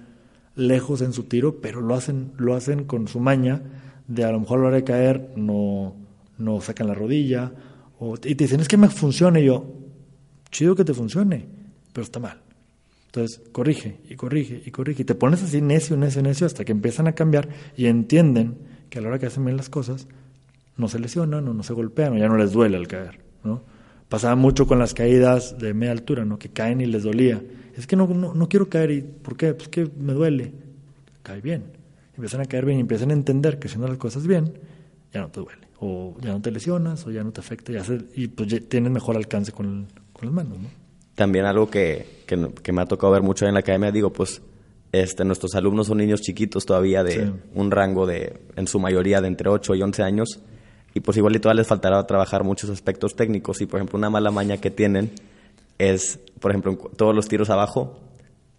lejos 0.55 1.01
en 1.01 1.13
su 1.13 1.23
tiro, 1.23 1.61
pero 1.61 1.81
lo 1.81 1.95
hacen, 1.95 2.33
lo 2.38 2.53
hacen 2.53 2.83
con 2.83 3.07
su 3.07 3.19
maña 3.19 3.63
de 4.07 4.23
a 4.23 4.31
lo 4.31 4.39
mejor 4.39 4.59
a 4.59 4.61
la 4.61 4.67
hora 4.67 4.75
de 4.75 4.83
caer 4.83 5.31
no, 5.35 5.95
no 6.38 6.61
sacan 6.61 6.85
la 6.85 6.93
rodilla, 6.93 7.51
o, 7.97 8.13
y 8.17 8.35
te 8.35 8.43
dicen, 8.43 8.59
es 8.59 8.67
que 8.67 8.77
me 8.77 8.89
funcione, 8.89 9.41
y 9.41 9.45
yo, 9.45 9.65
chido 10.51 10.75
que 10.75 10.85
te 10.85 10.93
funcione, 10.93 11.47
pero 11.91 12.03
está 12.03 12.19
mal. 12.19 12.39
Entonces, 13.07 13.41
corrige 13.51 13.97
y 14.07 14.13
corrige 14.13 14.61
y 14.63 14.69
corrige. 14.69 15.01
Y 15.01 15.05
te 15.05 15.15
pones 15.15 15.41
así 15.41 15.59
necio, 15.59 15.97
necio, 15.97 16.21
necio 16.21 16.45
hasta 16.45 16.63
que 16.65 16.71
empiezan 16.71 17.07
a 17.07 17.13
cambiar 17.13 17.49
y 17.75 17.88
entienden 17.88 18.59
que 18.91 18.99
a 18.99 19.01
la 19.01 19.07
hora 19.07 19.17
que 19.17 19.25
hacen 19.25 19.43
bien 19.43 19.57
las 19.57 19.69
cosas, 19.69 20.07
no 20.77 20.88
se 20.88 20.99
lesionan 20.99 21.47
o 21.47 21.53
no 21.53 21.63
se 21.63 21.73
golpean 21.73 22.13
o 22.13 22.17
ya 22.17 22.27
no 22.27 22.38
les 22.38 22.51
duele 22.51 22.77
al 22.77 22.88
caer, 22.88 23.19
¿no? 23.43 23.61
Pasaba 24.09 24.35
mucho 24.35 24.67
con 24.67 24.77
las 24.77 24.93
caídas 24.93 25.57
de 25.57 25.73
media 25.73 25.91
altura, 25.91 26.25
¿no? 26.25 26.38
Que 26.38 26.49
caen 26.49 26.79
y 26.79 26.85
les 26.85 27.03
dolía. 27.03 27.41
Es 27.75 27.88
que 27.88 27.95
no, 27.95 28.07
no, 28.07 28.33
no 28.33 28.49
quiero 28.49 28.69
caer 28.69 28.91
y 28.91 29.01
¿por 29.01 29.35
qué? 29.35 29.53
Pues 29.53 29.67
que 29.67 29.89
me 29.97 30.13
duele. 30.13 30.53
Cae 31.23 31.41
bien. 31.41 31.63
Empiezan 32.13 32.41
a 32.41 32.45
caer 32.45 32.65
bien 32.65 32.77
y 32.77 32.81
empiezan 32.81 33.09
a 33.09 33.13
entender 33.13 33.57
que 33.57 33.67
haciendo 33.67 33.88
las 33.88 33.97
cosas 33.97 34.27
bien, 34.27 34.53
ya 35.11 35.21
no 35.21 35.29
te 35.29 35.39
duele. 35.39 35.67
O 35.79 36.15
ya 36.21 36.31
no 36.31 36.41
te 36.41 36.51
lesionas 36.51 37.05
o 37.07 37.11
ya 37.11 37.23
no 37.23 37.31
te 37.31 37.41
afecta 37.41 37.71
y 38.15 38.27
pues 38.27 38.49
ya 38.49 38.59
tienes 38.59 38.91
mejor 38.91 39.17
alcance 39.17 39.51
con, 39.51 39.88
con 40.13 40.25
las 40.25 40.33
manos, 40.33 40.59
¿no? 40.59 40.85
también 41.15 41.45
algo 41.45 41.69
que, 41.69 42.23
que, 42.27 42.49
que, 42.61 42.71
me 42.73 42.81
ha 42.81 42.85
tocado 42.85 43.13
ver 43.13 43.23
mucho 43.23 43.47
en 43.47 43.53
la 43.53 43.61
academia, 43.61 43.91
digo, 43.91 44.11
pues 44.11 44.41
este, 44.91 45.23
nuestros 45.23 45.55
alumnos 45.55 45.88
son 45.88 45.97
niños 45.97 46.21
chiquitos 46.21 46.65
todavía 46.65 47.03
de 47.03 47.11
sí. 47.11 47.31
un 47.55 47.71
rango 47.71 48.05
de, 48.05 48.41
en 48.55 48.67
su 48.67 48.79
mayoría, 48.79 49.21
de 49.21 49.29
entre 49.29 49.49
8 49.49 49.75
y 49.75 49.81
11 49.81 50.03
años, 50.03 50.39
y 50.95 51.01
pues 51.01 51.17
igual 51.17 51.36
y 51.36 51.39
todavía 51.39 51.60
les 51.60 51.67
faltará 51.67 52.08
trabajar 52.08 52.43
muchos 52.43 52.69
aspectos 52.71 53.15
técnicos, 53.15 53.62
y 53.62 53.67
por 53.67 53.79
ejemplo 53.79 53.99
una 53.99 54.10
mala 54.10 54.31
maña 54.31 54.58
que 54.58 54.71
tienen 54.71 55.12
es, 55.77 56.19
por 56.39 56.51
ejemplo, 56.51 56.75
todos 56.95 57.13
los 57.13 57.27
tiros 57.27 57.49
abajo, 57.49 57.99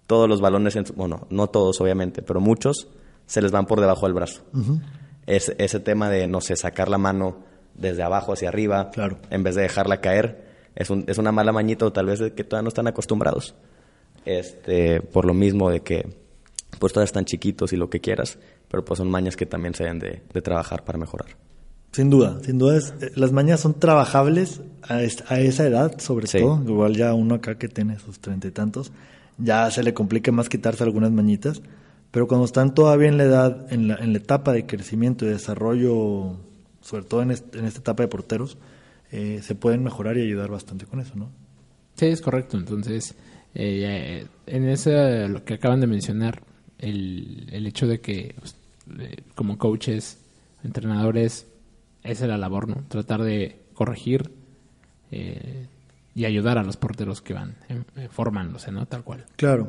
todos 0.06 0.28
los 0.28 0.42
balones, 0.42 0.76
en, 0.76 0.84
bueno, 0.94 1.26
no 1.30 1.48
todos 1.48 1.80
obviamente, 1.80 2.20
pero 2.20 2.40
muchos 2.40 2.88
se 3.24 3.40
les 3.40 3.50
van 3.50 3.66
por 3.66 3.80
debajo 3.80 4.06
del 4.06 4.12
brazo. 4.12 4.42
Uh 4.52 4.58
-huh. 4.58 4.80
es, 5.26 5.54
ese 5.56 5.80
tema 5.80 6.10
de, 6.10 6.28
no 6.28 6.42
sé, 6.42 6.56
sacar 6.56 6.90
la 6.90 6.98
mano 6.98 7.38
desde 7.74 8.02
abajo 8.02 8.34
hacia 8.34 8.50
arriba, 8.50 8.90
claro. 8.90 9.18
en 9.30 9.42
vez 9.42 9.54
de 9.54 9.62
dejarla 9.62 10.02
caer, 10.02 10.46
es, 10.74 10.90
un, 10.90 11.04
es 11.06 11.16
una 11.16 11.32
mala 11.32 11.52
mañita 11.52 11.86
o 11.86 11.92
tal 11.92 12.06
vez 12.06 12.20
que 12.20 12.44
todavía 12.44 12.64
no 12.64 12.68
están 12.68 12.86
acostumbrados. 12.86 13.54
Este, 14.26 15.00
por 15.00 15.24
lo 15.24 15.32
mismo 15.32 15.70
de 15.70 15.80
que 15.80 16.06
pues 16.78 16.92
todavía 16.92 17.06
están 17.06 17.24
chiquitos 17.24 17.72
y 17.72 17.76
lo 17.76 17.88
que 17.88 18.00
quieras, 18.00 18.38
pero 18.68 18.84
pues 18.84 18.98
son 18.98 19.10
mañas 19.10 19.36
que 19.36 19.46
también 19.46 19.72
se 19.72 19.84
deben 19.84 20.00
de, 20.00 20.22
de 20.34 20.42
trabajar 20.42 20.84
para 20.84 20.98
mejorar. 20.98 21.28
Sin 21.92 22.10
duda, 22.10 22.40
sin 22.42 22.58
duda 22.58 22.76
es, 22.76 22.94
las 23.16 23.32
mañas 23.32 23.60
son 23.60 23.78
trabajables 23.78 24.60
a, 24.82 25.02
esta, 25.02 25.32
a 25.32 25.40
esa 25.40 25.66
edad, 25.66 25.98
sobre 25.98 26.26
sí. 26.26 26.40
todo. 26.40 26.62
Igual 26.62 26.94
ya 26.94 27.14
uno 27.14 27.36
acá 27.36 27.56
que 27.56 27.68
tiene 27.68 27.98
sus 27.98 28.18
treinta 28.18 28.48
y 28.48 28.50
tantos, 28.50 28.92
ya 29.38 29.70
se 29.70 29.82
le 29.82 29.94
complica 29.94 30.30
más 30.30 30.48
quitarse 30.48 30.84
algunas 30.84 31.10
mañitas, 31.10 31.62
pero 32.10 32.28
cuando 32.28 32.44
están 32.44 32.74
todavía 32.74 33.08
en 33.08 33.16
la 33.16 33.24
edad, 33.24 33.72
en 33.72 33.88
la, 33.88 33.96
en 33.96 34.12
la 34.12 34.18
etapa 34.18 34.52
de 34.52 34.66
crecimiento 34.66 35.24
y 35.24 35.28
desarrollo, 35.28 36.36
sobre 36.80 37.04
todo 37.04 37.22
en, 37.22 37.30
este, 37.30 37.58
en 37.58 37.64
esta 37.64 37.80
etapa 37.80 38.02
de 38.02 38.08
porteros, 38.08 38.58
eh, 39.10 39.40
se 39.42 39.54
pueden 39.54 39.82
mejorar 39.82 40.16
y 40.18 40.22
ayudar 40.22 40.50
bastante 40.50 40.84
con 40.84 41.00
eso, 41.00 41.14
¿no? 41.16 41.30
Sí, 41.94 42.06
es 42.06 42.20
correcto. 42.20 42.58
Entonces, 42.58 43.14
eh, 43.54 44.26
en 44.46 44.68
eso 44.68 44.90
lo 45.28 45.44
que 45.44 45.54
acaban 45.54 45.80
de 45.80 45.86
mencionar, 45.86 46.42
el, 46.78 47.48
el 47.52 47.66
hecho 47.66 47.86
de 47.86 48.00
que 48.00 48.34
pues, 48.38 48.56
eh, 48.98 49.22
como 49.34 49.56
coaches, 49.56 50.18
entrenadores, 50.62 51.46
esa 52.06 52.24
es 52.24 52.30
la 52.30 52.38
labor, 52.38 52.68
¿no? 52.68 52.84
Tratar 52.88 53.22
de 53.22 53.60
corregir 53.74 54.32
eh, 55.10 55.68
y 56.14 56.24
ayudar 56.24 56.58
a 56.58 56.62
los 56.62 56.76
porteros 56.76 57.22
que 57.22 57.34
van 57.34 57.56
eh, 57.68 58.08
formándose, 58.10 58.72
¿no? 58.72 58.86
Tal 58.86 59.04
cual. 59.04 59.24
Claro. 59.36 59.68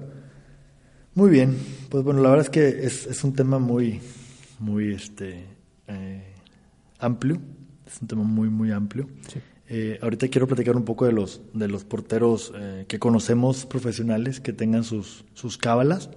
Muy 1.13 1.29
bien. 1.29 1.57
Pues 1.89 2.03
bueno, 2.03 2.21
la 2.21 2.29
verdad 2.29 2.45
es 2.45 2.49
que 2.51 2.85
es, 2.85 3.07
es 3.07 3.23
un 3.23 3.33
tema 3.33 3.59
muy, 3.59 3.99
muy 4.59 4.93
este, 4.93 5.45
amplio 6.99 7.39
es 7.87 8.01
un 8.01 8.07
tema 8.07 8.23
muy, 8.23 8.49
muy 8.49 8.71
amplio. 8.71 9.07
Sí. 9.27 9.39
Eh, 9.69 9.99
ahorita 10.01 10.27
quiero 10.29 10.47
platicar 10.47 10.75
un 10.75 10.85
poco 10.85 11.05
de 11.05 11.11
los, 11.11 11.41
de 11.53 11.67
los 11.67 11.83
porteros 11.83 12.53
eh, 12.55 12.85
que 12.87 12.99
conocemos 12.99 13.65
profesionales 13.65 14.39
que 14.39 14.53
tengan 14.53 14.83
sus, 14.83 15.25
sus 15.33 15.57
cábalas. 15.57 16.09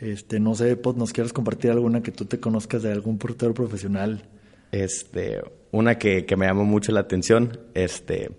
Este, 0.00 0.40
no 0.40 0.54
sé, 0.54 0.76
Pot, 0.76 0.96
¿nos 0.96 1.12
quieres 1.12 1.32
compartir 1.32 1.70
alguna 1.70 2.02
que 2.02 2.10
tú 2.10 2.24
te 2.24 2.40
conozcas 2.40 2.82
de 2.82 2.92
algún 2.92 3.18
portero 3.18 3.54
profesional? 3.54 4.22
Este, 4.72 5.42
una 5.72 5.98
que, 5.98 6.26
que 6.26 6.36
me 6.36 6.46
llamó 6.46 6.64
mucho 6.64 6.92
la 6.92 7.00
atención, 7.00 7.58
este, 7.74 8.30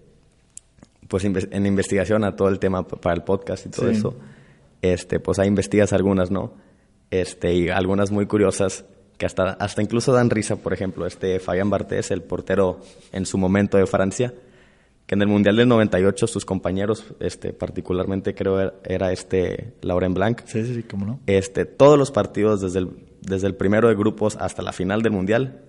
pues 1.08 1.26
en 1.26 1.66
investigación 1.66 2.24
a 2.24 2.36
todo 2.36 2.48
el 2.50 2.60
tema 2.60 2.88
para 2.88 3.16
el 3.16 3.24
podcast 3.24 3.66
y 3.66 3.70
todo 3.70 3.90
sí. 3.90 3.98
eso, 3.98 4.16
este, 4.82 5.20
pues 5.20 5.40
ahí 5.40 5.48
investigas 5.48 5.94
algunas, 5.94 6.32
¿no? 6.32 6.54
Este, 7.10 7.54
y 7.54 7.70
algunas 7.70 8.12
muy 8.12 8.26
curiosas 8.26 8.86
que 9.18 9.26
hasta, 9.26 9.52
hasta 9.52 9.82
incluso 9.82 10.14
dan 10.14 10.30
risa, 10.30 10.56
por 10.56 10.74
ejemplo, 10.74 11.06
este 11.06 11.40
Fabián 11.40 11.70
Bartés, 11.70 12.12
el 12.12 12.24
portero 12.24 12.80
en 13.12 13.26
su 13.26 13.38
momento 13.38 13.78
de 13.78 13.86
Francia, 13.86 14.34
que 15.06 15.16
en 15.16 15.22
el 15.22 15.28
Mundial 15.28 15.58
del 15.58 15.68
98 15.68 16.26
sus 16.28 16.46
compañeros, 16.46 17.06
este, 17.20 17.54
particularmente 17.54 18.34
creo 18.34 18.74
era 18.84 19.12
este 19.12 19.74
Laurent 19.82 20.16
Blanc, 20.16 20.42
sí, 20.46 20.66
sí, 20.66 20.74
sí, 20.74 20.84
cómo 20.84 21.06
no. 21.06 21.20
este, 21.28 21.66
todos 21.66 22.00
los 22.00 22.12
partidos 22.12 22.62
desde 22.62 22.80
el, 22.80 22.90
desde 23.22 23.48
el 23.48 23.56
primero 23.56 23.90
de 23.90 23.96
grupos 23.96 24.38
hasta 24.38 24.62
la 24.62 24.72
final 24.72 25.02
del 25.02 25.12
Mundial, 25.12 25.62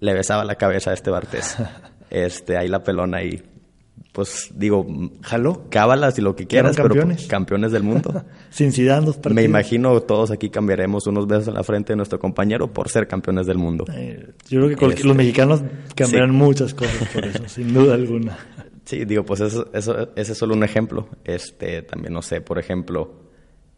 le 0.00 0.14
besaba 0.14 0.44
la 0.44 0.56
cabeza 0.56 0.90
a 0.90 0.94
este 0.94 1.10
Bartés. 1.10 1.56
este, 2.10 2.56
ahí 2.56 2.68
la 2.68 2.82
pelona 2.82 3.22
y 3.22 3.42
pues 4.12 4.50
digo, 4.54 4.86
jaló, 5.22 5.68
cábalas 5.70 6.18
y 6.18 6.22
lo 6.22 6.34
que 6.34 6.46
quieras, 6.46 6.76
campeones? 6.76 7.18
pero 7.18 7.28
campeones 7.28 7.70
del 7.70 7.84
mundo. 7.84 8.24
Sin 8.50 8.72
Zidane 8.72 9.06
partidos. 9.06 9.34
Me 9.34 9.44
imagino 9.44 10.00
todos 10.00 10.32
aquí 10.32 10.50
cambiaremos 10.50 11.06
unos 11.06 11.28
besos 11.28 11.48
en 11.48 11.54
la 11.54 11.62
frente 11.62 11.92
de 11.92 11.96
nuestro 11.96 12.18
compañero 12.18 12.72
por 12.72 12.88
ser 12.88 13.06
campeones 13.06 13.46
del 13.46 13.58
mundo. 13.58 13.84
Eh, 13.94 14.32
yo 14.48 14.66
creo 14.66 14.76
que 14.76 14.86
este, 14.86 15.04
los 15.04 15.16
mexicanos 15.16 15.62
cambiarán 15.94 16.30
sí. 16.30 16.36
muchas 16.36 16.74
cosas 16.74 17.08
por 17.08 17.24
eso, 17.24 17.48
sin 17.48 17.72
duda 17.72 17.94
alguna. 17.94 18.36
Sí, 18.82 19.04
digo, 19.04 19.24
pues 19.24 19.40
eso, 19.40 19.68
eso, 19.72 20.08
ese 20.16 20.32
es 20.32 20.38
solo 20.38 20.52
un 20.52 20.64
ejemplo. 20.64 21.08
Este, 21.22 21.82
también 21.82 22.12
no 22.12 22.22
sé, 22.22 22.40
por 22.40 22.58
ejemplo, 22.58 23.20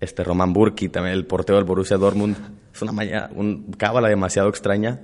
este 0.01 0.25
Román 0.25 0.55
Burki, 0.55 0.89
también 0.89 1.15
el 1.15 1.27
portero 1.27 1.59
del 1.59 1.67
Borussia 1.67 1.99
Dortmund, 1.99 2.35
es 2.73 2.81
una 2.81 2.93
mañana, 2.93 3.29
un 3.35 3.73
cábala 3.77 4.09
demasiado 4.09 4.49
extraña 4.49 5.03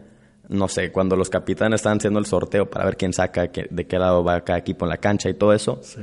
no 0.49 0.69
sé, 0.69 0.91
cuando 0.91 1.17
los 1.17 1.29
capitanes 1.31 1.81
estaban 1.81 1.99
haciendo 1.99 2.19
el 2.19 2.27
sorteo 2.27 2.69
para 2.71 2.85
ver 2.85 2.97
quién 2.97 3.13
saca, 3.13 3.49
de 3.49 3.87
qué 3.87 3.99
lado 3.99 4.25
va 4.25 4.41
cada 4.43 4.59
equipo 4.59 4.85
en 4.85 4.91
la 4.91 4.97
cancha 4.97 5.29
y 5.29 5.35
todo 5.35 5.53
eso, 5.53 5.81
sí. 5.83 6.01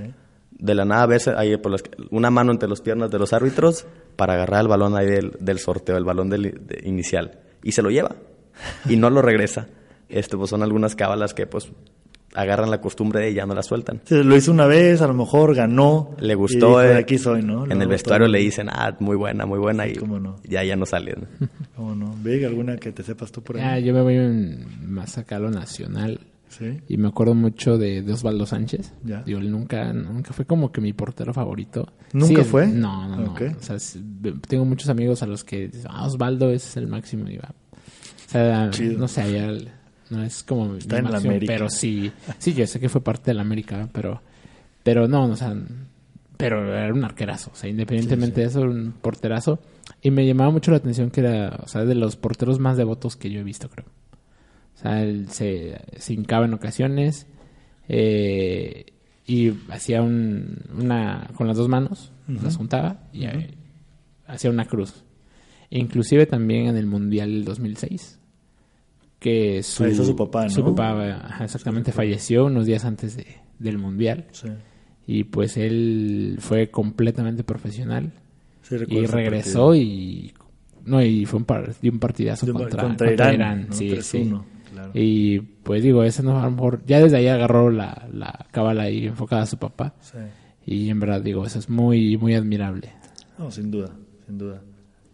de 0.51 0.75
la 0.75 0.85
nada 0.85 1.03
a 1.03 1.07
veces 1.07 1.33
hay 1.35 1.57
por 1.57 1.71
las, 1.71 1.83
una 2.11 2.29
mano 2.29 2.51
entre 2.51 2.69
las 2.69 2.81
piernas 2.81 3.09
de 3.09 3.19
los 3.19 3.33
árbitros 3.33 3.85
para 4.15 4.33
agarrar 4.33 4.61
el 4.61 4.67
balón 4.67 4.95
ahí 4.95 5.07
del, 5.07 5.35
del 5.39 5.59
sorteo, 5.59 5.97
el 5.97 6.03
balón 6.03 6.29
del, 6.29 6.43
de, 6.43 6.81
inicial, 6.83 7.39
y 7.63 7.71
se 7.71 7.81
lo 7.81 7.89
lleva 7.89 8.15
y 8.87 8.95
no 8.97 9.09
lo 9.09 9.21
regresa. 9.21 9.67
Este, 10.07 10.37
pues 10.37 10.51
son 10.51 10.61
algunas 10.61 10.95
cábalas 10.95 11.33
que 11.33 11.47
pues 11.47 11.71
agarran 12.35 12.69
la 12.69 12.81
costumbre 12.81 13.29
y 13.29 13.33
ya 13.33 13.45
no 13.45 13.53
la 13.55 13.63
sueltan. 13.63 14.01
Sí, 14.05 14.21
lo 14.23 14.35
hizo 14.35 14.51
una 14.51 14.65
vez, 14.67 15.01
a 15.01 15.07
lo 15.07 15.13
mejor 15.13 15.55
ganó. 15.55 16.15
Le 16.19 16.33
y 16.33 16.35
gustó. 16.35 16.67
dijo, 16.67 16.81
eh, 16.81 16.87
"De 16.89 16.97
aquí 16.97 17.17
soy, 17.17 17.41
¿no? 17.43 17.65
En 17.65 17.81
el 17.81 17.87
vestuario 17.87 18.25
todo- 18.27 18.33
le 18.33 18.39
dicen, 18.39 18.67
ah, 18.69 18.95
muy 18.99 19.15
buena, 19.15 19.45
muy 19.45 19.59
buena, 19.59 19.87
y 19.87 19.95
cómo 19.95 20.19
no. 20.19 20.35
ya, 20.43 20.63
ya 20.63 20.75
no 20.75 20.85
salen. 20.85 21.27
¿Cómo 21.75 21.95
no? 21.95 22.13
Vig, 22.23 22.45
¿alguna 22.45 22.77
que 22.77 22.91
te 22.91 23.03
sepas 23.03 23.31
tú 23.31 23.41
por 23.41 23.57
Ah, 23.59 23.73
ahí? 23.73 23.83
yo 23.83 23.93
me 23.93 24.01
voy 24.01 24.15
en- 24.15 24.65
más 24.87 25.17
acá 25.17 25.37
a 25.37 25.39
lo 25.39 25.49
nacional. 25.51 26.19
Sí. 26.47 26.79
Y 26.87 26.95
me 26.97 27.09
acuerdo 27.09 27.33
mucho 27.33 27.77
de, 27.77 28.01
de 28.01 28.13
Osvaldo 28.13 28.45
Sánchez. 28.45 28.93
Ya. 29.03 29.23
Digo, 29.23 29.39
él 29.39 29.51
nunca, 29.51 29.91
nunca 29.91 30.31
fue 30.31 30.45
como 30.45 30.71
que 30.71 30.79
mi 30.79 30.93
portero 30.93 31.33
favorito. 31.33 31.91
¿Nunca 32.13 32.43
fue? 32.45 32.67
No, 32.67 33.09
no, 33.09 33.17
no. 33.17 33.33
O 33.33 33.61
sea, 33.63 33.75
es- 33.75 33.99
tengo 34.47 34.63
muchos 34.63 34.87
amigos 34.89 35.21
a 35.21 35.27
los 35.27 35.43
que 35.43 35.67
dicen, 35.67 35.87
ah, 35.89 36.05
Osvaldo 36.05 36.51
es 36.51 36.77
el 36.77 36.87
máximo. 36.87 37.27
Y 37.29 37.37
va. 37.37 37.49
O 37.73 38.29
sea, 38.29 38.69
Chido. 38.69 38.97
no 38.99 39.07
sé, 39.07 39.21
allá 39.23 39.45
el- 39.47 39.69
no 40.09 40.23
es 40.23 40.43
como 40.43 40.75
Está 40.75 40.99
en 40.99 41.11
la 41.11 41.17
América. 41.17 41.53
pero 41.53 41.69
sí, 41.69 42.11
sí, 42.37 42.53
yo 42.53 42.67
sé 42.67 42.79
que 42.79 42.89
fue 42.89 43.01
parte 43.01 43.31
de 43.31 43.35
la 43.35 43.41
América, 43.41 43.89
pero, 43.91 44.21
pero 44.83 45.07
no, 45.07 45.25
o 45.25 45.35
sea, 45.35 45.55
pero 46.37 46.75
era 46.75 46.93
un 46.93 47.03
arquerazo, 47.03 47.51
o 47.53 47.55
sea, 47.55 47.69
independientemente 47.69 48.41
de 48.41 48.47
eso, 48.47 48.59
era 48.59 48.69
un 48.69 48.93
porterazo. 49.01 49.59
Y 50.01 50.11
me 50.11 50.25
llamaba 50.25 50.51
mucho 50.51 50.71
la 50.71 50.77
atención 50.77 51.11
que 51.11 51.21
era, 51.21 51.59
o 51.63 51.67
sea, 51.67 51.85
de 51.85 51.95
los 51.95 52.15
porteros 52.15 52.59
más 52.59 52.77
devotos 52.77 53.15
que 53.15 53.29
yo 53.29 53.39
he 53.39 53.43
visto, 53.43 53.69
creo. 53.69 53.85
O 54.75 54.77
sea, 54.77 55.01
él 55.01 55.29
se, 55.29 55.79
se 55.97 56.13
hincaba 56.13 56.45
en 56.45 56.53
ocasiones 56.53 57.27
eh, 57.87 58.85
y 59.25 59.53
hacía 59.69 60.01
un, 60.01 60.59
una, 60.77 61.29
con 61.35 61.47
las 61.47 61.57
dos 61.57 61.69
manos, 61.69 62.11
las 62.27 62.57
juntaba 62.57 63.07
y 63.13 63.25
eh, 63.25 63.51
hacía 64.27 64.49
una 64.49 64.65
cruz. 64.65 65.03
Inclusive 65.69 66.25
también 66.25 66.67
en 66.67 66.77
el 66.77 66.85
Mundial 66.85 67.31
del 67.31 67.45
2006, 67.45 68.19
que 69.25 69.63
su, 69.63 69.83
Falleció 69.83 70.03
su 70.05 70.15
papá, 70.15 70.47
su 70.49 70.61
¿no? 70.61 70.75
papá, 70.75 71.15
ajá, 71.25 71.43
exactamente, 71.45 71.91
falleció 71.91 72.45
unos 72.45 72.65
días 72.67 72.85
antes 72.85 73.17
de, 73.17 73.25
del 73.57 73.77
Mundial. 73.79 74.25
Sí. 74.31 74.49
Y 75.07 75.23
pues 75.23 75.57
él 75.57 76.37
fue 76.39 76.69
completamente 76.69 77.43
profesional 77.43 78.11
Sí, 78.61 78.77
recuerdo 78.77 79.03
y 79.03 79.05
regresó 79.07 79.75
y 79.75 80.33
no 80.85 81.01
y 81.03 81.25
fue 81.25 81.39
un, 81.39 81.45
par- 81.45 81.73
dio 81.81 81.91
un 81.91 81.99
partidazo 81.99 82.45
De- 82.45 82.53
contra, 82.53 82.83
contra 82.83 83.07
contra 83.07 83.33
Irán, 83.33 83.67
¿no? 83.69 83.73
sí, 83.73 83.89
3-1, 83.89 84.01
sí. 84.03 84.31
claro. 84.73 84.91
y 84.93 85.39
pues 85.39 85.81
digo 85.83 86.03
ese 86.03 86.21
no 86.23 86.39
a 86.39 86.45
lo 86.45 86.51
mejor 86.51 86.81
ya 86.85 86.99
desde 86.99 87.17
ahí 87.17 87.27
agarró 87.27 87.69
la, 87.71 88.07
la 88.13 88.45
cábala 88.51 88.83
ahí 88.83 89.05
enfocada 89.07 89.41
a 89.43 89.45
su 89.47 89.57
papá 89.57 89.95
Sí. 90.01 90.17
y 90.65 90.89
en 90.89 90.99
verdad 90.99 91.21
digo 91.21 91.45
eso 91.45 91.57
es 91.59 91.67
muy 91.69 92.17
muy 92.17 92.33
admirable 92.35 92.91
No, 93.39 93.49
sin 93.51 93.69
duda, 93.71 93.89
sin 94.27 94.37
duda. 94.37 94.61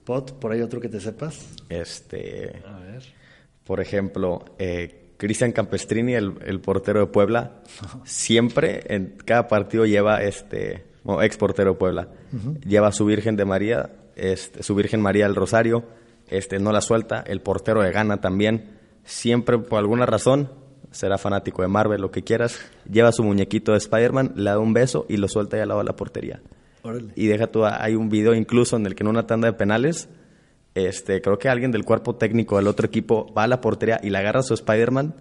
Pot, 0.05 0.33
por 0.39 0.51
ahí 0.51 0.61
otro 0.61 0.79
que 0.81 0.89
te 0.89 0.99
sepas. 0.99 1.53
Este, 1.69 2.61
A 2.67 2.79
ver. 2.79 3.03
Por 3.63 3.79
ejemplo, 3.79 4.45
eh, 4.59 5.13
Cristian 5.17 5.51
Campestrini, 5.51 6.15
el, 6.15 6.33
el 6.45 6.59
portero 6.59 6.99
de 6.99 7.05
Puebla, 7.05 7.61
siempre 8.05 8.81
en 8.87 9.17
cada 9.23 9.47
partido 9.47 9.85
lleva 9.85 10.23
este, 10.23 10.85
ex 11.21 11.37
portero 11.37 11.73
de 11.73 11.77
Puebla, 11.77 12.07
lleva 12.65 12.87
a 12.87 12.91
su 12.91 13.05
Virgen 13.05 13.35
de 13.35 13.45
María, 13.45 13.91
este, 14.15 14.63
su 14.63 14.73
Virgen 14.73 15.01
María 15.01 15.25
del 15.25 15.35
Rosario, 15.35 15.83
este, 16.27 16.59
no 16.59 16.71
la 16.71 16.81
suelta, 16.81 17.23
el 17.27 17.41
portero 17.41 17.83
de 17.83 17.91
Gana 17.91 18.19
también, 18.19 18.79
siempre 19.03 19.57
por 19.59 19.79
alguna 19.79 20.05
razón, 20.05 20.49
será 20.91 21.17
fanático 21.17 21.61
de 21.61 21.67
Marvel, 21.67 22.01
lo 22.01 22.11
que 22.11 22.23
quieras, 22.23 22.59
lleva 22.89 23.11
su 23.11 23.23
muñequito 23.23 23.73
de 23.73 23.77
Spider-Man, 23.77 24.33
le 24.35 24.49
da 24.49 24.59
un 24.59 24.73
beso 24.73 25.05
y 25.07 25.17
lo 25.17 25.27
suelta 25.27 25.57
ahí 25.57 25.61
al 25.61 25.69
lado 25.69 25.81
de 25.81 25.85
la 25.85 25.95
portería. 25.95 26.41
Órale. 26.83 27.13
Y 27.15 27.27
deja 27.27 27.47
tú, 27.47 27.63
hay 27.63 27.95
un 27.95 28.09
video 28.09 28.33
incluso 28.33 28.75
en 28.75 28.85
el 28.85 28.95
que 28.95 29.03
en 29.03 29.09
una 29.09 29.27
tanda 29.27 29.47
de 29.47 29.53
penales, 29.53 30.09
este, 30.75 31.21
creo 31.21 31.37
que 31.37 31.49
alguien 31.49 31.71
del 31.71 31.83
cuerpo 31.85 32.15
técnico 32.15 32.57
del 32.57 32.67
otro 32.67 32.85
equipo 32.87 33.31
va 33.33 33.43
a 33.43 33.47
la 33.47 33.61
portería 33.61 33.99
y 34.03 34.09
le 34.09 34.17
agarra 34.17 34.39
a 34.41 34.43
su 34.43 34.53
Spider-Man, 34.53 35.13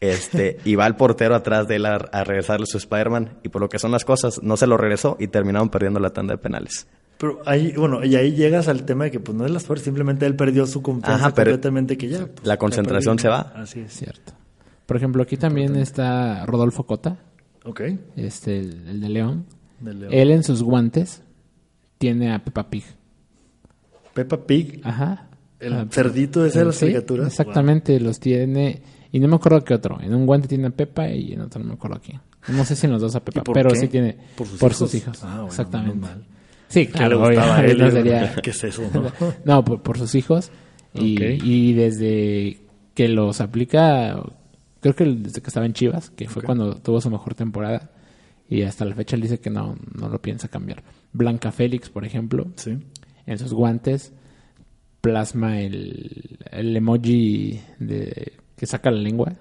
este, 0.00 0.58
y 0.64 0.74
va 0.74 0.86
el 0.86 0.96
portero 0.96 1.34
atrás 1.34 1.68
de 1.68 1.76
él 1.76 1.86
a, 1.86 1.96
a 1.96 2.24
regresarle 2.24 2.66
su 2.66 2.78
Spider-Man, 2.78 3.38
y 3.42 3.48
por 3.48 3.62
lo 3.62 3.68
que 3.68 3.78
son 3.78 3.92
las 3.92 4.04
cosas, 4.04 4.42
no 4.42 4.56
se 4.56 4.66
lo 4.66 4.76
regresó 4.76 5.16
y 5.20 5.28
terminaron 5.28 5.68
perdiendo 5.68 6.00
la 6.00 6.10
tanda 6.10 6.34
de 6.34 6.38
penales. 6.38 6.86
Pero 7.18 7.40
ahí, 7.46 7.72
bueno, 7.76 8.04
y 8.04 8.16
ahí 8.16 8.32
llegas 8.32 8.66
al 8.66 8.84
tema 8.84 9.04
de 9.04 9.12
que 9.12 9.20
pues 9.20 9.38
no 9.38 9.44
es 9.46 9.52
la 9.52 9.60
suerte, 9.60 9.84
simplemente 9.84 10.26
él 10.26 10.34
perdió 10.34 10.66
su 10.66 10.82
confianza 10.82 11.26
Ajá, 11.26 11.34
pero 11.34 11.52
completamente 11.52 11.96
que 11.96 12.08
ya. 12.08 12.26
pues, 12.26 12.44
la 12.44 12.56
concentración 12.56 13.18
se 13.20 13.28
va. 13.28 13.52
Así 13.54 13.80
es. 13.80 13.92
cierto 13.92 14.32
por 14.86 14.96
ejemplo 14.96 15.22
aquí 15.22 15.36
también 15.36 15.76
está 15.76 16.44
Rodolfo 16.44 16.84
Cota 16.84 17.16
Ok. 17.64 17.80
este 18.16 18.58
el, 18.58 18.88
el 18.88 19.00
de 19.00 19.08
León 19.08 19.46
De 19.78 19.94
León. 19.94 20.12
él 20.12 20.30
en 20.32 20.42
sus 20.42 20.62
guantes 20.64 21.22
tiene 21.98 22.34
a 22.34 22.42
Peppa 22.42 22.68
Pig 22.68 22.84
Peppa 24.14 24.44
Pig, 24.46 24.80
ajá 24.84 25.28
el 25.60 25.74
Ah, 25.74 25.86
cerdito 25.90 26.44
ese 26.44 26.58
de 26.58 26.64
las 26.64 26.74
Sí, 26.76 26.86
caricaturas. 26.86 27.28
Exactamente, 27.28 28.00
los 28.00 28.18
tiene. 28.18 28.82
Y 29.12 29.20
no 29.20 29.28
me 29.28 29.36
acuerdo 29.36 29.62
qué 29.62 29.74
otro. 29.74 30.00
En 30.00 30.12
un 30.12 30.26
guante 30.26 30.48
tiene 30.48 30.66
a 30.66 30.70
Pepa 30.70 31.08
y 31.08 31.34
en 31.34 31.40
otro 31.42 31.60
no 31.62 31.68
me 31.68 31.74
acuerdo 31.74 32.00
quién. 32.04 32.20
No 32.48 32.64
sé 32.64 32.74
si 32.74 32.86
en 32.86 32.92
los 32.92 33.00
dos 33.00 33.14
a 33.14 33.20
Pepa, 33.20 33.40
¿Y 33.40 33.42
por 33.44 33.54
pero 33.54 33.70
qué? 33.70 33.76
sí 33.76 33.86
tiene. 33.86 34.16
¿Por 34.36 34.48
Por 34.58 34.74
sus 34.74 34.90
sus, 34.90 34.94
hijos? 35.00 35.22
Ah, 35.22 35.34
bueno, 35.36 35.46
exactamente. 35.46 36.08
Sí, 36.66 36.86
Que 36.86 36.92
claro. 36.94 37.20
le 37.20 37.28
gustaba 37.36 37.56
a 37.58 37.60
obvio, 37.60 37.70
él. 37.70 37.78
no 37.78 37.90
sería- 37.92 38.34
¿Qué 38.42 38.50
es 38.50 38.64
eso? 38.64 38.82
no? 38.92 39.12
No, 39.44 39.64
por, 39.64 39.82
por 39.82 39.98
sus 39.98 40.12
hijos. 40.16 40.50
Y 40.94 41.72
desde 41.74 42.58
que 42.94 43.06
los 43.06 43.40
aplica, 43.40 44.20
creo 44.80 44.96
que 44.96 45.04
desde 45.04 45.42
que 45.42 45.46
estaba 45.48 45.64
en 45.66 45.74
Chivas, 45.74 46.10
que 46.10 46.28
fue 46.28 46.42
cuando 46.42 46.74
tuvo 46.74 47.00
su 47.00 47.08
mejor 47.08 47.34
temporada. 47.36 47.90
Y 48.48 48.62
hasta 48.62 48.84
la 48.84 48.94
fecha 48.96 49.14
él 49.14 49.22
dice 49.22 49.38
que 49.38 49.48
no, 49.48 49.76
no 49.94 50.08
lo 50.08 50.20
piensa 50.20 50.48
cambiar. 50.48 50.82
Blanca 51.12 51.52
Félix, 51.52 51.88
por 51.88 52.04
ejemplo, 52.04 52.48
Sí. 52.56 52.78
En 53.26 53.38
sus 53.38 53.52
guantes 53.52 54.12
plasma 55.00 55.60
el, 55.60 56.38
el 56.50 56.76
emoji 56.76 57.60
de, 57.80 58.34
que 58.56 58.66
saca 58.66 58.90
la 58.90 59.00
lengua. 59.00 59.32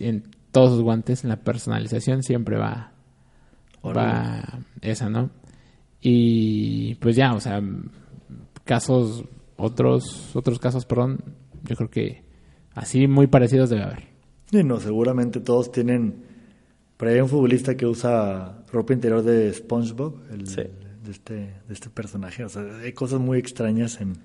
En 0.00 0.24
todos 0.50 0.70
sus 0.72 0.82
guantes, 0.82 1.22
en 1.24 1.30
la 1.30 1.36
personalización 1.36 2.22
siempre 2.22 2.56
va, 2.58 2.92
va 3.84 4.58
esa, 4.80 5.08
¿no? 5.08 5.30
Y 6.00 6.96
pues 6.96 7.14
ya, 7.16 7.32
o 7.34 7.40
sea, 7.40 7.60
casos, 8.64 9.24
otros, 9.56 10.34
otros 10.34 10.58
casos, 10.58 10.84
perdón, 10.84 11.22
yo 11.64 11.76
creo 11.76 11.90
que 11.90 12.22
así 12.74 13.06
muy 13.06 13.26
parecidos 13.28 13.70
debe 13.70 13.82
haber. 13.84 14.04
Sí, 14.50 14.62
no, 14.64 14.80
seguramente 14.80 15.40
todos 15.40 15.70
tienen. 15.72 16.24
Por 16.96 17.08
ahí 17.08 17.14
hay 17.14 17.20
un 17.20 17.28
futbolista 17.28 17.76
que 17.76 17.86
usa 17.86 18.62
ropa 18.72 18.92
interior 18.92 19.22
de 19.22 19.52
SpongeBob, 19.52 20.20
el- 20.32 20.46
Sí. 20.46 20.62
De, 21.02 21.10
este, 21.10 21.34
de 21.34 21.72
este 21.72 21.90
personaje. 21.90 22.44
O 22.44 22.48
sea, 22.48 22.62
hay 22.82 22.92
cosas 22.92 23.20
muy 23.20 23.38
extrañas, 23.38 24.00
en, 24.00 24.18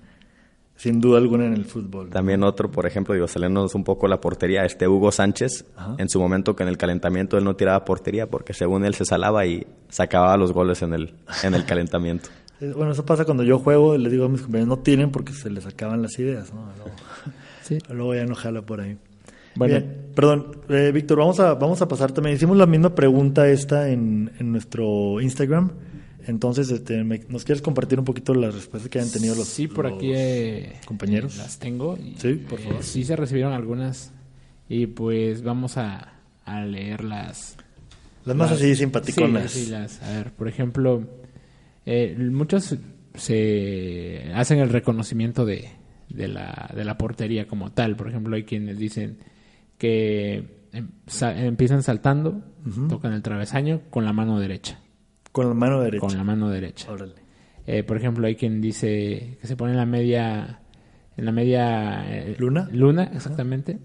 sin 0.76 1.00
duda 1.00 1.18
alguna, 1.18 1.46
en 1.46 1.54
el 1.54 1.64
fútbol. 1.64 2.10
También 2.10 2.42
otro, 2.42 2.70
por 2.70 2.86
ejemplo, 2.86 3.14
digo, 3.14 3.26
saliéndonos 3.26 3.74
un 3.74 3.84
poco 3.84 4.06
la 4.08 4.20
portería, 4.20 4.64
este 4.64 4.86
Hugo 4.86 5.10
Sánchez, 5.12 5.64
Ajá. 5.76 5.96
en 5.98 6.08
su 6.08 6.20
momento 6.20 6.54
que 6.54 6.62
en 6.62 6.68
el 6.68 6.76
calentamiento 6.78 7.36
él 7.36 7.44
no 7.44 7.56
tiraba 7.56 7.84
portería 7.84 8.28
porque 8.28 8.52
según 8.54 8.84
él 8.84 8.94
se 8.94 9.04
salaba 9.04 9.44
y 9.46 9.66
sacaba 9.88 10.36
los 10.36 10.52
goles 10.52 10.82
en 10.82 10.94
el, 10.94 11.14
en 11.42 11.54
el 11.54 11.64
calentamiento. 11.66 12.28
Bueno, 12.60 12.90
eso 12.90 13.04
pasa 13.06 13.24
cuando 13.24 13.44
yo 13.44 13.58
juego 13.60 13.94
y 13.94 13.98
le 13.98 14.10
digo 14.10 14.24
a 14.24 14.28
mis 14.28 14.42
compañeros, 14.42 14.68
no 14.68 14.78
tienen 14.80 15.10
porque 15.10 15.32
se 15.32 15.48
les 15.48 15.64
acaban 15.66 16.02
las 16.02 16.18
ideas, 16.18 16.52
¿no? 16.52 16.62
Luego, 16.76 16.90
Sí. 17.62 17.78
luego 17.92 18.14
ya 18.14 18.24
no 18.24 18.34
jala 18.34 18.62
por 18.62 18.80
ahí. 18.80 18.98
Bueno. 19.54 19.74
Bien, 19.74 20.06
perdón, 20.14 20.58
eh, 20.68 20.90
Víctor, 20.92 21.18
vamos 21.18 21.40
a, 21.40 21.54
vamos 21.54 21.82
a 21.82 21.88
pasar 21.88 22.12
también. 22.12 22.36
Hicimos 22.36 22.56
la 22.56 22.66
misma 22.66 22.94
pregunta 22.94 23.48
esta 23.48 23.88
en, 23.88 24.30
en 24.38 24.52
nuestro 24.52 25.20
Instagram. 25.20 25.70
Entonces, 26.28 26.70
este, 26.70 27.02
me- 27.04 27.24
¿nos 27.28 27.44
quieres 27.44 27.62
compartir 27.62 27.98
un 27.98 28.04
poquito 28.04 28.34
las 28.34 28.54
respuestas 28.54 28.88
que 28.90 28.98
hayan 29.00 29.10
tenido 29.10 29.34
los 29.34 29.48
Sí, 29.48 29.66
por 29.66 29.86
los 29.86 29.94
aquí 29.94 30.12
eh, 30.14 30.74
compañeros? 30.86 31.36
las 31.38 31.58
tengo. 31.58 31.96
y, 31.96 32.14
Sí, 32.18 32.34
por 32.34 32.60
eh, 32.60 32.62
favor. 32.64 32.82
sí 32.84 33.02
se 33.04 33.16
recibieron 33.16 33.52
algunas 33.52 34.12
y 34.68 34.86
pues 34.86 35.42
vamos 35.42 35.76
a, 35.78 36.12
a 36.44 36.64
leerlas. 36.64 37.56
Las 38.24 38.36
más 38.36 38.52
así 38.52 38.76
simpaticonas. 38.76 39.50
Sí, 39.50 39.66
las, 39.70 40.02
a 40.02 40.10
ver, 40.18 40.32
por 40.32 40.48
ejemplo, 40.48 41.02
eh, 41.86 42.14
muchos 42.30 42.76
se 43.14 44.30
hacen 44.34 44.58
el 44.58 44.68
reconocimiento 44.68 45.44
de, 45.46 45.68
de, 46.10 46.28
la, 46.28 46.70
de 46.74 46.84
la 46.84 46.98
portería 46.98 47.46
como 47.48 47.72
tal. 47.72 47.96
Por 47.96 48.08
ejemplo, 48.08 48.36
hay 48.36 48.44
quienes 48.44 48.78
dicen 48.78 49.16
que 49.78 50.66
em- 50.72 50.90
sa- 51.06 51.38
empiezan 51.42 51.82
saltando, 51.82 52.42
tocan 52.88 53.14
el 53.14 53.22
travesaño 53.22 53.80
con 53.90 54.04
la 54.04 54.12
mano 54.12 54.38
derecha. 54.38 54.78
Con 55.42 55.48
la 55.48 55.54
mano 55.54 55.80
derecha. 55.80 56.06
Con 56.06 56.16
la 56.16 56.24
mano 56.24 56.48
derecha. 56.50 56.90
Órale. 56.92 57.14
Eh, 57.66 57.82
por 57.82 57.96
ejemplo, 57.96 58.26
hay 58.26 58.34
quien 58.36 58.60
dice 58.60 59.36
que 59.40 59.46
se 59.46 59.56
pone 59.56 59.72
en 59.72 59.78
la 59.78 59.86
media, 59.86 60.60
en 61.16 61.24
la 61.24 61.32
media 61.32 62.04
eh, 62.08 62.34
¿Luna? 62.38 62.68
Luna, 62.72 63.10
exactamente. 63.14 63.78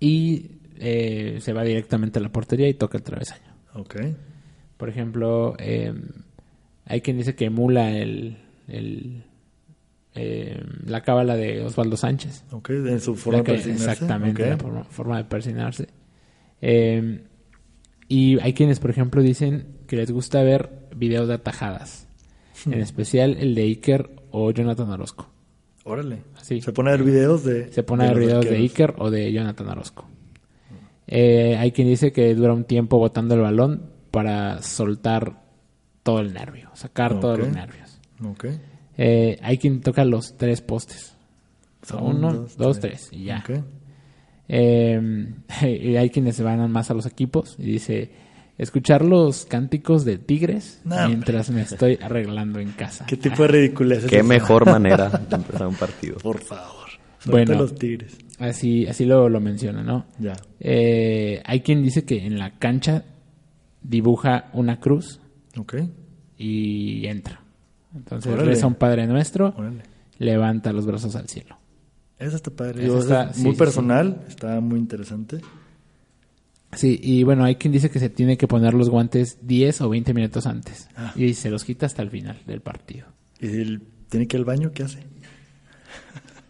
Y 0.00 0.52
eh, 0.78 1.38
se 1.40 1.52
va 1.52 1.64
directamente 1.64 2.18
a 2.18 2.22
la 2.22 2.30
portería 2.30 2.68
y 2.68 2.74
toca 2.74 2.96
el 2.98 3.02
travesaño. 3.04 3.52
Ok. 3.74 3.96
Por 4.76 4.88
ejemplo, 4.88 5.56
hay 6.84 7.00
quien 7.00 7.16
dice 7.18 7.34
que 7.34 7.46
emula 7.46 7.90
el, 7.90 8.36
el, 8.68 9.24
eh, 10.14 10.62
la 10.86 11.02
cábala 11.02 11.34
de 11.36 11.64
Osvaldo 11.64 11.96
Sánchez. 11.96 12.44
Ok, 12.52 12.70
en 12.70 13.00
su 13.00 13.16
forma 13.16 13.42
que- 13.42 13.52
de 13.52 13.58
persignarse. 13.58 13.90
Exactamente, 13.90 14.42
Ok. 14.44 14.48
la 14.50 14.56
forma, 14.58 14.84
forma 14.84 15.16
de 15.18 15.24
persignarse. 15.24 15.88
Eh, 16.60 17.24
y 18.06 18.38
hay 18.40 18.52
quienes, 18.54 18.78
por 18.78 18.90
ejemplo, 18.90 19.20
dicen 19.20 19.66
que 19.88 19.96
les 19.96 20.12
gusta 20.12 20.42
ver 20.44 20.70
videos 20.94 21.26
de 21.26 21.34
atajadas. 21.34 22.06
Hmm. 22.64 22.74
En 22.74 22.80
especial 22.80 23.36
el 23.40 23.56
de 23.56 23.62
Iker 23.62 24.10
o 24.30 24.52
Jonathan 24.52 24.90
Orozco. 24.90 25.28
Órale. 25.84 26.22
Sí. 26.42 26.60
Se 26.60 26.72
pone 26.72 26.90
a 26.90 26.92
ver 26.92 27.02
videos 27.02 27.42
de. 27.42 27.72
Se 27.72 27.82
pone 27.82 28.04
a 28.04 28.08
ver 28.08 28.18
videos 28.20 28.44
de. 28.44 28.56
Iker 28.56 28.94
o 28.98 29.10
de 29.10 29.32
Jonathan 29.32 29.68
Orozco. 29.68 30.06
Eh, 31.06 31.56
hay 31.58 31.72
quien 31.72 31.88
dice 31.88 32.12
que 32.12 32.34
dura 32.34 32.52
un 32.52 32.64
tiempo 32.64 32.98
botando 32.98 33.34
el 33.34 33.40
balón 33.40 33.90
para 34.10 34.60
soltar 34.60 35.42
todo 36.02 36.20
el 36.20 36.34
nervio, 36.34 36.70
sacar 36.74 37.18
todos 37.18 37.38
los 37.38 37.48
nervios. 37.48 37.98
Ok. 38.22 38.46
Eh, 38.98 39.38
hay 39.40 39.56
quien 39.56 39.80
toca 39.80 40.04
los 40.04 40.36
tres 40.36 40.60
postes. 40.60 41.14
Son 41.82 42.02
Uno, 42.02 42.32
dos, 42.34 42.56
dos, 42.58 42.80
tres. 42.80 43.08
tres, 43.08 43.20
y 43.20 43.24
ya. 43.24 43.38
Ok. 43.38 43.64
Eh, 44.48 45.32
y 45.62 45.96
hay 45.96 46.10
quienes 46.10 46.36
se 46.36 46.42
van 46.42 46.70
más 46.70 46.90
a 46.90 46.94
los 46.94 47.06
equipos 47.06 47.56
y 47.58 47.64
dice 47.64 48.10
escuchar 48.58 49.04
los 49.04 49.46
cánticos 49.46 50.04
de 50.04 50.18
tigres 50.18 50.80
No, 50.84 50.94
hombre. 50.96 51.08
mientras 51.08 51.50
me 51.50 51.62
estoy 51.62 51.98
arreglando 52.02 52.58
en 52.60 52.72
casa. 52.72 53.06
¿Qué 53.06 53.16
tipo 53.16 53.42
de 53.42 53.48
ridiculez 53.48 54.04
es 54.04 54.10
Qué 54.10 54.22
mejor 54.22 54.66
manera 54.70 55.08
de 55.08 55.36
empezar 55.36 55.66
un 55.66 55.74
partido. 55.76 56.18
Por 56.18 56.40
favor. 56.40 56.88
Bueno. 57.24 57.54
Los 57.54 57.74
tigres. 57.74 58.16
Así, 58.38 58.86
así 58.86 59.04
lo, 59.04 59.28
lo 59.28 59.40
menciona, 59.40 59.82
¿no? 59.82 60.06
Ya. 60.18 60.34
Eh, 60.60 61.42
hay 61.44 61.60
quien 61.60 61.82
dice 61.82 62.04
que 62.04 62.24
en 62.26 62.38
la 62.38 62.58
cancha 62.58 63.04
dibuja 63.82 64.50
una 64.52 64.78
cruz 64.80 65.20
Ok. 65.56 65.74
y 66.36 67.06
entra. 67.06 67.40
Entonces 67.94 68.32
Órale. 68.32 68.50
reza 68.50 68.66
un 68.66 68.74
Padre 68.74 69.06
Nuestro, 69.06 69.54
Órale. 69.56 69.82
levanta 70.18 70.72
los 70.72 70.86
brazos 70.86 71.16
al 71.16 71.28
cielo. 71.28 71.56
Esa 72.18 72.36
está 72.36 72.50
padre. 72.50 72.82
Digo, 72.82 72.98
está- 72.98 73.32
sí, 73.32 73.42
muy 73.42 73.52
sí, 73.52 73.58
personal. 73.58 74.24
Está 74.28 74.60
muy 74.60 74.78
interesante. 74.78 75.40
Sí, 76.72 77.00
y 77.02 77.22
bueno, 77.22 77.44
hay 77.44 77.56
quien 77.56 77.72
dice 77.72 77.90
que 77.90 77.98
se 77.98 78.10
tiene 78.10 78.36
que 78.36 78.46
poner 78.46 78.74
los 78.74 78.90
guantes 78.90 79.38
10 79.46 79.80
o 79.80 79.88
20 79.88 80.12
minutos 80.14 80.46
antes. 80.46 80.88
Ah. 80.96 81.12
Y 81.16 81.34
se 81.34 81.50
los 81.50 81.64
quita 81.64 81.86
hasta 81.86 82.02
el 82.02 82.10
final 82.10 82.38
del 82.46 82.60
partido. 82.60 83.06
¿Y 83.40 83.46
él 83.46 83.82
tiene 84.08 84.26
que 84.26 84.36
ir 84.36 84.40
al 84.40 84.44
baño? 84.44 84.72
¿Qué 84.72 84.82
hace? 84.82 85.00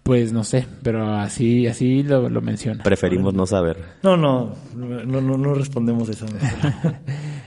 Pues 0.02 0.32
no 0.32 0.42
sé, 0.42 0.66
pero 0.82 1.14
así, 1.14 1.66
así 1.66 2.02
lo, 2.02 2.30
lo 2.30 2.40
menciona. 2.40 2.82
Preferimos 2.82 3.34
no 3.34 3.46
saber. 3.46 3.76
No, 4.02 4.16
no. 4.16 4.54
No, 4.74 5.20
no, 5.20 5.36
no 5.36 5.54
respondemos 5.54 6.08
esa. 6.08 6.26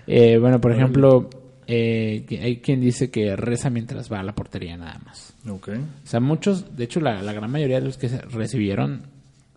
Eh, 0.08 0.40
bueno, 0.40 0.60
por 0.60 0.72
ejemplo, 0.74 1.30
eh, 1.68 2.26
hay 2.42 2.58
quien 2.58 2.82
dice 2.82 3.10
que 3.12 3.36
reza 3.36 3.70
mientras 3.70 4.12
va 4.12 4.20
a 4.20 4.24
la 4.24 4.34
portería 4.34 4.76
nada 4.76 5.00
más. 5.06 5.34
ok. 5.48 5.70
O 6.04 6.08
sea, 6.08 6.20
muchos, 6.20 6.76
de 6.76 6.84
hecho 6.84 7.00
la, 7.00 7.22
la 7.22 7.32
gran 7.32 7.50
mayoría 7.50 7.80
de 7.80 7.86
los 7.86 7.98
que 7.98 8.10
recibieron 8.10 9.04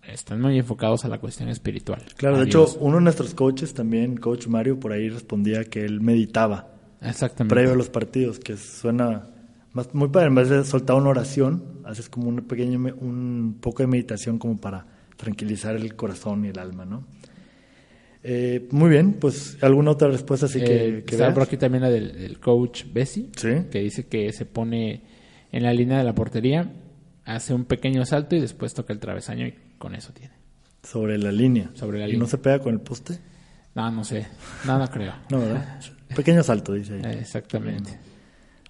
están 0.08 0.40
muy 0.40 0.58
enfocados 0.58 1.04
a 1.04 1.08
la 1.08 1.18
cuestión 1.18 1.48
espiritual. 1.48 2.02
Claro, 2.16 2.38
de 2.38 2.44
hecho, 2.44 2.66
uno 2.80 2.96
de 2.96 3.02
nuestros 3.02 3.34
coaches 3.34 3.74
también, 3.74 4.16
coach 4.16 4.46
Mario, 4.46 4.78
por 4.78 4.92
ahí 4.92 5.08
respondía 5.08 5.64
que 5.64 5.84
él 5.84 6.00
meditaba 6.00 6.72
Exactamente. 7.00 7.54
previo 7.54 7.72
a 7.72 7.76
los 7.76 7.88
partidos, 7.90 8.38
que 8.38 8.56
suena 8.56 9.28
más, 9.72 9.94
muy 9.94 10.08
padre. 10.08 10.28
En 10.28 10.34
vez 10.34 10.48
de 10.48 10.64
soltar 10.64 10.96
una 10.96 11.10
oración, 11.10 11.80
haces 11.84 12.08
como 12.08 12.28
un 12.28 12.36
pequeño, 12.42 12.78
un 13.00 13.58
poco 13.60 13.82
de 13.82 13.86
meditación 13.88 14.38
como 14.38 14.58
para 14.60 14.86
tranquilizar 15.16 15.74
el 15.76 15.94
corazón 15.96 16.44
y 16.44 16.48
el 16.48 16.58
alma, 16.58 16.84
¿no? 16.84 17.04
Eh, 18.26 18.68
muy 18.70 18.88
bien, 18.88 19.14
pues 19.14 19.58
alguna 19.60 19.90
otra 19.90 20.08
respuesta 20.08 20.46
así 20.46 20.58
que, 20.58 20.64
Eh, 20.98 21.04
que 21.04 21.14
está 21.14 21.24
veas? 21.24 21.34
por 21.34 21.42
aquí 21.42 21.58
también 21.58 21.82
la 21.82 21.90
del, 21.90 22.12
del 22.18 22.40
coach 22.40 22.84
Bessie, 22.92 23.28
Sí. 23.36 23.50
que 23.70 23.80
dice 23.80 24.06
que 24.06 24.32
se 24.32 24.46
pone 24.46 25.02
en 25.52 25.62
la 25.62 25.72
línea 25.74 25.98
de 25.98 26.04
la 26.04 26.14
portería, 26.14 26.72
hace 27.26 27.52
un 27.52 27.64
pequeño 27.66 28.04
salto 28.06 28.34
y 28.34 28.40
después 28.40 28.72
toca 28.72 28.92
el 28.94 28.98
travesaño 28.98 29.46
y 29.46 29.54
con 29.84 29.94
eso 29.94 30.12
tiene. 30.14 30.32
sobre 30.82 31.18
la 31.18 31.30
línea. 31.30 31.70
Sobre 31.74 31.98
la 31.98 32.04
¿Y 32.06 32.12
línea. 32.12 32.24
no 32.24 32.28
se 32.28 32.38
pega 32.38 32.58
con 32.58 32.72
el 32.74 32.80
poste? 32.80 33.18
No, 33.74 33.90
no 33.90 34.02
sé. 34.02 34.26
No 34.64 34.90
creo. 34.90 35.12
No, 35.30 35.40
¿verdad? 35.40 35.78
Pequeño 36.16 36.42
salto, 36.42 36.72
dice 36.72 36.94
ahí. 36.94 37.02
Eh, 37.04 37.18
Exactamente. 37.20 37.98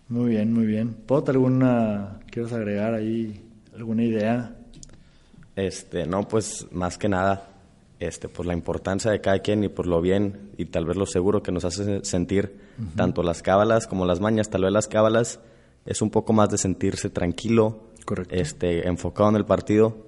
Muy 0.09 0.31
bien, 0.31 0.53
muy 0.53 0.67
bien. 0.67 0.93
¿Puedo 1.07 1.25
alguna, 1.31 2.19
quieres 2.31 2.53
agregar 2.53 2.95
ahí 2.95 3.43
alguna 3.77 4.03
idea? 4.03 4.57
Este, 5.57 6.05
no, 6.07 6.27
pues 6.27 6.67
más 6.73 6.99
que 6.99 7.09
nada, 7.09 7.49
este, 8.01 8.29
por 8.29 8.45
la 8.45 8.55
importancia 8.55 9.11
de 9.11 9.21
cada 9.21 9.39
quien 9.39 9.63
y 9.63 9.69
por 9.69 9.87
lo 9.87 10.01
bien 10.01 10.51
y 10.57 10.65
tal 10.67 10.85
vez 10.87 10.97
lo 10.97 11.07
seguro 11.07 11.43
que 11.43 11.53
nos 11.53 11.65
hace 11.65 12.05
sentir 12.05 12.59
tanto 12.97 13.23
las 13.23 13.41
cábalas 13.41 13.87
como 13.87 14.05
las 14.05 14.19
mañas, 14.21 14.51
tal 14.51 14.63
vez 14.65 14.73
las 14.73 14.89
cábalas 14.89 15.39
es 15.87 16.03
un 16.03 16.11
poco 16.11 16.33
más 16.33 16.49
de 16.51 16.59
sentirse 16.59 17.09
tranquilo, 17.09 17.85
Correcto. 18.05 18.35
este, 18.35 18.89
enfocado 18.89 19.31
en 19.31 19.37
el 19.37 19.45
partido, 19.45 20.07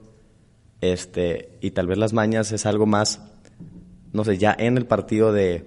este, 0.80 1.50
y 1.60 1.70
tal 1.72 1.86
vez 1.86 1.98
las 1.98 2.12
mañas 2.12 2.52
es 2.52 2.66
algo 2.66 2.86
más, 2.86 3.22
no 4.12 4.24
sé, 4.24 4.38
ya 4.38 4.54
en 4.58 4.76
el 4.76 4.86
partido 4.86 5.32
de, 5.32 5.66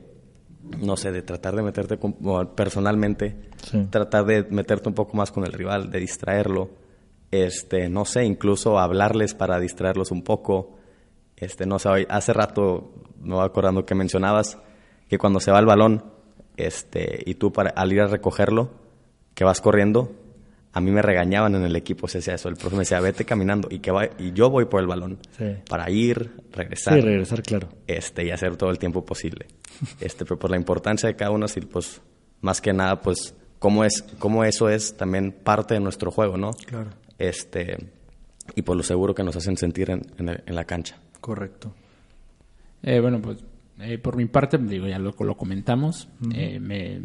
no 0.79 0.97
sé, 0.97 1.11
de 1.11 1.21
tratar 1.21 1.55
de 1.55 1.63
meterte 1.63 1.97
como 1.97 2.55
personalmente, 2.55 3.35
Sí. 3.63 3.87
tratar 3.89 4.25
de 4.25 4.43
meterte 4.49 4.87
un 4.87 4.95
poco 4.95 5.17
más 5.17 5.31
con 5.31 5.43
el 5.45 5.51
rival, 5.51 5.91
de 5.91 5.99
distraerlo, 5.99 6.69
este, 7.31 7.89
no 7.89 8.05
sé, 8.05 8.23
incluso 8.25 8.79
hablarles 8.79 9.33
para 9.33 9.59
distraerlos 9.59 10.11
un 10.11 10.23
poco, 10.23 10.77
este, 11.35 11.65
no 11.65 11.77
sé, 11.79 11.89
hace 12.09 12.33
rato 12.33 12.93
me 13.21 13.35
voy 13.35 13.45
acordando 13.45 13.85
que 13.85 13.95
mencionabas 13.95 14.57
que 15.09 15.17
cuando 15.17 15.39
se 15.39 15.51
va 15.51 15.59
el 15.59 15.65
balón, 15.65 16.03
este, 16.57 17.21
y 17.25 17.35
tú 17.35 17.51
para, 17.51 17.69
al 17.71 17.91
ir 17.91 18.01
a 18.01 18.07
recogerlo, 18.07 18.69
que 19.33 19.43
vas 19.43 19.61
corriendo, 19.61 20.11
a 20.71 20.81
mí 20.81 20.91
me 20.91 21.01
regañaban 21.01 21.55
en 21.55 21.63
el 21.63 21.75
equipo, 21.75 22.07
se 22.07 22.19
decía 22.19 22.35
eso, 22.35 22.47
el 22.49 22.55
profe 22.55 22.75
me 22.75 22.81
decía, 22.81 22.99
vete 22.99 23.25
caminando, 23.25 23.67
y 23.71 23.79
que 23.79 23.91
va, 23.91 24.05
y 24.19 24.31
yo 24.33 24.49
voy 24.49 24.65
por 24.65 24.81
el 24.81 24.87
balón, 24.87 25.17
Sí. 25.37 25.45
para 25.69 25.89
ir, 25.89 26.31
regresar, 26.51 26.93
Sí, 26.95 27.01
regresar, 27.01 27.41
claro. 27.43 27.69
este, 27.87 28.25
y 28.25 28.31
hacer 28.31 28.55
todo 28.55 28.69
el 28.69 28.77
tiempo 28.79 29.03
posible. 29.05 29.47
Este, 29.99 30.25
pero 30.25 30.37
por 30.37 30.51
la 30.51 30.57
importancia 30.57 31.07
de 31.07 31.15
cada 31.15 31.31
uno, 31.31 31.47
sí, 31.47 31.61
pues, 31.61 32.01
más 32.41 32.61
que 32.61 32.71
nada, 32.73 33.01
pues, 33.01 33.33
cómo 33.59 33.83
es, 33.83 34.03
cómo 34.19 34.43
eso 34.43 34.69
es 34.69 34.95
también 34.95 35.31
parte 35.31 35.73
de 35.73 35.79
nuestro 35.79 36.11
juego, 36.11 36.37
¿no? 36.37 36.51
Claro. 36.53 36.91
Este, 37.17 37.77
y 38.55 38.61
por 38.61 38.77
lo 38.77 38.83
seguro 38.83 39.13
que 39.15 39.23
nos 39.23 39.35
hacen 39.35 39.57
sentir 39.57 39.89
en, 39.91 40.01
en 40.17 40.29
el- 40.29 40.43
en 40.45 40.55
la 40.55 40.63
cancha. 40.65 40.97
Correcto. 41.19 41.73
Eh, 42.83 42.99
bueno, 43.01 43.21
pues 43.21 43.39
eh, 43.81 43.97
por 43.97 44.15
mi 44.15 44.25
parte, 44.25 44.57
digo, 44.57 44.87
ya 44.87 44.99
lo, 44.99 45.13
lo 45.19 45.35
comentamos. 45.37 46.07
Eh, 46.33 46.59
me, 46.59 47.01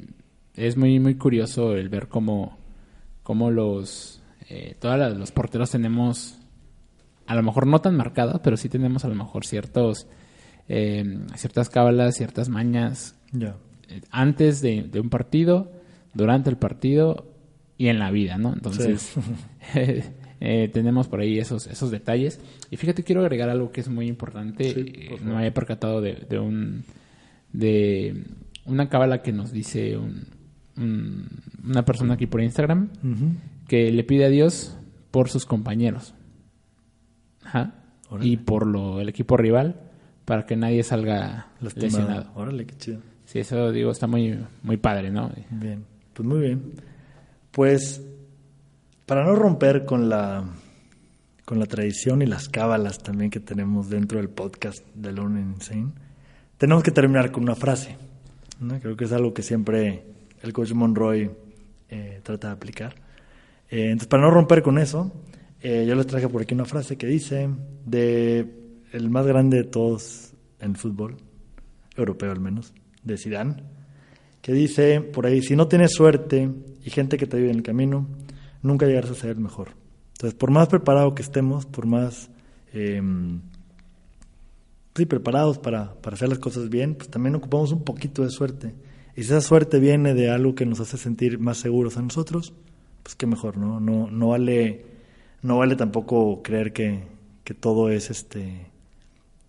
es 0.54 0.76
muy, 0.76 0.98
muy 1.00 1.16
curioso 1.16 1.74
el 1.74 1.88
ver 1.88 2.08
cómo, 2.08 2.56
cómo 3.24 3.50
los, 3.50 4.22
eh, 4.48 4.76
todos 4.78 5.18
los 5.18 5.32
porteros 5.32 5.70
tenemos, 5.72 6.38
a 7.26 7.34
lo 7.34 7.42
mejor 7.42 7.66
no 7.66 7.80
tan 7.80 7.96
marcadas, 7.96 8.40
pero 8.44 8.56
sí 8.56 8.68
tenemos 8.68 9.04
a 9.04 9.08
lo 9.08 9.16
mejor 9.16 9.44
ciertos, 9.44 10.06
eh, 10.68 11.18
ciertas 11.34 11.68
cábalas, 11.70 12.14
ciertas 12.16 12.48
mañas 12.48 13.16
eh, 13.88 14.00
antes 14.10 14.60
de, 14.62 14.82
de 14.84 15.00
un 15.00 15.10
partido, 15.10 15.72
durante 16.14 16.48
el 16.50 16.56
partido 16.56 17.26
y 17.76 17.88
en 17.88 17.98
la 17.98 18.10
vida, 18.12 18.38
¿no? 18.38 18.52
Entonces, 18.52 19.14
eh, 20.40 20.70
tenemos 20.72 21.08
por 21.08 21.20
ahí 21.20 21.38
esos, 21.38 21.66
esos 21.66 21.90
detalles. 21.90 22.40
Y 22.70 22.76
fíjate, 22.76 23.02
quiero 23.02 23.22
agregar 23.22 23.48
algo 23.50 23.72
que 23.72 23.80
es 23.80 23.88
muy 23.88 24.06
importante. 24.06 24.68
Eh, 25.14 25.18
no 25.22 25.32
me 25.32 25.38
había 25.38 25.54
percatado 25.54 26.00
de, 26.00 26.14
de 26.28 26.38
un 26.38 26.84
de 27.52 28.24
una 28.64 28.88
cábala 28.88 29.22
que 29.22 29.32
nos 29.32 29.52
dice 29.52 29.96
un- 29.96 30.26
una 30.76 31.84
persona 31.84 32.14
aquí 32.14 32.26
por 32.26 32.42
Instagram 32.42 32.90
que 33.68 33.90
le 33.92 34.04
pide 34.04 34.24
a 34.24 34.28
Dios 34.28 34.76
por 35.10 35.28
sus 35.28 35.46
compañeros. 35.46 36.14
Ajá. 37.44 37.74
Y 38.20 38.36
por 38.38 38.66
lo, 38.66 39.00
el 39.00 39.08
equipo 39.08 39.36
rival 39.36 39.80
para 40.24 40.46
que 40.46 40.56
nadie 40.56 40.82
salga 40.82 41.48
Lastimado. 41.60 41.98
lesionado. 41.98 42.30
Órale, 42.34 42.66
qué 42.66 42.76
chido. 42.76 43.00
Sí, 43.24 43.38
eso 43.40 43.72
digo, 43.72 43.90
está 43.90 44.06
muy, 44.06 44.38
muy 44.62 44.76
padre, 44.76 45.10
¿no? 45.10 45.30
Bien, 45.50 45.84
pues 46.12 46.28
muy 46.28 46.40
bien. 46.40 46.62
Pues 47.50 48.02
para 49.06 49.24
no 49.24 49.34
romper 49.34 49.84
con 49.84 50.08
la 50.08 50.44
con 51.44 51.58
la 51.58 51.66
tradición 51.66 52.22
y 52.22 52.26
las 52.26 52.48
cábalas 52.48 53.02
también 53.02 53.30
que 53.30 53.40
tenemos 53.40 53.90
dentro 53.90 54.18
del 54.18 54.30
podcast 54.30 54.78
de 54.94 55.12
Lone 55.12 55.40
Insane, 55.42 55.92
tenemos 56.56 56.82
que 56.82 56.90
terminar 56.90 57.30
con 57.32 57.42
una 57.42 57.54
frase. 57.54 57.98
¿no? 58.60 58.80
Creo 58.80 58.96
que 58.96 59.04
es 59.04 59.12
algo 59.12 59.34
que 59.34 59.42
siempre 59.42 60.04
el 60.44 60.52
coach 60.52 60.72
Monroy 60.72 61.30
eh, 61.88 62.20
trata 62.22 62.48
de 62.48 62.54
aplicar. 62.54 62.94
Eh, 63.70 63.86
entonces, 63.86 64.08
para 64.08 64.22
no 64.22 64.30
romper 64.30 64.62
con 64.62 64.78
eso, 64.78 65.12
eh, 65.60 65.84
yo 65.88 65.94
les 65.94 66.06
traje 66.06 66.28
por 66.28 66.42
aquí 66.42 66.54
una 66.54 66.66
frase 66.66 66.96
que 66.96 67.06
dice 67.06 67.48
de 67.86 68.46
el 68.92 69.10
más 69.10 69.26
grande 69.26 69.56
de 69.58 69.64
todos 69.64 70.32
en 70.60 70.76
fútbol, 70.76 71.16
europeo 71.96 72.30
al 72.30 72.40
menos, 72.40 72.72
de 73.02 73.16
Zidane, 73.16 73.56
que 74.42 74.52
dice 74.52 75.00
por 75.00 75.26
ahí, 75.26 75.42
si 75.42 75.56
no 75.56 75.66
tienes 75.68 75.92
suerte 75.92 76.50
y 76.84 76.90
gente 76.90 77.16
que 77.16 77.26
te 77.26 77.38
ayude 77.38 77.50
en 77.50 77.56
el 77.56 77.62
camino, 77.62 78.06
nunca 78.62 78.86
llegarás 78.86 79.10
a 79.10 79.14
ser 79.14 79.30
el 79.30 79.40
mejor. 79.40 79.70
Entonces, 80.12 80.38
por 80.38 80.50
más 80.50 80.68
preparado 80.68 81.14
que 81.14 81.22
estemos, 81.22 81.66
por 81.66 81.86
más 81.86 82.30
eh, 82.72 83.02
sí, 84.94 85.06
preparados 85.06 85.58
para, 85.58 85.94
para 85.94 86.14
hacer 86.14 86.28
las 86.28 86.38
cosas 86.38 86.68
bien, 86.68 86.94
pues 86.94 87.08
también 87.08 87.34
ocupamos 87.34 87.72
un 87.72 87.82
poquito 87.84 88.22
de 88.22 88.30
suerte. 88.30 88.74
Y 89.16 89.22
si 89.22 89.28
esa 89.30 89.40
suerte 89.40 89.78
viene 89.78 90.14
de 90.14 90.30
algo 90.30 90.54
que 90.54 90.66
nos 90.66 90.80
hace 90.80 90.96
sentir 90.96 91.38
más 91.38 91.58
seguros 91.58 91.96
a 91.96 92.02
nosotros, 92.02 92.52
pues 93.02 93.14
qué 93.14 93.26
mejor, 93.26 93.56
¿no? 93.56 93.80
No, 93.80 94.10
no 94.10 94.28
vale, 94.28 94.84
no 95.42 95.58
vale 95.58 95.76
tampoco 95.76 96.42
creer 96.42 96.72
que, 96.72 97.04
que 97.44 97.54
todo 97.54 97.90
es 97.90 98.10
este 98.10 98.66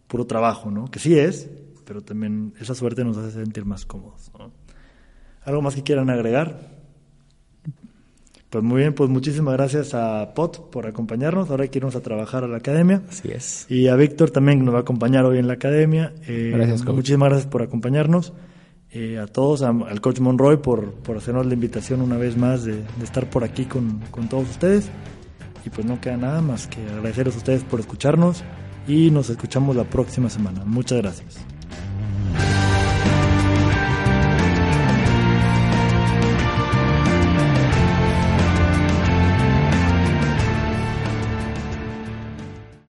puro 0.07 0.25
trabajo, 0.25 0.69
¿no? 0.69 0.89
Que 0.91 0.99
sí 0.99 1.17
es, 1.17 1.49
pero 1.85 2.01
también 2.01 2.53
esa 2.59 2.75
suerte 2.75 3.03
nos 3.03 3.17
hace 3.17 3.31
sentir 3.31 3.65
más 3.65 3.85
cómodos, 3.85 4.31
¿no? 4.37 4.51
¿Algo 5.43 5.61
más 5.61 5.75
que 5.75 5.83
quieran 5.83 6.09
agregar? 6.09 6.75
Pues 8.49 8.63
muy 8.63 8.81
bien, 8.81 8.93
pues 8.93 9.09
muchísimas 9.09 9.53
gracias 9.55 9.93
a 9.93 10.33
Pot 10.33 10.69
por 10.69 10.87
acompañarnos. 10.87 11.49
Ahora 11.49 11.63
hay 11.63 11.69
que 11.69 11.79
irnos 11.79 11.95
a 11.95 12.01
trabajar 12.01 12.43
a 12.43 12.47
la 12.47 12.57
academia. 12.57 13.01
Así 13.09 13.29
es. 13.29 13.65
Y 13.69 13.87
a 13.87 13.95
Víctor 13.95 14.31
también 14.31 14.59
que 14.59 14.65
nos 14.65 14.73
va 14.73 14.79
a 14.79 14.81
acompañar 14.81 15.25
hoy 15.25 15.39
en 15.39 15.47
la 15.47 15.53
academia. 15.53 16.13
Eh, 16.27 16.51
Gracias, 16.55 16.83
coach. 16.83 16.95
Muchísimas 16.95 17.29
gracias 17.29 17.51
por 17.51 17.63
acompañarnos. 17.63 18.33
Eh, 18.97 19.19
a 19.19 19.27
todos, 19.27 19.61
a- 19.61 19.69
al 19.69 19.99
coach 19.99 20.19
Monroy 20.21 20.55
por, 20.57 20.93
por 20.93 21.17
hacernos 21.17 21.45
la 21.45 21.53
invitación 21.53 22.01
una 22.01 22.15
vez 22.17 22.37
más 22.37 22.63
de, 22.63 22.75
de 22.77 23.03
estar 23.03 23.29
por 23.29 23.43
aquí 23.43 23.65
con, 23.65 23.99
con 24.09 24.29
todos 24.29 24.49
ustedes. 24.49 24.87
Y 25.65 25.69
pues 25.69 25.85
no 25.85 25.99
queda 25.99 26.15
nada 26.15 26.41
más 26.41 26.67
que 26.67 26.79
agradecerles 26.87 27.35
a 27.35 27.39
ustedes 27.39 27.63
por 27.65 27.79
escucharnos 27.81 28.43
y 28.87 29.11
nos 29.11 29.29
escuchamos 29.29 29.75
la 29.75 29.83
próxima 29.83 30.29
semana. 30.29 30.61
Muchas 30.63 30.99
gracias. 31.01 31.35